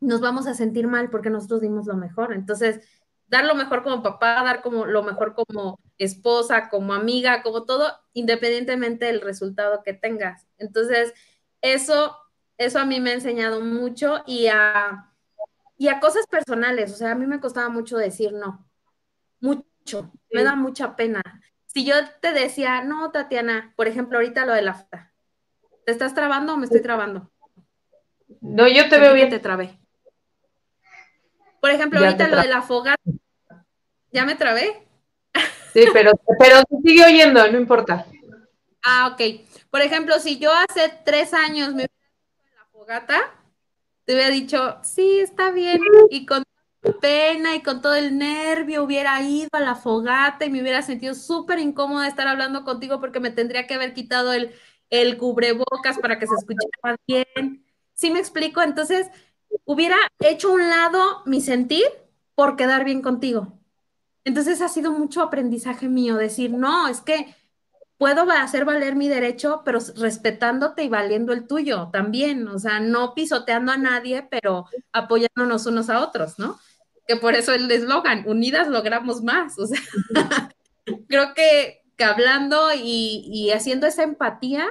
nos 0.00 0.20
vamos 0.20 0.46
a 0.46 0.54
sentir 0.54 0.86
mal 0.88 1.10
porque 1.10 1.30
nosotros 1.30 1.60
dimos 1.60 1.86
lo 1.86 1.96
mejor. 1.96 2.32
Entonces, 2.32 2.80
dar 3.28 3.44
lo 3.46 3.54
mejor 3.54 3.82
como 3.82 4.02
papá, 4.02 4.42
dar 4.44 4.60
como 4.62 4.84
lo 4.84 5.02
mejor 5.02 5.34
como 5.34 5.78
esposa, 5.96 6.68
como 6.68 6.92
amiga, 6.92 7.42
como 7.42 7.64
todo, 7.64 7.90
independientemente 8.12 9.06
del 9.06 9.20
resultado 9.20 9.82
que 9.82 9.94
tengas. 9.94 10.46
Entonces, 10.58 11.14
eso, 11.62 12.16
eso 12.58 12.78
a 12.78 12.84
mí 12.84 13.00
me 13.00 13.10
ha 13.10 13.14
enseñado 13.14 13.60
mucho 13.62 14.22
y 14.26 14.48
a, 14.48 15.14
y 15.78 15.88
a 15.88 16.00
cosas 16.00 16.26
personales. 16.26 16.92
O 16.92 16.96
sea, 16.96 17.12
a 17.12 17.14
mí 17.14 17.26
me 17.26 17.40
costaba 17.40 17.68
mucho 17.68 17.96
decir 17.96 18.32
no, 18.32 18.68
mucho, 19.40 20.12
me 20.30 20.42
da 20.42 20.54
mucha 20.54 20.96
pena. 20.96 21.22
Si 21.72 21.84
yo 21.84 21.94
te 22.20 22.32
decía, 22.32 22.82
no, 22.82 23.10
Tatiana, 23.12 23.72
por 23.76 23.88
ejemplo, 23.88 24.18
ahorita 24.18 24.44
lo 24.44 24.52
de 24.52 24.60
la 24.60 24.86
¿te 25.86 25.92
estás 25.92 26.14
trabando 26.14 26.52
o 26.52 26.56
me 26.58 26.66
estoy 26.66 26.82
trabando? 26.82 27.30
No, 28.42 28.68
yo 28.68 28.88
te 28.90 28.98
veo 28.98 29.14
bien. 29.14 29.30
Te 29.30 29.38
trabé. 29.38 29.78
Por 31.60 31.70
ejemplo, 31.70 32.00
ahorita 32.00 32.28
lo 32.28 32.36
de 32.42 32.48
la 32.48 32.60
fogata. 32.60 33.00
¿Ya 34.10 34.26
me 34.26 34.34
trabé? 34.34 34.86
Sí, 35.72 35.86
pero, 35.94 36.12
pero 36.38 36.62
sigue 36.84 37.06
oyendo, 37.06 37.50
no 37.50 37.58
importa. 37.58 38.04
Ah, 38.82 39.10
ok. 39.12 39.46
Por 39.70 39.80
ejemplo, 39.80 40.18
si 40.18 40.38
yo 40.38 40.52
hace 40.52 40.92
tres 41.04 41.32
años 41.32 41.68
me 41.68 41.86
hubiera 41.86 41.92
en 42.50 42.56
la 42.56 42.66
fogata, 42.66 43.34
te 44.04 44.12
hubiera 44.12 44.28
dicho, 44.28 44.78
sí, 44.82 45.20
está 45.20 45.50
bien. 45.52 45.80
Y 46.10 46.26
con 46.26 46.42
pena 47.00 47.54
y 47.54 47.62
con 47.62 47.80
todo 47.80 47.94
el 47.94 48.18
nervio 48.18 48.82
hubiera 48.84 49.20
ido 49.22 49.48
a 49.52 49.60
la 49.60 49.74
fogata 49.76 50.44
y 50.44 50.50
me 50.50 50.60
hubiera 50.62 50.82
sentido 50.82 51.14
súper 51.14 51.58
incómoda 51.58 52.08
estar 52.08 52.26
hablando 52.28 52.64
contigo 52.64 53.00
porque 53.00 53.20
me 53.20 53.30
tendría 53.30 53.66
que 53.66 53.74
haber 53.74 53.94
quitado 53.94 54.32
el, 54.32 54.52
el 54.90 55.16
cubrebocas 55.16 55.98
para 55.98 56.18
que 56.18 56.26
se 56.26 56.34
escuchara 56.34 56.96
bien. 57.06 57.64
¿Sí 57.94 58.10
me 58.10 58.18
explico? 58.18 58.62
Entonces, 58.62 59.06
hubiera 59.64 59.96
hecho 60.20 60.52
un 60.52 60.68
lado 60.68 61.22
mi 61.26 61.40
sentir 61.40 61.84
por 62.34 62.56
quedar 62.56 62.84
bien 62.84 63.02
contigo. 63.02 63.58
Entonces 64.24 64.60
ha 64.62 64.68
sido 64.68 64.92
mucho 64.92 65.22
aprendizaje 65.22 65.88
mío 65.88 66.16
decir, 66.16 66.52
no, 66.52 66.88
es 66.88 67.00
que 67.00 67.34
puedo 67.98 68.30
hacer 68.30 68.64
valer 68.64 68.96
mi 68.96 69.08
derecho, 69.08 69.62
pero 69.64 69.78
respetándote 69.96 70.84
y 70.84 70.88
valiendo 70.88 71.32
el 71.32 71.46
tuyo 71.46 71.88
también, 71.92 72.48
o 72.48 72.58
sea, 72.58 72.80
no 72.80 73.14
pisoteando 73.14 73.72
a 73.72 73.76
nadie, 73.76 74.26
pero 74.30 74.66
apoyándonos 74.92 75.66
unos 75.66 75.90
a 75.90 76.00
otros, 76.02 76.38
¿no? 76.38 76.58
Que 77.06 77.16
por 77.16 77.34
eso 77.34 77.52
el 77.52 77.70
eslogan, 77.70 78.24
unidas 78.26 78.68
logramos 78.68 79.22
más, 79.22 79.58
o 79.58 79.66
sea, 79.66 79.80
creo 81.08 81.34
que, 81.34 81.82
que 81.96 82.04
hablando 82.04 82.72
y, 82.72 83.24
y, 83.26 83.50
haciendo 83.50 83.86
esa 83.86 84.04
empatía, 84.04 84.66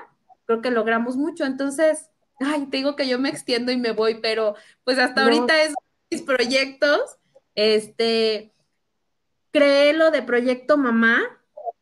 creo 0.45 0.61
que 0.61 0.71
logramos 0.71 1.17
mucho, 1.17 1.45
entonces, 1.45 2.09
ay, 2.39 2.67
te 2.67 2.77
digo 2.77 2.95
que 2.95 3.07
yo 3.07 3.19
me 3.19 3.29
extiendo 3.29 3.71
y 3.71 3.77
me 3.77 3.91
voy, 3.91 4.15
pero 4.15 4.55
pues 4.83 4.97
hasta 4.97 5.21
no. 5.21 5.27
ahorita 5.27 5.61
es 5.61 5.73
mis 6.09 6.21
proyectos, 6.21 7.17
este, 7.55 8.53
creé 9.51 9.93
lo 9.93 10.09
de 10.11 10.21
Proyecto 10.21 10.77
Mamá, 10.77 11.41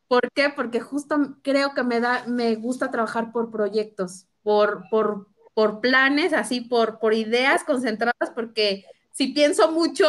¿Por 0.10 0.32
qué? 0.32 0.50
Porque 0.50 0.80
justo 0.80 1.38
creo 1.44 1.76
que 1.76 1.84
me 1.84 2.00
da, 2.00 2.26
me 2.26 2.56
gusta 2.56 2.90
trabajar 2.90 3.32
por 3.32 3.52
proyectos, 3.52 4.26
por, 4.42 4.84
por, 4.90 5.28
por 5.54 5.82
planes, 5.82 6.34
así, 6.34 6.62
por, 6.62 6.98
por 6.98 7.14
ideas 7.14 7.64
concentradas, 7.64 8.32
porque 8.34 8.86
si 9.12 9.28
pienso 9.28 9.72
mucho, 9.72 10.08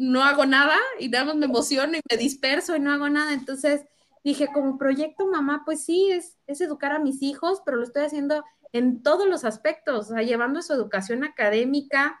no 0.00 0.24
hago 0.24 0.46
nada 0.46 0.76
y 0.98 1.10
nada 1.10 1.26
más 1.26 1.36
me 1.36 1.44
emociono 1.44 1.94
y 1.94 2.00
me 2.10 2.16
disperso 2.16 2.74
y 2.74 2.80
no 2.80 2.90
hago 2.90 3.10
nada. 3.10 3.34
Entonces 3.34 3.84
dije, 4.24 4.48
como 4.52 4.78
proyecto 4.78 5.26
mamá, 5.26 5.62
pues 5.66 5.84
sí, 5.84 6.10
es, 6.10 6.38
es 6.46 6.62
educar 6.62 6.92
a 6.92 6.98
mis 6.98 7.22
hijos, 7.22 7.60
pero 7.64 7.76
lo 7.76 7.84
estoy 7.84 8.04
haciendo 8.04 8.42
en 8.72 9.02
todos 9.02 9.28
los 9.28 9.44
aspectos, 9.44 10.06
o 10.06 10.14
sea, 10.14 10.22
llevando 10.22 10.62
su 10.62 10.72
educación 10.72 11.22
académica, 11.22 12.20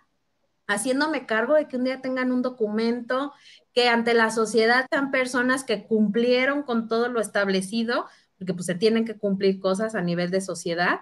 haciéndome 0.66 1.24
cargo 1.24 1.54
de 1.54 1.68
que 1.68 1.76
un 1.76 1.84
día 1.84 2.02
tengan 2.02 2.32
un 2.32 2.42
documento, 2.42 3.32
que 3.72 3.88
ante 3.88 4.12
la 4.12 4.30
sociedad 4.30 4.86
sean 4.90 5.10
personas 5.10 5.64
que 5.64 5.86
cumplieron 5.86 6.62
con 6.62 6.86
todo 6.86 7.08
lo 7.08 7.20
establecido, 7.20 8.06
porque 8.36 8.52
pues 8.52 8.66
se 8.66 8.74
tienen 8.74 9.06
que 9.06 9.16
cumplir 9.16 9.58
cosas 9.58 9.94
a 9.94 10.02
nivel 10.02 10.30
de 10.30 10.42
sociedad, 10.42 11.00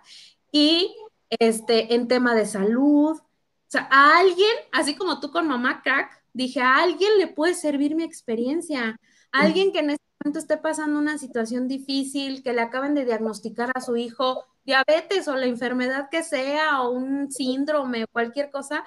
y 0.53 0.95
este, 1.41 1.95
en 1.95 2.07
tema 2.07 2.35
de 2.35 2.47
salud, 2.47 3.19
o 3.19 3.71
sea, 3.71 3.89
a 3.91 4.19
alguien, 4.19 4.55
así 4.73 4.95
como 4.95 5.19
tú 5.19 5.31
con 5.31 5.49
mamá 5.49 5.83
crack, 5.83 6.18
dije, 6.33 6.61
a 6.61 6.79
alguien 6.79 7.19
le 7.19 7.29
puede 7.29 7.55
servir 7.55 7.95
mi 7.95 8.05
experiencia, 8.05 9.01
a 9.33 9.41
alguien 9.41 9.73
que 9.73 9.81
en 9.81 9.91
este 9.91 10.05
momento 10.21 10.39
esté 10.39 10.57
pasando 10.57 10.99
una 10.99 11.19
situación 11.19 11.69
difícil, 11.69 12.43
que 12.43 12.53
le 12.53 12.61
acaban 12.61 12.95
de 12.95 13.05
diagnosticar 13.05 13.71
a 13.75 13.81
su 13.81 13.97
hijo 13.97 14.45
diabetes 14.65 15.29
o 15.29 15.37
la 15.37 15.47
enfermedad 15.47 16.09
que 16.11 16.23
sea, 16.23 16.83
o 16.83 16.91
un 16.91 17.31
síndrome 17.31 18.05
o 18.05 18.09
cualquier 18.09 18.51
cosa, 18.51 18.85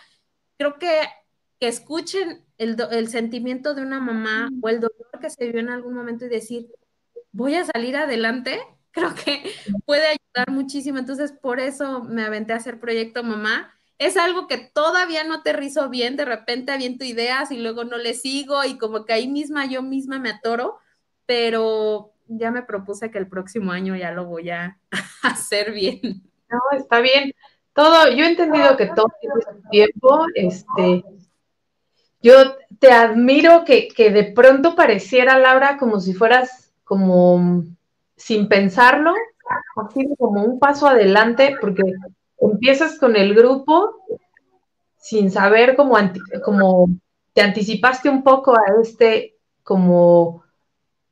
creo 0.58 0.78
que 0.78 1.02
que 1.62 1.68
escuchen 1.68 2.44
el, 2.58 2.76
el, 2.90 3.08
sentimiento 3.08 3.76
de 3.76 3.84
una 3.84 4.00
mamá 4.00 4.50
o 4.64 4.68
el 4.68 4.80
dolor 4.80 5.12
que 5.22 5.30
se 5.30 5.46
vivió 5.46 5.60
en 5.60 5.70
algún 5.70 5.94
momento 5.94 6.26
y 6.26 6.30
decir, 6.30 6.68
voy 7.32 7.54
a 7.54 7.66
salir 7.66 7.96
adelante, 7.96 8.60
creo 8.92 9.14
que 9.14 9.44
puede 9.86 10.08
ayudar 10.08 10.50
muchísimo. 10.50 10.98
Entonces, 10.98 11.32
por 11.32 11.60
eso 11.60 12.04
me 12.04 12.24
aventé 12.24 12.54
a 12.54 12.56
hacer 12.56 12.80
Proyecto 12.80 13.24
Mamá. 13.24 13.80
Es 14.02 14.18
algo 14.18 14.48
que 14.48 14.58
todavía 14.58 15.24
no 15.24 15.36
aterrizo 15.36 15.88
bien, 15.88 16.16
de 16.16 16.26
repente 16.26 16.72
aviento 16.72 17.06
ideas 17.06 17.52
y 17.52 17.58
luego 17.58 17.84
no 17.84 17.98
le 17.98 18.16
sigo 18.16 18.64
y 18.64 18.80
como 18.80 19.06
que 19.06 19.14
ahí 19.14 19.28
misma 19.28 19.68
yo 19.68 19.84
misma 19.84 20.18
me 20.18 20.32
atoro, 20.32 20.80
pero 21.28 22.12
ya 22.26 22.50
me 22.50 22.64
propuse 22.64 23.12
que 23.12 23.20
el 23.20 23.28
próximo 23.28 23.72
año 23.72 23.96
ya 23.96 24.12
lo 24.12 24.26
voy 24.26 24.50
a 24.50 24.80
hacer 25.22 25.72
bien. 25.72 26.24
No, 26.50 26.60
está 26.76 27.00
bien. 27.00 27.32
Todo, 27.74 28.10
yo 28.10 28.26
he 28.26 28.30
entendido 28.32 28.76
que 28.76 28.88
todo 28.88 29.06
tiene 29.22 29.36
tiempo, 29.70 30.26
este, 30.34 31.06
yo 32.24 32.58
te 32.80 32.92
admiro 32.92 33.66
que, 33.66 33.88
que, 33.88 34.10
de 34.10 34.24
pronto 34.24 34.74
pareciera, 34.74 35.38
Laura, 35.38 35.78
como 35.78 36.00
si 36.00 36.16
fueras 36.16 36.74
como 36.84 37.66
sin 38.16 38.50
pensarlo, 38.50 39.14
así 39.76 40.10
como 40.18 40.44
un 40.44 40.58
paso 40.58 40.88
adelante, 40.88 41.56
porque 41.62 41.84
empiezas 42.42 42.98
con 42.98 43.16
el 43.16 43.34
grupo 43.36 43.98
sin 44.98 45.32
saber 45.32 45.76
cómo, 45.76 45.98
como 46.44 46.90
te 47.34 47.42
anticipaste 47.42 48.10
un 48.10 48.24
poco 48.24 48.54
a 48.54 48.82
este 48.82 49.36
como 49.64 50.44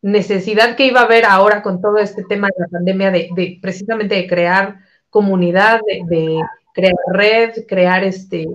necesidad 0.02 0.76
que 0.76 0.86
iba 0.86 1.02
a 1.02 1.06
haber 1.06 1.26
ahora 1.26 1.62
con 1.62 1.82
todo 1.82 1.98
este 1.98 2.24
tema 2.24 2.48
de 2.48 2.64
la 2.64 2.68
pandemia, 2.68 3.12
de, 3.12 3.60
precisamente 3.62 4.16
de 4.16 4.28
crear 4.28 4.80
comunidad, 5.10 5.82
de, 6.08 6.42
crear 6.74 6.96
red, 7.12 7.66
crear 7.68 8.04
este 8.04 8.48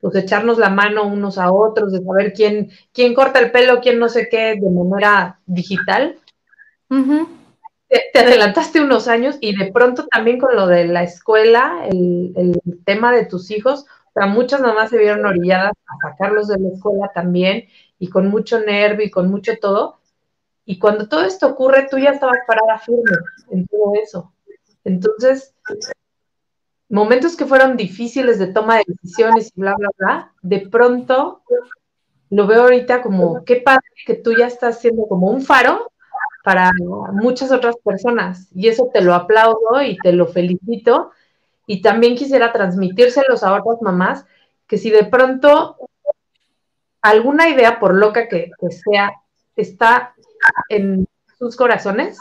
pues 0.00 0.16
echarnos 0.16 0.58
la 0.58 0.68
mano 0.68 1.06
unos 1.06 1.38
a 1.38 1.52
otros, 1.52 1.92
de 1.92 2.02
saber 2.02 2.32
quién, 2.32 2.70
quién 2.92 3.14
corta 3.14 3.38
el 3.38 3.52
pelo, 3.52 3.80
quién 3.80 4.00
no 4.00 4.08
sé 4.08 4.28
qué, 4.28 4.56
de 4.60 4.68
manera 4.68 5.38
digital. 5.46 6.16
Te, 7.92 8.04
te, 8.10 8.18
adelantaste 8.20 8.80
unos 8.80 9.06
años 9.06 9.36
y 9.40 9.54
de 9.54 9.70
pronto 9.70 10.06
también 10.06 10.38
con 10.38 10.56
lo 10.56 10.66
de 10.66 10.86
la 10.86 11.02
escuela, 11.02 11.86
el, 11.90 12.32
el 12.36 12.84
tema 12.86 13.12
de 13.12 13.26
tus 13.26 13.50
hijos, 13.50 13.84
o 14.06 14.12
sea, 14.14 14.26
muchas 14.26 14.62
mamás 14.62 14.88
se 14.88 14.98
vieron 14.98 15.26
orilladas 15.26 15.72
a 15.86 16.08
sacarlos 16.08 16.48
de 16.48 16.58
la 16.58 16.68
escuela 16.70 17.10
también 17.14 17.68
y 17.98 18.08
con 18.08 18.28
mucho 18.28 18.60
nervio 18.60 19.06
y 19.06 19.10
con 19.10 19.30
mucho 19.30 19.58
todo. 19.60 19.98
Y 20.64 20.78
cuando 20.78 21.06
todo 21.06 21.24
esto 21.24 21.48
ocurre, 21.48 21.88
tú 21.90 21.98
ya 21.98 22.10
estabas 22.10 22.38
parada 22.46 22.78
firme 22.78 23.12
en 23.50 23.66
todo 23.66 23.92
eso. 24.02 24.32
Entonces, 24.84 25.54
momentos 26.88 27.36
que 27.36 27.44
fueron 27.44 27.76
difíciles 27.76 28.38
de 28.38 28.46
toma 28.46 28.78
de 28.78 28.84
decisiones 28.86 29.52
y 29.54 29.60
bla, 29.60 29.74
bla, 29.76 29.88
bla, 29.98 30.32
de 30.40 30.60
pronto 30.60 31.42
lo 32.30 32.46
veo 32.46 32.62
ahorita 32.62 33.02
como, 33.02 33.44
qué 33.44 33.56
padre 33.56 33.84
que 34.06 34.14
tú 34.14 34.32
ya 34.38 34.46
estás 34.46 34.80
siendo 34.80 35.06
como 35.06 35.28
un 35.28 35.42
faro 35.42 35.91
para 36.42 36.70
muchas 37.12 37.52
otras 37.52 37.76
personas. 37.84 38.48
Y 38.54 38.68
eso 38.68 38.90
te 38.92 39.00
lo 39.00 39.14
aplaudo 39.14 39.82
y 39.82 39.96
te 39.98 40.12
lo 40.12 40.26
felicito. 40.26 41.10
Y 41.66 41.82
también 41.82 42.16
quisiera 42.16 42.52
transmitírselos 42.52 43.42
a 43.42 43.52
otras 43.52 43.80
mamás 43.82 44.26
que 44.66 44.78
si 44.78 44.90
de 44.90 45.04
pronto 45.04 45.76
alguna 47.00 47.48
idea, 47.48 47.78
por 47.78 47.94
loca 47.94 48.28
que, 48.28 48.50
que 48.58 48.70
sea, 48.70 49.12
está 49.56 50.14
en 50.68 51.06
sus 51.38 51.56
corazones, 51.56 52.18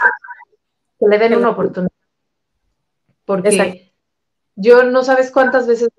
que 0.99 1.07
le 1.07 1.17
den 1.17 1.35
una 1.35 1.49
oportunidad. 1.49 1.91
Porque 3.25 3.49
Exacto 3.49 3.91
yo 4.55 4.83
no 4.83 5.03
sabes 5.03 5.31
cuántas 5.31 5.67
veces, 5.67 5.89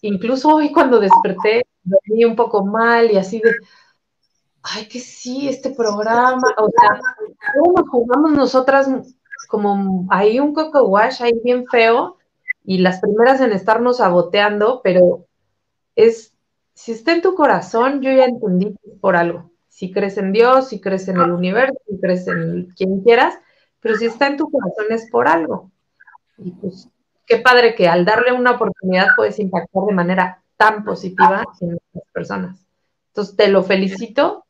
incluso 0.00 0.48
hoy 0.48 0.72
cuando 0.72 1.00
desperté, 1.00 1.66
dormí 1.82 2.24
un 2.24 2.36
poco 2.36 2.64
mal 2.64 3.10
y 3.10 3.16
así 3.16 3.40
de, 3.40 3.50
ay, 4.62 4.86
que 4.86 5.00
sí, 5.00 5.48
este 5.48 5.70
programa, 5.70 6.42
o 6.58 6.70
sea, 6.70 7.00
¿cómo 7.54 7.86
jugamos 7.88 8.32
nosotras 8.32 8.88
como 9.48 10.06
ahí 10.10 10.40
un 10.40 10.54
coco 10.54 10.84
wash 10.84 11.22
ahí 11.22 11.38
bien 11.44 11.66
feo 11.66 12.16
y 12.64 12.78
las 12.78 13.00
primeras 13.00 13.40
en 13.40 13.52
estarnos 13.52 13.98
saboteando, 13.98 14.80
pero 14.82 15.26
es, 15.96 16.32
si 16.74 16.92
está 16.92 17.12
en 17.12 17.22
tu 17.22 17.34
corazón, 17.34 18.00
yo 18.00 18.10
ya 18.10 18.24
entendí 18.24 18.74
por 19.00 19.16
algo. 19.16 19.50
Si 19.68 19.92
crees 19.92 20.16
en 20.16 20.32
Dios, 20.32 20.68
si 20.68 20.80
crees 20.80 21.08
en 21.08 21.16
el 21.20 21.32
universo, 21.32 21.74
si 21.88 21.98
crees 21.98 22.26
en 22.28 22.68
quien 22.76 23.00
quieras, 23.02 23.34
pero 23.80 23.96
si 23.96 24.06
está 24.06 24.28
en 24.28 24.36
tu 24.36 24.50
corazón 24.50 24.86
es 24.90 25.10
por 25.10 25.26
algo. 25.28 25.70
Y 26.38 26.52
pues 26.52 26.88
qué 27.26 27.38
padre 27.38 27.74
que 27.74 27.88
al 27.88 28.04
darle 28.04 28.32
una 28.32 28.52
oportunidad 28.52 29.08
puedes 29.16 29.38
impactar 29.38 29.82
de 29.84 29.94
manera 29.94 30.42
tan 30.56 30.84
positiva 30.84 31.44
en 31.60 31.78
las 31.92 32.04
personas. 32.12 32.64
Entonces, 33.08 33.36
te 33.36 33.48
lo 33.48 33.62
felicito 33.62 34.46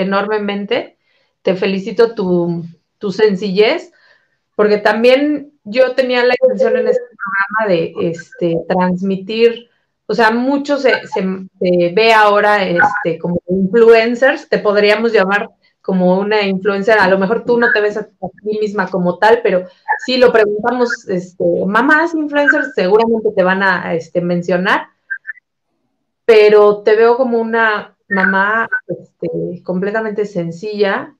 enormemente, 0.00 0.98
te 1.42 1.54
felicito 1.54 2.14
tu, 2.14 2.64
tu 2.98 3.12
sencillez, 3.12 3.92
porque 4.56 4.78
también 4.78 5.52
yo 5.64 5.94
tenía 5.94 6.24
la 6.24 6.34
intención 6.40 6.76
en 6.76 6.88
este 6.88 7.04
programa 7.04 7.72
de 7.72 8.10
este, 8.10 8.56
transmitir, 8.68 9.68
o 10.06 10.14
sea, 10.14 10.30
mucho 10.30 10.78
se, 10.78 11.06
se, 11.06 11.92
ve 11.94 12.12
ahora 12.12 12.64
este, 12.66 13.18
como 13.18 13.40
influencers, 13.48 14.48
te 14.48 14.58
podríamos 14.58 15.12
llamar 15.12 15.50
como 15.82 16.18
una 16.18 16.42
influencer, 16.42 16.98
a 16.98 17.08
lo 17.08 17.18
mejor 17.18 17.44
tú 17.44 17.58
no 17.58 17.72
te 17.72 17.80
ves 17.80 17.96
a 17.96 18.04
ti 18.06 18.58
misma 18.60 18.88
como 18.88 19.18
tal, 19.18 19.40
pero 19.42 19.66
si 20.04 20.16
lo 20.16 20.32
preguntamos, 20.32 21.08
este, 21.08 21.44
mamás 21.66 22.14
influencers 22.14 22.74
seguramente 22.74 23.30
te 23.34 23.42
van 23.42 23.62
a 23.62 23.94
este, 23.94 24.20
mencionar, 24.20 24.88
pero 26.24 26.82
te 26.82 26.94
veo 26.94 27.16
como 27.16 27.38
una 27.38 27.96
mamá 28.08 28.68
este, 28.86 29.62
completamente 29.62 30.24
sencilla. 30.26 31.14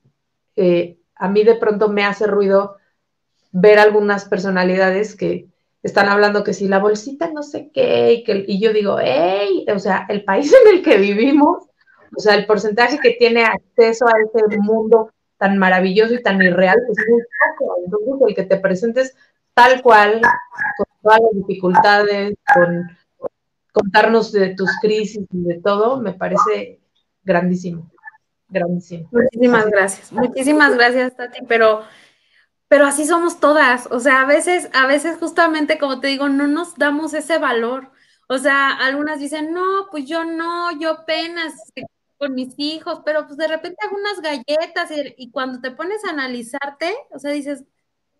Eh, 0.56 0.98
a 1.14 1.28
mí 1.28 1.44
de 1.44 1.56
pronto 1.56 1.88
me 1.88 2.04
hace 2.04 2.26
ruido 2.26 2.76
ver 3.52 3.78
algunas 3.78 4.24
personalidades 4.26 5.16
que 5.16 5.48
están 5.82 6.08
hablando 6.08 6.44
que 6.44 6.54
si 6.54 6.68
la 6.68 6.78
bolsita 6.78 7.30
no 7.32 7.42
sé 7.42 7.70
qué, 7.72 8.12
y, 8.12 8.24
que, 8.24 8.44
y 8.46 8.60
yo 8.60 8.72
digo, 8.72 8.98
hey, 9.00 9.66
o 9.72 9.78
sea, 9.78 10.06
el 10.08 10.24
país 10.24 10.52
en 10.64 10.76
el 10.76 10.82
que 10.82 10.98
vivimos, 10.98 11.64
O 12.16 12.20
sea, 12.20 12.34
el 12.34 12.46
porcentaje 12.46 12.98
que 12.98 13.12
tiene 13.18 13.44
acceso 13.44 14.06
a 14.06 14.12
ese 14.20 14.58
mundo 14.58 15.12
tan 15.38 15.58
maravilloso 15.58 16.14
y 16.14 16.22
tan 16.22 16.42
irreal 16.42 16.78
es 16.90 16.98
muy 17.08 17.22
poco. 17.90 18.28
El 18.28 18.34
que 18.34 18.44
te 18.44 18.58
presentes 18.58 19.14
tal 19.54 19.82
cual, 19.82 20.20
con 20.20 20.86
todas 21.02 21.20
las 21.20 21.46
dificultades, 21.46 22.34
con 22.54 22.88
contarnos 23.72 24.32
de 24.32 24.54
tus 24.54 24.70
crisis 24.80 25.26
y 25.32 25.42
de 25.42 25.60
todo, 25.60 26.00
me 26.00 26.12
parece 26.12 26.77
grandísimo, 27.28 27.90
grandísimo. 28.48 29.08
Muchísimas 29.12 29.66
gracias, 29.66 30.12
muchísimas 30.12 30.74
gracias, 30.74 31.16
Tati, 31.16 31.44
pero, 31.46 31.84
pero 32.66 32.86
así 32.86 33.04
somos 33.06 33.38
todas, 33.38 33.86
o 33.90 34.00
sea, 34.00 34.22
a 34.22 34.26
veces, 34.26 34.70
a 34.72 34.86
veces 34.86 35.18
justamente, 35.18 35.78
como 35.78 36.00
te 36.00 36.08
digo, 36.08 36.28
no 36.28 36.46
nos 36.48 36.74
damos 36.76 37.14
ese 37.14 37.38
valor. 37.38 37.92
O 38.30 38.36
sea, 38.36 38.70
algunas 38.72 39.20
dicen, 39.20 39.54
no, 39.54 39.88
pues 39.90 40.04
yo 40.04 40.22
no, 40.24 40.78
yo 40.78 40.90
apenas 40.90 41.54
con 42.18 42.34
mis 42.34 42.52
hijos, 42.58 43.00
pero 43.04 43.26
pues 43.26 43.38
de 43.38 43.48
repente 43.48 43.78
hago 43.82 43.96
unas 43.96 44.20
galletas 44.20 44.90
y, 44.90 45.14
y 45.16 45.30
cuando 45.30 45.60
te 45.60 45.70
pones 45.70 46.04
a 46.04 46.10
analizarte, 46.10 46.94
o 47.10 47.18
sea, 47.18 47.30
dices, 47.30 47.64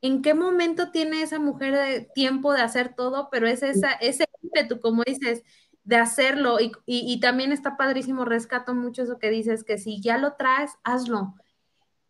¿en 0.01 0.23
qué 0.23 0.33
momento 0.33 0.91
tiene 0.91 1.21
esa 1.21 1.39
mujer 1.39 1.75
de 1.77 2.09
tiempo 2.15 2.55
de 2.55 2.63
hacer 2.63 2.95
todo? 2.95 3.29
Pero 3.31 3.47
es 3.49 3.63
esa, 3.63 3.93
ese 3.93 4.25
ímpetu, 4.43 4.81
como 4.81 5.03
dices, 5.05 5.43
de 5.89 5.97
hacerlo. 5.97 6.61
Y, 6.61 6.72
y, 6.84 7.18
también 7.18 7.51
está 7.51 7.78
padrísimo, 7.78 8.26
rescato 8.26 8.74
mucho 8.74 9.03
eso 9.03 9.18
que 9.18 9.30
dices, 9.30 9.64
que 9.64 9.78
si 9.78 10.03
ya 10.03 10.18
lo 10.18 10.34
traes, 10.34 10.72
hazlo. 10.84 11.34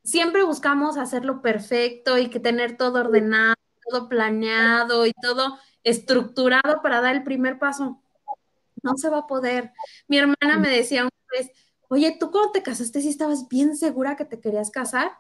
Siempre 0.02 0.42
buscamos 0.42 0.96
hacerlo 0.96 1.42
perfecto 1.42 2.18
y 2.18 2.28
que 2.28 2.40
tener 2.40 2.76
todo 2.76 2.98
ordenado, 2.98 3.54
todo 3.88 4.08
planeado 4.08 5.06
y 5.06 5.12
todo 5.22 5.58
estructurado 5.84 6.82
para 6.82 7.00
dar 7.00 7.14
el 7.14 7.22
primer 7.22 7.60
paso. 7.60 8.02
No 8.82 8.96
se 8.96 9.10
va 9.10 9.18
a 9.18 9.26
poder. 9.28 9.72
Mi 10.08 10.18
hermana 10.18 10.58
me 10.58 10.68
decía 10.70 11.02
una 11.02 11.10
vez, 11.38 11.52
oye, 11.88 12.16
¿tú 12.18 12.32
cuando 12.32 12.50
te 12.50 12.64
casaste 12.64 13.00
sí 13.00 13.08
estabas 13.08 13.48
bien 13.48 13.76
segura 13.76 14.16
que 14.16 14.24
te 14.24 14.40
querías 14.40 14.72
casar? 14.72 15.12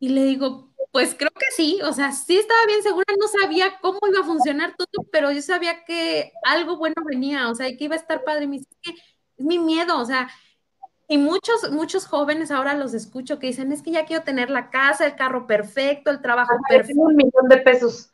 Y 0.00 0.08
le 0.08 0.24
digo, 0.24 0.71
pues 0.90 1.14
creo 1.16 1.30
que 1.30 1.46
sí, 1.54 1.80
o 1.82 1.92
sea, 1.92 2.12
sí 2.12 2.38
estaba 2.38 2.66
bien 2.66 2.82
segura, 2.82 3.06
no 3.18 3.28
sabía 3.40 3.78
cómo 3.80 3.98
iba 4.08 4.20
a 4.20 4.24
funcionar 4.24 4.74
todo, 4.76 5.06
pero 5.10 5.30
yo 5.32 5.42
sabía 5.42 5.84
que 5.84 6.32
algo 6.44 6.76
bueno 6.76 6.96
venía, 7.04 7.48
o 7.48 7.54
sea, 7.54 7.66
que 7.68 7.84
iba 7.84 7.94
a 7.94 7.98
estar 7.98 8.24
padre. 8.24 8.46
Me 8.46 8.58
dice, 8.58 8.68
es, 8.82 8.94
es 9.36 9.44
mi 9.44 9.58
miedo, 9.58 9.98
o 9.98 10.04
sea, 10.04 10.28
y 11.12 11.18
muchos, 11.18 11.70
muchos 11.70 12.06
jóvenes 12.06 12.50
ahora 12.50 12.74
los 12.74 12.94
escucho 12.94 13.38
que 13.38 13.48
dicen, 13.48 13.70
es 13.70 13.82
que 13.82 13.90
ya 13.90 14.06
quiero 14.06 14.24
tener 14.24 14.48
la 14.48 14.70
casa, 14.70 15.04
el 15.04 15.14
carro 15.14 15.46
perfecto, 15.46 16.10
el 16.10 16.22
trabajo 16.22 16.54
perfecto. 16.68 17.02
Un 17.02 17.16
millón 17.16 17.48
de 17.50 17.58
pesos. 17.58 18.10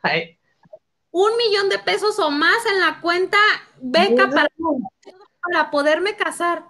Un 1.11 1.31
millón 1.37 1.69
de 1.69 1.79
pesos 1.79 2.19
o 2.19 2.29
más 2.29 2.65
en 2.65 2.81
la 2.81 2.99
cuenta, 2.99 3.37
beca 3.81 4.29
para, 4.29 4.49
para 5.41 5.71
poderme 5.71 6.17
casar. 6.17 6.65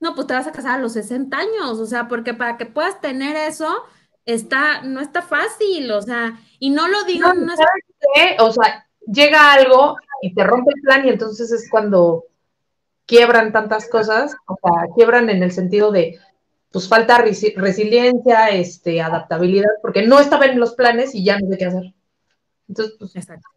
No, 0.00 0.16
pues 0.16 0.26
te 0.26 0.34
vas 0.34 0.48
a 0.48 0.52
casar 0.52 0.78
a 0.78 0.82
los 0.82 0.94
60 0.94 1.36
años, 1.36 1.78
o 1.78 1.86
sea, 1.86 2.08
porque 2.08 2.34
para 2.34 2.56
que 2.56 2.66
puedas 2.66 3.00
tener 3.00 3.36
eso, 3.36 3.84
está, 4.26 4.82
no 4.82 5.00
está 5.00 5.22
fácil, 5.22 5.90
o 5.92 6.02
sea, 6.02 6.38
y 6.58 6.70
no 6.70 6.88
lo 6.88 7.04
digo 7.04 7.32
no, 7.32 7.52
O 8.40 8.52
sea, 8.52 8.86
llega 9.06 9.52
algo 9.52 9.96
y 10.22 10.34
te 10.34 10.44
rompe 10.44 10.72
el 10.74 10.82
plan 10.82 11.06
y 11.06 11.10
entonces 11.10 11.52
es 11.52 11.68
cuando 11.70 12.24
quiebran 13.06 13.52
tantas 13.52 13.88
cosas, 13.88 14.34
o 14.46 14.56
sea, 14.62 14.94
quiebran 14.94 15.28
en 15.28 15.42
el 15.42 15.52
sentido 15.52 15.90
de, 15.90 16.18
pues 16.70 16.88
falta 16.88 17.18
resiliencia, 17.18 18.48
este, 18.48 19.00
adaptabilidad, 19.00 19.70
porque 19.82 20.06
no 20.06 20.18
estaba 20.18 20.46
en 20.46 20.58
los 20.58 20.74
planes 20.74 21.14
y 21.14 21.24
ya 21.24 21.38
no 21.38 21.48
sé 21.48 21.58
qué 21.58 21.66
hacer. 21.66 21.94
Entonces, 22.68 22.96
pues. 22.98 23.16
Exacto. 23.16 23.48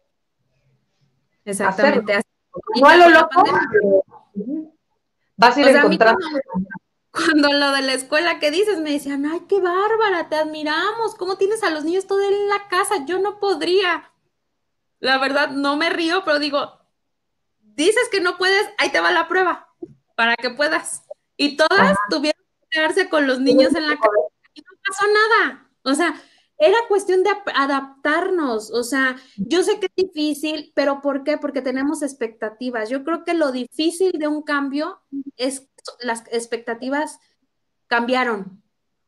Exactamente. 1.44 2.20
No 2.80 2.86
a 2.86 2.96
lo 2.96 3.08
loco, 3.08 3.42
vas 5.36 5.56
a 5.56 5.60
ir 5.60 5.68
encontrando 5.68 6.26
cuando 7.10 7.52
lo 7.52 7.72
de 7.72 7.82
la 7.82 7.94
escuela 7.94 8.38
que 8.38 8.50
dices, 8.50 8.78
me 8.78 8.92
decían, 8.92 9.26
ay, 9.26 9.42
qué 9.48 9.60
bárbara, 9.60 10.28
te 10.28 10.36
admiramos, 10.36 11.14
¿cómo 11.16 11.36
tienes 11.36 11.62
a 11.62 11.70
los 11.70 11.84
niños 11.84 12.06
todo 12.06 12.20
en 12.20 12.48
la 12.48 12.68
casa? 12.68 13.04
Yo 13.06 13.18
no 13.18 13.38
podría. 13.40 14.12
La 15.00 15.18
verdad, 15.18 15.50
no 15.50 15.76
me 15.76 15.90
río, 15.90 16.22
pero 16.24 16.38
digo, 16.38 16.78
dices 17.60 18.08
que 18.10 18.20
no 18.20 18.36
puedes, 18.36 18.68
ahí 18.78 18.90
te 18.90 19.00
va 19.00 19.10
la 19.10 19.28
prueba, 19.28 19.68
para 20.16 20.36
que 20.36 20.50
puedas. 20.50 21.02
Y 21.36 21.56
todas 21.56 21.96
tuvieron 22.10 22.42
que 22.60 22.66
quedarse 22.70 23.08
con 23.08 23.26
los 23.26 23.40
niños 23.40 23.74
en 23.74 23.86
la 23.86 23.96
casa 23.96 24.10
y 24.54 24.60
no 24.60 24.72
pasó 24.84 25.06
nada. 25.06 25.70
O 25.84 25.94
sea, 25.94 26.20
era 26.58 26.76
cuestión 26.88 27.22
de 27.22 27.30
adaptarnos, 27.54 28.72
o 28.72 28.82
sea, 28.82 29.16
yo 29.36 29.62
sé 29.62 29.78
que 29.78 29.86
es 29.86 29.94
difícil, 29.94 30.72
pero 30.74 31.00
¿por 31.00 31.22
qué? 31.22 31.38
Porque 31.38 31.62
tenemos 31.62 32.02
expectativas. 32.02 32.90
Yo 32.90 33.04
creo 33.04 33.24
que 33.24 33.34
lo 33.34 33.52
difícil 33.52 34.10
de 34.12 34.26
un 34.26 34.42
cambio 34.42 35.00
es 35.36 35.67
las 36.00 36.24
expectativas 36.32 37.20
cambiaron. 37.86 38.62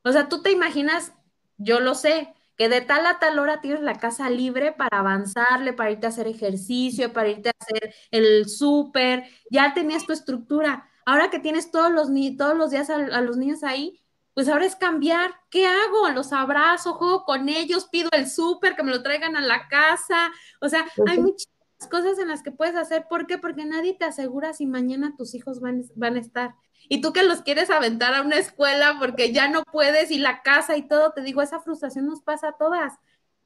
O 0.05 0.13
sea, 0.13 0.29
tú 0.29 0.43
te 0.43 0.51
imaginas, 0.51 1.13
yo 1.59 1.81
lo 1.81 1.95
sé, 1.95 2.35
que 2.61 2.69
de 2.69 2.83
tal 2.83 3.07
a 3.07 3.19
tal 3.19 3.39
hora 3.39 3.61
tienes 3.61 3.81
la 3.81 3.99
casa 3.99 4.29
libre 4.29 4.73
para 4.73 4.99
avanzarle, 4.99 5.73
para 5.73 5.93
irte 5.93 6.05
a 6.07 6.11
hacer 6.11 6.27
ejercicio, 6.27 7.11
para 7.13 7.29
irte 7.29 7.49
a 7.49 7.53
hacer 7.59 7.95
el 8.11 8.49
súper, 8.49 9.25
ya 9.51 9.73
tenías 9.73 10.05
tu 10.05 10.13
estructura. 10.13 10.87
Ahora 11.07 11.31
que 11.31 11.39
tienes 11.39 11.71
todos 11.71 11.91
los, 11.91 12.09
todos 12.37 12.57
los 12.57 12.71
días 12.71 12.91
a, 12.91 12.99
los 13.23 13.39
niños 13.39 13.63
ahí, 13.65 13.99
pues 14.35 14.47
ahora 14.49 14.67
es 14.67 14.77
cambiar. 14.77 15.33
¿Qué 15.51 15.67
hago? 15.67 16.11
Los 16.11 16.35
abrazo, 16.35 16.95
juego 16.95 17.25
con 17.25 17.49
ellos, 17.49 17.89
pido 17.91 18.11
el 18.13 18.29
súper, 18.29 18.77
que 18.77 18.83
me 18.83 18.91
lo 18.91 19.03
traigan 19.03 19.37
a 19.37 19.41
la 19.41 19.67
casa. 19.69 20.31
O 20.61 20.69
sea, 20.69 20.87
hay 21.07 21.19
muchas 21.19 21.49
cosas 21.91 22.19
en 22.19 22.29
las 22.29 22.43
que 22.43 22.53
puedes 22.53 22.77
hacer. 22.77 23.07
¿Por 23.09 23.27
qué? 23.27 23.39
Porque 23.39 23.65
nadie 23.65 23.95
te 23.95 24.05
asegura 24.05 24.53
si 24.53 24.67
mañana 24.67 25.15
tus 25.17 25.35
hijos 25.35 25.61
van, 25.61 25.85
van 25.95 26.17
a 26.17 26.21
estar 26.21 26.55
y 26.89 27.01
tú 27.01 27.13
que 27.13 27.23
los 27.23 27.43
quieres 27.43 27.71
aventar 27.71 28.15
a 28.15 28.23
una 28.23 28.37
escuela 28.37 28.97
porque 28.99 29.33
ya 29.33 29.49
no 29.49 29.63
puedes 29.65 30.11
y 30.11 30.19
la 30.19 30.43
casa 30.43 30.77
y 30.77 30.89
todo, 30.89 31.13
te 31.13 31.23
digo, 31.23 31.43
esa 31.43 31.61
frustración 31.61 32.07
nos 32.07 32.23
pasa 32.23 32.49
a 32.49 32.57
todas. 32.57 32.95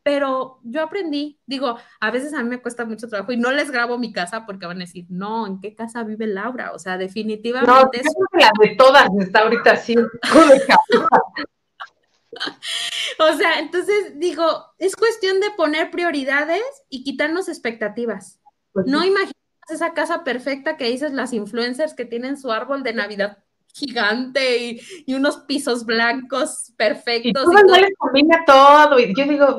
Pero 0.02 0.60
yo 0.62 0.82
aprendí, 0.82 1.40
digo, 1.46 1.78
a 1.98 2.10
veces 2.10 2.34
a 2.34 2.42
mí 2.42 2.50
me 2.50 2.60
cuesta 2.60 2.84
mucho 2.84 3.08
trabajo 3.08 3.32
y 3.32 3.38
no 3.38 3.50
les 3.50 3.70
grabo 3.70 3.96
mi 3.96 4.12
casa 4.12 4.44
porque 4.44 4.66
van 4.66 4.76
a 4.76 4.80
decir, 4.80 5.06
no, 5.08 5.46
¿en 5.46 5.60
qué 5.60 5.74
casa 5.74 6.02
vive 6.02 6.26
Laura? 6.26 6.72
O 6.72 6.78
sea, 6.78 6.98
definitivamente. 6.98 7.70
No, 7.70 7.90
la 8.38 8.50
de 8.60 8.76
todas 8.76 9.08
está 9.18 9.40
ahorita 9.40 9.72
así. 9.72 9.94
o 13.18 13.32
sea, 13.36 13.60
entonces 13.60 14.18
digo, 14.18 14.66
es 14.78 14.94
cuestión 14.94 15.40
de 15.40 15.50
poner 15.52 15.90
prioridades 15.90 16.62
y 16.90 17.02
quitarnos 17.02 17.48
expectativas. 17.48 18.40
Pues 18.72 18.86
no 18.86 19.02
imaginar 19.04 19.32
esa 19.68 19.94
casa 19.94 20.24
perfecta 20.24 20.76
que 20.76 20.90
dices 20.90 21.12
las 21.12 21.32
influencers 21.32 21.94
que 21.94 22.04
tienen 22.04 22.38
su 22.38 22.52
árbol 22.52 22.82
de 22.82 22.94
Navidad 22.94 23.38
gigante 23.74 24.80
y, 25.06 25.14
unos 25.14 25.38
pisos 25.38 25.84
blancos 25.84 26.72
perfectos. 26.76 27.30
Y 27.30 27.32
todo, 27.32 27.52
no 27.52 27.76
les 27.76 27.94
combina 27.98 28.44
todo. 28.46 28.98
Y 28.98 29.12
yo 29.14 29.24
digo, 29.24 29.58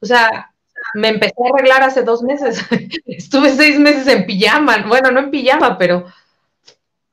o 0.00 0.06
sea, 0.06 0.52
me 0.94 1.08
empecé 1.08 1.34
a 1.44 1.54
arreglar 1.54 1.82
hace 1.82 2.02
dos 2.02 2.22
meses. 2.22 2.60
Estuve 3.06 3.50
seis 3.50 3.78
meses 3.78 4.06
en 4.08 4.26
pijama. 4.26 4.84
Bueno, 4.86 5.10
no 5.10 5.20
en 5.20 5.30
pijama, 5.30 5.78
pero, 5.78 6.06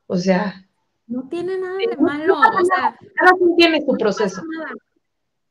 o 0.08 0.18
sea. 0.18 0.66
No 1.08 1.28
tiene 1.30 1.58
nada 1.58 1.78
de 1.78 1.98
malo. 1.98 2.36
o 2.40 2.66
sea, 2.66 2.98
cada 3.16 3.32
quien 3.34 3.56
tiene 3.56 3.82
su 3.86 3.96
proceso. 3.98 4.42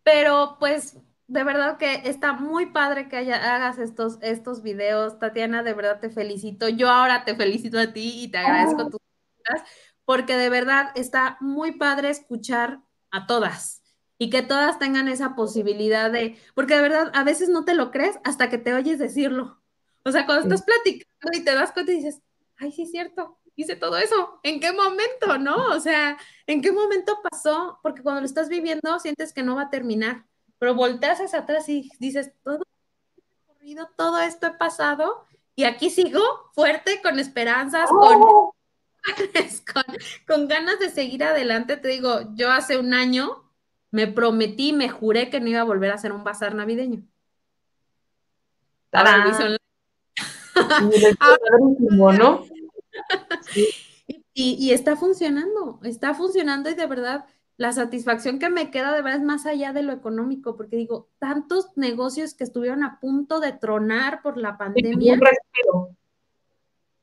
Pero 0.03 0.57
pues 0.59 0.97
de 1.33 1.45
verdad 1.45 1.79
que 1.79 2.03
está 2.05 2.35
muy 2.35 2.67
padre 2.67 3.09
que 3.09 3.17
hagas 3.17 3.79
estos, 3.79 4.19
estos 4.21 4.63
videos. 4.63 5.19
Tatiana, 5.19 5.63
de 5.63 5.73
verdad 5.73 5.99
te 5.99 6.11
felicito. 6.11 6.69
Yo 6.69 6.91
ahora 6.91 7.25
te 7.25 7.35
felicito 7.35 7.79
a 7.79 7.91
ti 7.93 8.25
y 8.25 8.29
te 8.29 8.37
agradezco 8.39 8.91
tus 8.91 9.01
porque 10.05 10.37
de 10.37 10.51
verdad 10.51 10.91
está 10.95 11.39
muy 11.41 11.73
padre 11.73 12.11
escuchar 12.11 12.81
a 13.11 13.27
todas 13.27 13.83
y 14.19 14.29
que 14.29 14.43
todas 14.43 14.79
tengan 14.79 15.09
esa 15.09 15.35
posibilidad 15.35 16.11
de, 16.11 16.39
porque 16.55 16.75
de 16.75 16.83
verdad 16.83 17.11
a 17.15 17.25
veces 17.25 17.49
no 17.49 17.65
te 17.65 17.75
lo 17.75 17.91
crees 17.91 18.19
hasta 18.25 18.51
que 18.51 18.59
te 18.59 18.75
oyes 18.75 18.99
decirlo. 18.99 19.63
O 20.05 20.13
sea, 20.13 20.27
cuando 20.27 20.43
estás 20.43 20.63
platicando 20.63 21.31
y 21.33 21.45
te 21.45 21.55
das 21.55 21.73
cuenta 21.73 21.93
y 21.93 21.97
dices, 21.97 22.21
ay, 22.59 22.73
sí 22.73 22.83
es 22.83 22.91
cierto, 22.91 23.39
hice 23.57 23.75
todo 23.75 23.97
eso. 23.97 24.39
¿En 24.43 24.61
qué 24.61 24.73
momento, 24.73 25.39
no? 25.39 25.69
O 25.71 25.81
sea, 25.81 26.19
¿en 26.47 26.61
qué 26.61 26.73
momento 26.73 27.21
pasó? 27.31 27.79
Porque 27.83 28.03
cuando 28.03 28.21
lo 28.21 28.27
estás 28.27 28.51
viviendo 28.51 28.99
sientes 28.99 29.33
que 29.33 29.43
no 29.43 29.57
va 29.57 29.63
a 29.63 29.71
terminar 29.71 30.27
pero 30.63 30.77
volteas 30.77 31.21
hacia 31.21 31.41
atrás 31.41 31.69
y 31.69 31.91
dices, 31.99 32.31
todo 32.45 32.63
corrido, 33.49 33.91
todo 33.97 34.21
esto 34.21 34.47
he 34.47 34.53
pasado 34.53 35.27
y 35.57 35.65
aquí 35.65 35.91
sigo 35.91 36.23
fuerte, 36.55 37.03
con 37.03 37.19
esperanzas, 37.19 37.91
oh. 37.91 38.55
con, 39.75 39.83
con, 40.25 40.47
ganas 40.47 40.79
de 40.79 40.91
seguir 40.91 41.25
adelante. 41.25 41.79
Te 41.79 41.89
digo, 41.89 42.33
yo 42.37 42.53
hace 42.53 42.79
un 42.79 42.95
año 42.95 43.43
me 43.91 44.07
prometí, 44.07 44.73
me 44.73 44.89
juré 44.89 45.31
que 45.31 45.41
no 45.41 45.49
iba 45.49 45.63
a 45.63 45.65
volver 45.65 45.91
a 45.91 45.97
hacer 45.97 46.13
un 46.13 46.23
bazar 46.23 46.55
navideño. 46.55 47.03
y, 54.33 54.33
y 54.33 54.71
está 54.71 54.95
funcionando, 54.95 55.81
está 55.83 56.15
funcionando 56.15 56.71
y 56.71 56.75
de 56.75 56.87
verdad 56.87 57.27
la 57.63 57.73
satisfacción 57.73 58.41
que 58.41 58.51
me 58.51 58.73
queda 58.73 58.93
de 58.93 59.03
verdad 59.03 59.21
es 59.21 59.25
más 59.25 59.47
allá 59.47 59.73
de 59.73 59.83
lo 59.83 59.93
económico, 59.93 60.57
porque 60.57 60.75
digo, 60.75 61.11
tantos 61.21 61.69
negocios 61.77 62.35
que 62.35 62.43
estuvieron 62.43 62.83
a 62.83 62.99
punto 62.99 63.39
de 63.39 63.53
tronar 63.53 64.21
por 64.21 64.37
la 64.37 64.59
pandemia. 64.59 65.21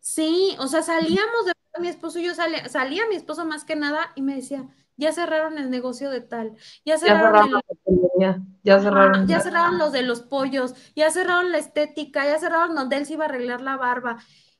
Sí, 0.02 0.58
o 0.60 0.68
sea, 0.68 0.82
salíamos 0.82 1.46
de 1.46 1.54
mi 1.80 1.88
esposo 1.88 2.20
y 2.20 2.26
yo 2.26 2.36
salía, 2.36 2.68
salía 2.68 3.08
mi 3.08 3.16
esposo 3.16 3.46
más 3.46 3.64
que 3.64 3.78
nada 3.78 4.12
y 4.16 4.22
me 4.22 4.36
decía, 4.36 4.68
ya 4.98 5.14
cerraron 5.14 5.58
el 5.58 5.70
negocio 5.70 6.10
de 6.10 6.20
tal, 6.20 6.58
ya 6.84 6.98
cerraron, 6.98 7.62
ya 8.62 8.82
cerraron, 8.82 9.28
ya 9.30 9.40
cerraron 9.40 9.78
los 9.78 9.94
de 9.94 10.02
los 10.02 10.20
pollos, 10.20 10.76
ya 10.94 11.10
cerraron 11.10 11.54
la 11.54 11.60
estética, 11.60 12.26
ya 12.26 12.38
cerraron 12.38 12.76
donde 12.76 12.98
él 12.98 13.06
se 13.06 13.14
iba 13.14 13.24
a 13.24 13.30
arreglar 13.30 13.62
la 13.62 13.78
barba. 13.78 14.18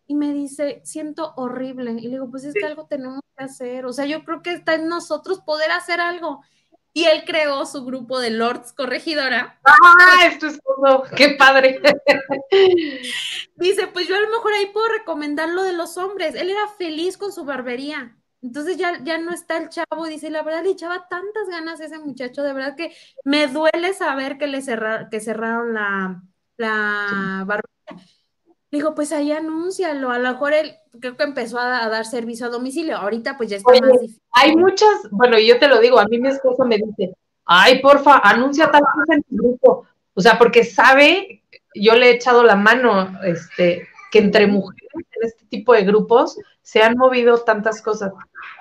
Y 0.10 0.16
me 0.16 0.34
dice, 0.34 0.82
siento 0.84 1.34
horrible. 1.36 1.92
Y 1.92 2.02
le 2.02 2.10
digo, 2.10 2.32
pues 2.32 2.44
es 2.44 2.56
que 2.56 2.66
algo 2.66 2.88
tenemos 2.88 3.22
que 3.38 3.44
hacer. 3.44 3.86
O 3.86 3.94
sea, 3.94 4.06
yo 4.06 4.26
creo 4.26 4.42
que 4.42 4.54
está 4.54 4.74
en 4.74 4.88
nosotros 4.88 5.40
poder 5.42 5.70
hacer 5.70 6.02
algo. 6.02 6.42
Y 6.94 7.04
él 7.04 7.24
creó 7.28 7.64
su 7.68 7.86
grupo 7.86 8.20
de 8.20 8.32
Lords 8.32 8.74
Corregidora. 8.74 9.60
¡Ah! 9.64 10.26
Es 10.26 10.40
tu 10.40 10.48
esposo, 10.48 11.04
qué 11.16 11.36
padre. 11.38 11.80
Dice, 13.56 13.86
pues 13.86 14.08
yo 14.08 14.16
a 14.16 14.20
lo 14.20 14.32
mejor 14.32 14.52
ahí 14.54 14.66
puedo 14.74 14.88
recomendar 14.88 15.50
lo 15.50 15.62
de 15.62 15.74
los 15.74 15.96
hombres. 15.98 16.34
Él 16.34 16.50
era 16.50 16.68
feliz 16.80 17.16
con 17.16 17.32
su 17.32 17.46
barbería. 17.46 18.18
Entonces 18.42 18.78
ya, 18.78 19.00
ya 19.04 19.20
no 19.20 19.32
está 19.32 19.58
el 19.58 19.70
chavo, 19.70 20.08
dice, 20.08 20.32
la 20.32 20.42
verdad 20.42 20.64
le 20.64 20.72
echaba 20.72 21.08
tantas 21.08 21.50
ganas 21.50 21.82
a 21.82 21.86
ese 21.86 22.00
muchacho, 22.00 22.42
de 22.42 22.54
verdad 22.54 22.76
que 22.76 22.96
me 23.26 23.48
duele 23.48 23.94
saber 23.94 24.38
que 24.38 24.48
le 24.48 24.62
cerraron, 24.62 25.10
que 25.10 25.20
cerraron 25.20 25.74
la, 25.74 26.24
la 26.56 27.44
barbería. 27.46 28.08
Digo, 28.72 28.94
pues 28.94 29.12
ahí 29.12 29.32
anúncialo, 29.32 30.12
a 30.12 30.20
lo 30.20 30.32
mejor 30.32 30.54
él 30.54 30.76
creo 31.00 31.18
que 31.18 31.24
empezó 31.24 31.58
a, 31.58 31.90
dar 31.90 32.06
servicio 32.06 32.46
a 32.46 32.50
domicilio, 32.50 32.98
ahorita 32.98 33.36
pues 33.36 33.50
ya 33.50 33.58
está 33.58 33.72
más 33.72 33.92
difícil. 33.94 34.22
Hay 34.32 34.56
muchas, 34.56 34.90
bueno, 35.10 35.40
yo 35.40 35.58
te 35.58 35.68
lo 35.68 35.80
digo, 35.80 36.00
a 36.00 36.06
mí 36.06 36.20
mi 36.20 36.30
esposo 36.30 36.66
me 36.66 36.78
dice, 36.78 37.16
ay, 37.46 37.80
porfa, 37.80 38.20
anuncia 38.20 38.70
tal 38.70 38.82
cosa 38.82 39.16
en 39.16 39.24
tu 39.24 39.36
grupo, 39.38 39.88
o 40.14 40.22
sea, 40.22 40.38
porque 40.38 40.64
sabe, 40.64 41.44
yo 41.74 41.96
le 41.96 42.08
he 42.08 42.16
echado 42.16 42.44
la 42.44 42.56
mano, 42.56 43.20
este, 43.24 43.88
que 44.12 44.20
entre 44.20 44.46
mujeres 44.46 44.90
en 44.94 45.28
este 45.28 45.46
tipo 45.46 45.74
de 45.74 45.84
grupos 45.84 46.38
se 46.62 46.84
han 46.84 46.96
movido 46.96 47.40
tantas 47.40 47.82
cosas. 47.82 48.12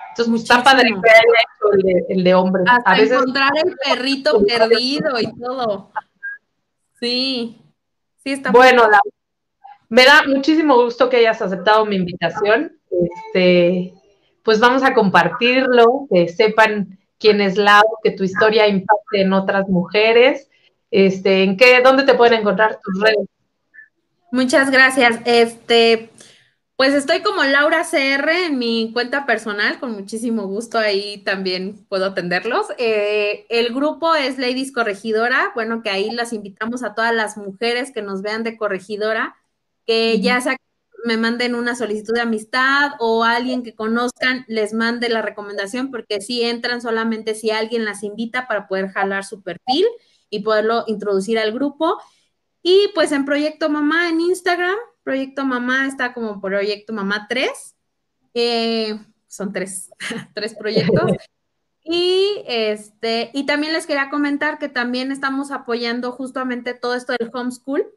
Entonces, 0.09 0.31
pues, 0.31 0.41
está 0.41 0.63
padre 0.63 0.89
el 0.89 1.81
de, 1.83 2.05
el 2.09 2.23
de 2.23 2.33
hombres. 2.33 2.65
Hasta 2.67 2.91
a 2.91 2.95
veces, 2.95 3.11
encontrar 3.11 3.51
el 3.63 3.75
perrito 3.75 4.43
perdido 4.45 5.19
y 5.19 5.39
todo. 5.39 5.91
Sí, 6.99 7.61
sí 8.23 8.31
está 8.31 8.51
Bueno, 8.51 8.87
me 9.89 10.05
da 10.05 10.23
muchísimo 10.27 10.75
gusto 10.75 11.09
que 11.09 11.17
hayas 11.17 11.41
aceptado 11.41 11.85
mi 11.85 11.95
invitación. 11.95 12.79
Este, 12.89 13.93
pues 14.43 14.59
vamos 14.59 14.83
a 14.83 14.93
compartirlo, 14.93 16.07
que 16.11 16.27
sepan 16.29 16.99
quién 17.17 17.41
es 17.41 17.57
Lau, 17.57 17.83
que 18.03 18.11
tu 18.11 18.23
historia 18.23 18.67
impacte 18.67 19.21
en 19.21 19.33
otras 19.33 19.67
mujeres. 19.67 20.49
Este, 20.91 21.43
¿en 21.43 21.57
qué, 21.57 21.81
dónde 21.83 22.03
te 22.03 22.13
pueden 22.13 22.39
encontrar 22.39 22.79
tus 22.83 23.01
redes? 23.01 23.27
Muchas 24.31 24.71
gracias. 24.71 25.19
Este, 25.25 26.09
pues 26.75 26.93
estoy 26.93 27.21
como 27.21 27.43
Laura 27.43 27.83
CR 27.83 28.29
en 28.29 28.57
mi 28.57 28.91
cuenta 28.93 29.25
personal, 29.25 29.79
con 29.79 29.91
muchísimo 29.91 30.47
gusto 30.47 30.77
ahí 30.77 31.17
también 31.25 31.85
puedo 31.89 32.05
atenderlos. 32.05 32.67
Eh, 32.77 33.45
el 33.49 33.73
grupo 33.73 34.15
es 34.15 34.37
Ladies 34.37 34.71
Corregidora, 34.71 35.51
bueno, 35.55 35.81
que 35.81 35.89
ahí 35.89 36.09
las 36.11 36.31
invitamos 36.31 36.83
a 36.83 36.93
todas 36.93 37.13
las 37.13 37.37
mujeres 37.37 37.91
que 37.91 38.01
nos 38.01 38.21
vean 38.21 38.43
de 38.43 38.55
corregidora, 38.55 39.35
que 39.89 40.19
ya 40.21 40.39
sea 40.39 40.55
me 41.03 41.17
manden 41.17 41.55
una 41.55 41.75
solicitud 41.75 42.13
de 42.13 42.21
amistad 42.21 42.91
o 42.99 43.23
alguien 43.23 43.63
que 43.63 43.73
conozcan 43.73 44.45
les 44.47 44.71
mande 44.71 45.09
la 45.09 45.23
recomendación, 45.23 45.89
porque 45.89 46.21
si 46.21 46.43
entran 46.43 46.79
solamente 46.79 47.33
si 47.33 47.49
alguien 47.49 47.85
las 47.85 48.03
invita 48.03 48.47
para 48.47 48.67
poder 48.67 48.89
jalar 48.89 49.25
su 49.25 49.41
perfil 49.41 49.87
y 50.29 50.41
poderlo 50.41 50.83
introducir 50.85 51.39
al 51.39 51.53
grupo. 51.53 51.97
Y 52.61 52.91
pues 52.93 53.11
en 53.13 53.25
Proyecto 53.25 53.67
Mamá 53.67 54.09
en 54.09 54.21
Instagram, 54.21 54.75
Proyecto 55.01 55.43
Mamá 55.43 55.87
está 55.87 56.13
como 56.13 56.39
Proyecto 56.39 56.93
Mamá 56.93 57.25
3. 57.27 57.49
Eh, 58.35 58.99
son 59.25 59.51
tres, 59.51 59.89
tres 60.35 60.53
proyectos. 60.53 61.11
Y 61.91 62.43
este, 62.45 63.31
y 63.33 63.47
también 63.47 63.73
les 63.73 63.87
quería 63.87 64.11
comentar 64.11 64.59
que 64.59 64.69
también 64.69 65.11
estamos 65.11 65.49
apoyando 65.49 66.11
justamente 66.11 66.75
todo 66.75 66.93
esto 66.93 67.13
del 67.17 67.31
homeschool 67.33 67.87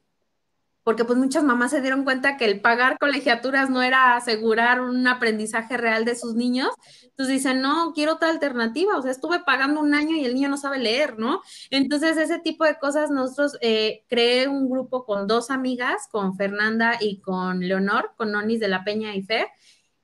porque 0.85 1.05
pues 1.05 1.19
muchas 1.19 1.45
mamás 1.45 1.71
se 1.71 1.81
dieron 1.81 2.05
cuenta 2.05 2.37
que 2.37 2.45
el 2.45 2.61
pagar 2.61 2.97
colegiaturas 2.99 3.71
no 3.71 3.83
era 3.83 4.17
asegurar 4.17 4.81
un 4.81 5.07
aprendizaje 5.07 5.77
real 5.77 6.05
de 6.05 6.17
sus 6.17 6.35
niños. 6.35 6.71
Entonces 7.05 7.37
dicen, 7.37 7.61
no, 7.61 7.93
quiero 7.95 8.15
otra 8.15 8.31
alternativa, 8.31 8.97
o 8.97 9.03
sea, 9.03 9.11
estuve 9.11 9.41
pagando 9.41 9.81
un 9.81 9.95
año 9.95 10.17
y 10.17 10.25
el 10.25 10.35
niño 10.35 10.49
no 10.49 10.57
sabe 10.57 10.79
leer, 10.79 11.19
¿no? 11.19 11.41
Entonces 11.71 12.17
ese 12.17 12.39
tipo 12.41 12.65
de 12.65 12.79
cosas, 12.79 13.11
nosotros 13.11 13.57
eh, 13.61 14.05
creé 14.09 14.49
un 14.49 14.69
grupo 14.69 15.05
con 15.05 15.27
dos 15.27 15.51
amigas, 15.51 16.09
con 16.11 16.37
Fernanda 16.37 16.97
y 17.01 17.21
con 17.21 17.61
Leonor, 17.61 18.13
con 18.17 18.33
Nonis 18.33 18.61
de 18.61 18.69
la 18.69 18.85
Peña 18.85 19.15
y 19.15 19.23
Fer. 19.23 19.49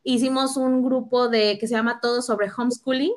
Hicimos 0.05 0.57
un 0.57 0.83
grupo 0.83 1.29
de 1.29 1.59
que 1.59 1.67
se 1.67 1.75
llama 1.75 2.01
Todo 2.01 2.23
sobre 2.23 2.51
Homeschooling 2.57 3.13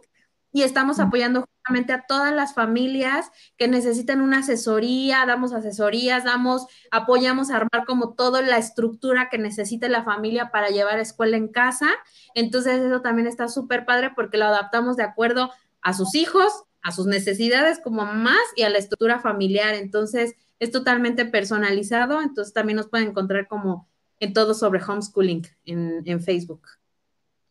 y 0.52 0.64
estamos 0.64 1.00
apoyando 1.00 1.46
a 1.66 2.06
todas 2.08 2.34
las 2.34 2.54
familias 2.54 3.32
que 3.58 3.68
necesitan 3.68 4.22
una 4.22 4.40
asesoría, 4.40 5.26
damos 5.26 5.54
asesorías, 5.54 6.24
damos, 6.24 6.68
apoyamos 6.92 7.50
a 7.50 7.58
armar 7.58 7.86
como 7.86 8.14
toda 8.14 8.42
la 8.42 8.58
estructura 8.58 9.30
que 9.30 9.38
necesite 9.38 9.90
la 9.90 10.04
familia 10.04 10.52
para 10.52 10.70
llevar 10.70 11.00
escuela 11.00 11.38
en 11.38 11.48
casa. 11.48 11.90
Entonces 12.36 12.82
eso 12.82 13.02
también 13.02 13.28
está 13.28 13.48
súper 13.48 13.86
padre 13.86 14.12
porque 14.16 14.38
lo 14.38 14.46
adaptamos 14.46 14.98
de 14.98 15.04
acuerdo 15.04 15.52
a 15.82 15.94
sus 15.94 16.16
hijos, 16.16 16.64
a 16.82 16.92
sus 16.92 17.06
necesidades 17.06 17.80
como 17.80 18.06
más 18.06 18.42
y 18.56 18.64
a 18.64 18.70
la 18.70 18.78
estructura 18.78 19.20
familiar. 19.20 19.76
Entonces 19.76 20.36
es 20.60 20.72
totalmente 20.72 21.26
personalizado, 21.26 22.22
entonces 22.22 22.54
también 22.54 22.78
nos 22.78 22.88
pueden 22.88 23.10
encontrar 23.10 23.48
como 23.48 23.88
en 24.20 24.34
todo 24.34 24.54
sobre 24.54 24.82
homeschooling 24.84 25.48
en, 25.66 26.22
Facebook. 26.22 26.62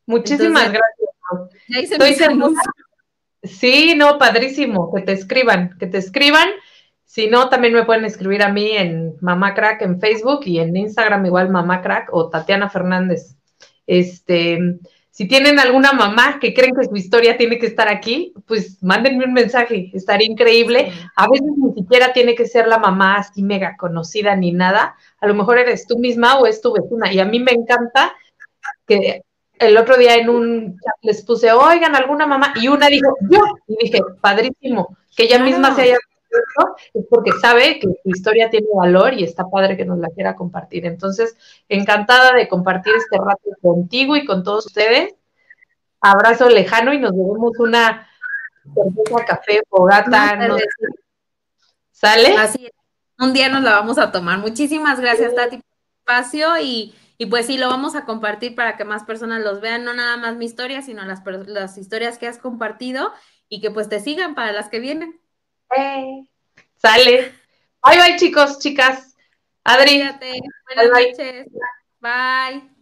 Muchísimas 0.06 0.72
gracias. 0.72 1.90
Estoy 1.90 2.14
Sí, 3.42 3.94
no, 3.96 4.18
padrísimo, 4.18 4.92
que 4.94 5.02
te 5.02 5.12
escriban, 5.12 5.76
que 5.78 5.86
te 5.86 5.98
escriban. 5.98 6.48
Si 7.04 7.28
no, 7.28 7.48
también 7.48 7.74
me 7.74 7.84
pueden 7.84 8.04
escribir 8.04 8.42
a 8.42 8.52
mí 8.52 8.70
en 8.70 9.16
Mamá 9.20 9.54
Crack 9.54 9.82
en 9.82 9.98
Facebook 9.98 10.40
y 10.44 10.60
en 10.60 10.76
Instagram 10.76 11.26
igual 11.26 11.48
Mamá 11.48 11.82
Crack 11.82 12.08
o 12.12 12.28
Tatiana 12.28 12.68
Fernández. 12.70 13.36
Este, 13.86 14.58
si 15.10 15.26
tienen 15.26 15.58
alguna 15.58 15.92
mamá 15.92 16.38
que 16.38 16.54
creen 16.54 16.74
que 16.74 16.86
su 16.86 16.94
historia 16.94 17.36
tiene 17.36 17.58
que 17.58 17.66
estar 17.66 17.88
aquí, 17.88 18.32
pues 18.46 18.82
mándenme 18.82 19.24
un 19.24 19.32
mensaje, 19.32 19.90
estaría 19.92 20.28
increíble. 20.28 20.92
A 21.16 21.28
veces 21.28 21.50
ni 21.56 21.74
siquiera 21.74 22.12
tiene 22.12 22.34
que 22.34 22.46
ser 22.46 22.68
la 22.68 22.78
mamá 22.78 23.16
así 23.16 23.42
mega 23.42 23.76
conocida 23.76 24.36
ni 24.36 24.52
nada. 24.52 24.96
A 25.20 25.26
lo 25.26 25.34
mejor 25.34 25.58
eres 25.58 25.86
tú 25.86 25.98
misma 25.98 26.38
o 26.38 26.46
es 26.46 26.60
tu 26.60 26.72
vecina. 26.72 27.12
Y 27.12 27.18
a 27.18 27.24
mí 27.24 27.40
me 27.40 27.52
encanta 27.52 28.14
que 28.86 29.22
el 29.60 29.76
otro 29.76 29.96
día 29.96 30.16
en 30.16 30.28
un 30.30 30.80
chat 30.80 30.94
les 31.02 31.22
puse, 31.22 31.52
oigan, 31.52 31.94
alguna 31.94 32.26
mamá, 32.26 32.54
y 32.56 32.68
una 32.68 32.88
dijo, 32.88 33.14
yo, 33.28 33.40
y 33.68 33.76
dije, 33.84 34.00
padrísimo, 34.20 34.96
que 35.14 35.24
ella 35.24 35.38
misma 35.38 35.74
se 35.74 35.82
haya 35.82 35.98
es 36.94 37.04
porque 37.10 37.32
sabe 37.40 37.80
que 37.80 37.88
su 37.88 38.08
historia 38.08 38.50
tiene 38.50 38.68
valor 38.72 39.14
y 39.14 39.24
está 39.24 39.48
padre 39.48 39.76
que 39.76 39.84
nos 39.84 39.98
la 39.98 40.08
quiera 40.10 40.36
compartir. 40.36 40.86
Entonces, 40.86 41.36
encantada 41.68 42.34
de 42.34 42.48
compartir 42.48 42.94
este 42.94 43.18
rato 43.18 43.50
contigo 43.60 44.16
y 44.16 44.24
con 44.24 44.44
todos 44.44 44.66
ustedes. 44.66 45.14
Abrazo 46.00 46.48
lejano 46.48 46.92
y 46.92 46.98
nos 46.98 47.12
vemos 47.12 47.58
una 47.58 48.08
cerveza, 48.74 49.24
café, 49.26 49.62
fogata. 49.68 50.36
No, 50.36 50.56
¿Sale? 51.90 52.36
Así 52.38 52.70
Un 53.18 53.32
día 53.32 53.48
nos 53.48 53.62
la 53.62 53.72
vamos 53.72 53.98
a 53.98 54.12
tomar. 54.12 54.38
Muchísimas 54.38 55.00
gracias, 55.00 55.34
Tati, 55.34 55.56
por 55.56 55.64
el 55.66 55.98
espacio 55.98 56.58
y 56.60 56.94
y 57.20 57.26
pues 57.26 57.44
sí, 57.44 57.58
lo 57.58 57.68
vamos 57.68 57.96
a 57.96 58.06
compartir 58.06 58.54
para 58.54 58.78
que 58.78 58.84
más 58.86 59.04
personas 59.04 59.42
los 59.42 59.60
vean, 59.60 59.84
no 59.84 59.92
nada 59.92 60.16
más 60.16 60.36
mi 60.36 60.46
historia, 60.46 60.80
sino 60.80 61.04
las, 61.04 61.20
las 61.48 61.76
historias 61.76 62.16
que 62.16 62.26
has 62.26 62.38
compartido 62.38 63.12
y 63.46 63.60
que 63.60 63.70
pues 63.70 63.90
te 63.90 64.00
sigan 64.00 64.34
para 64.34 64.52
las 64.52 64.70
que 64.70 64.80
vienen. 64.80 65.20
Eh, 65.76 66.26
sale. 66.76 67.34
Bye 67.84 67.98
bye 67.98 68.16
chicos, 68.16 68.58
chicas. 68.58 69.14
Adri. 69.64 70.02
Buenas 70.74 70.90
noches. 70.90 71.46
Bye. 72.00 72.79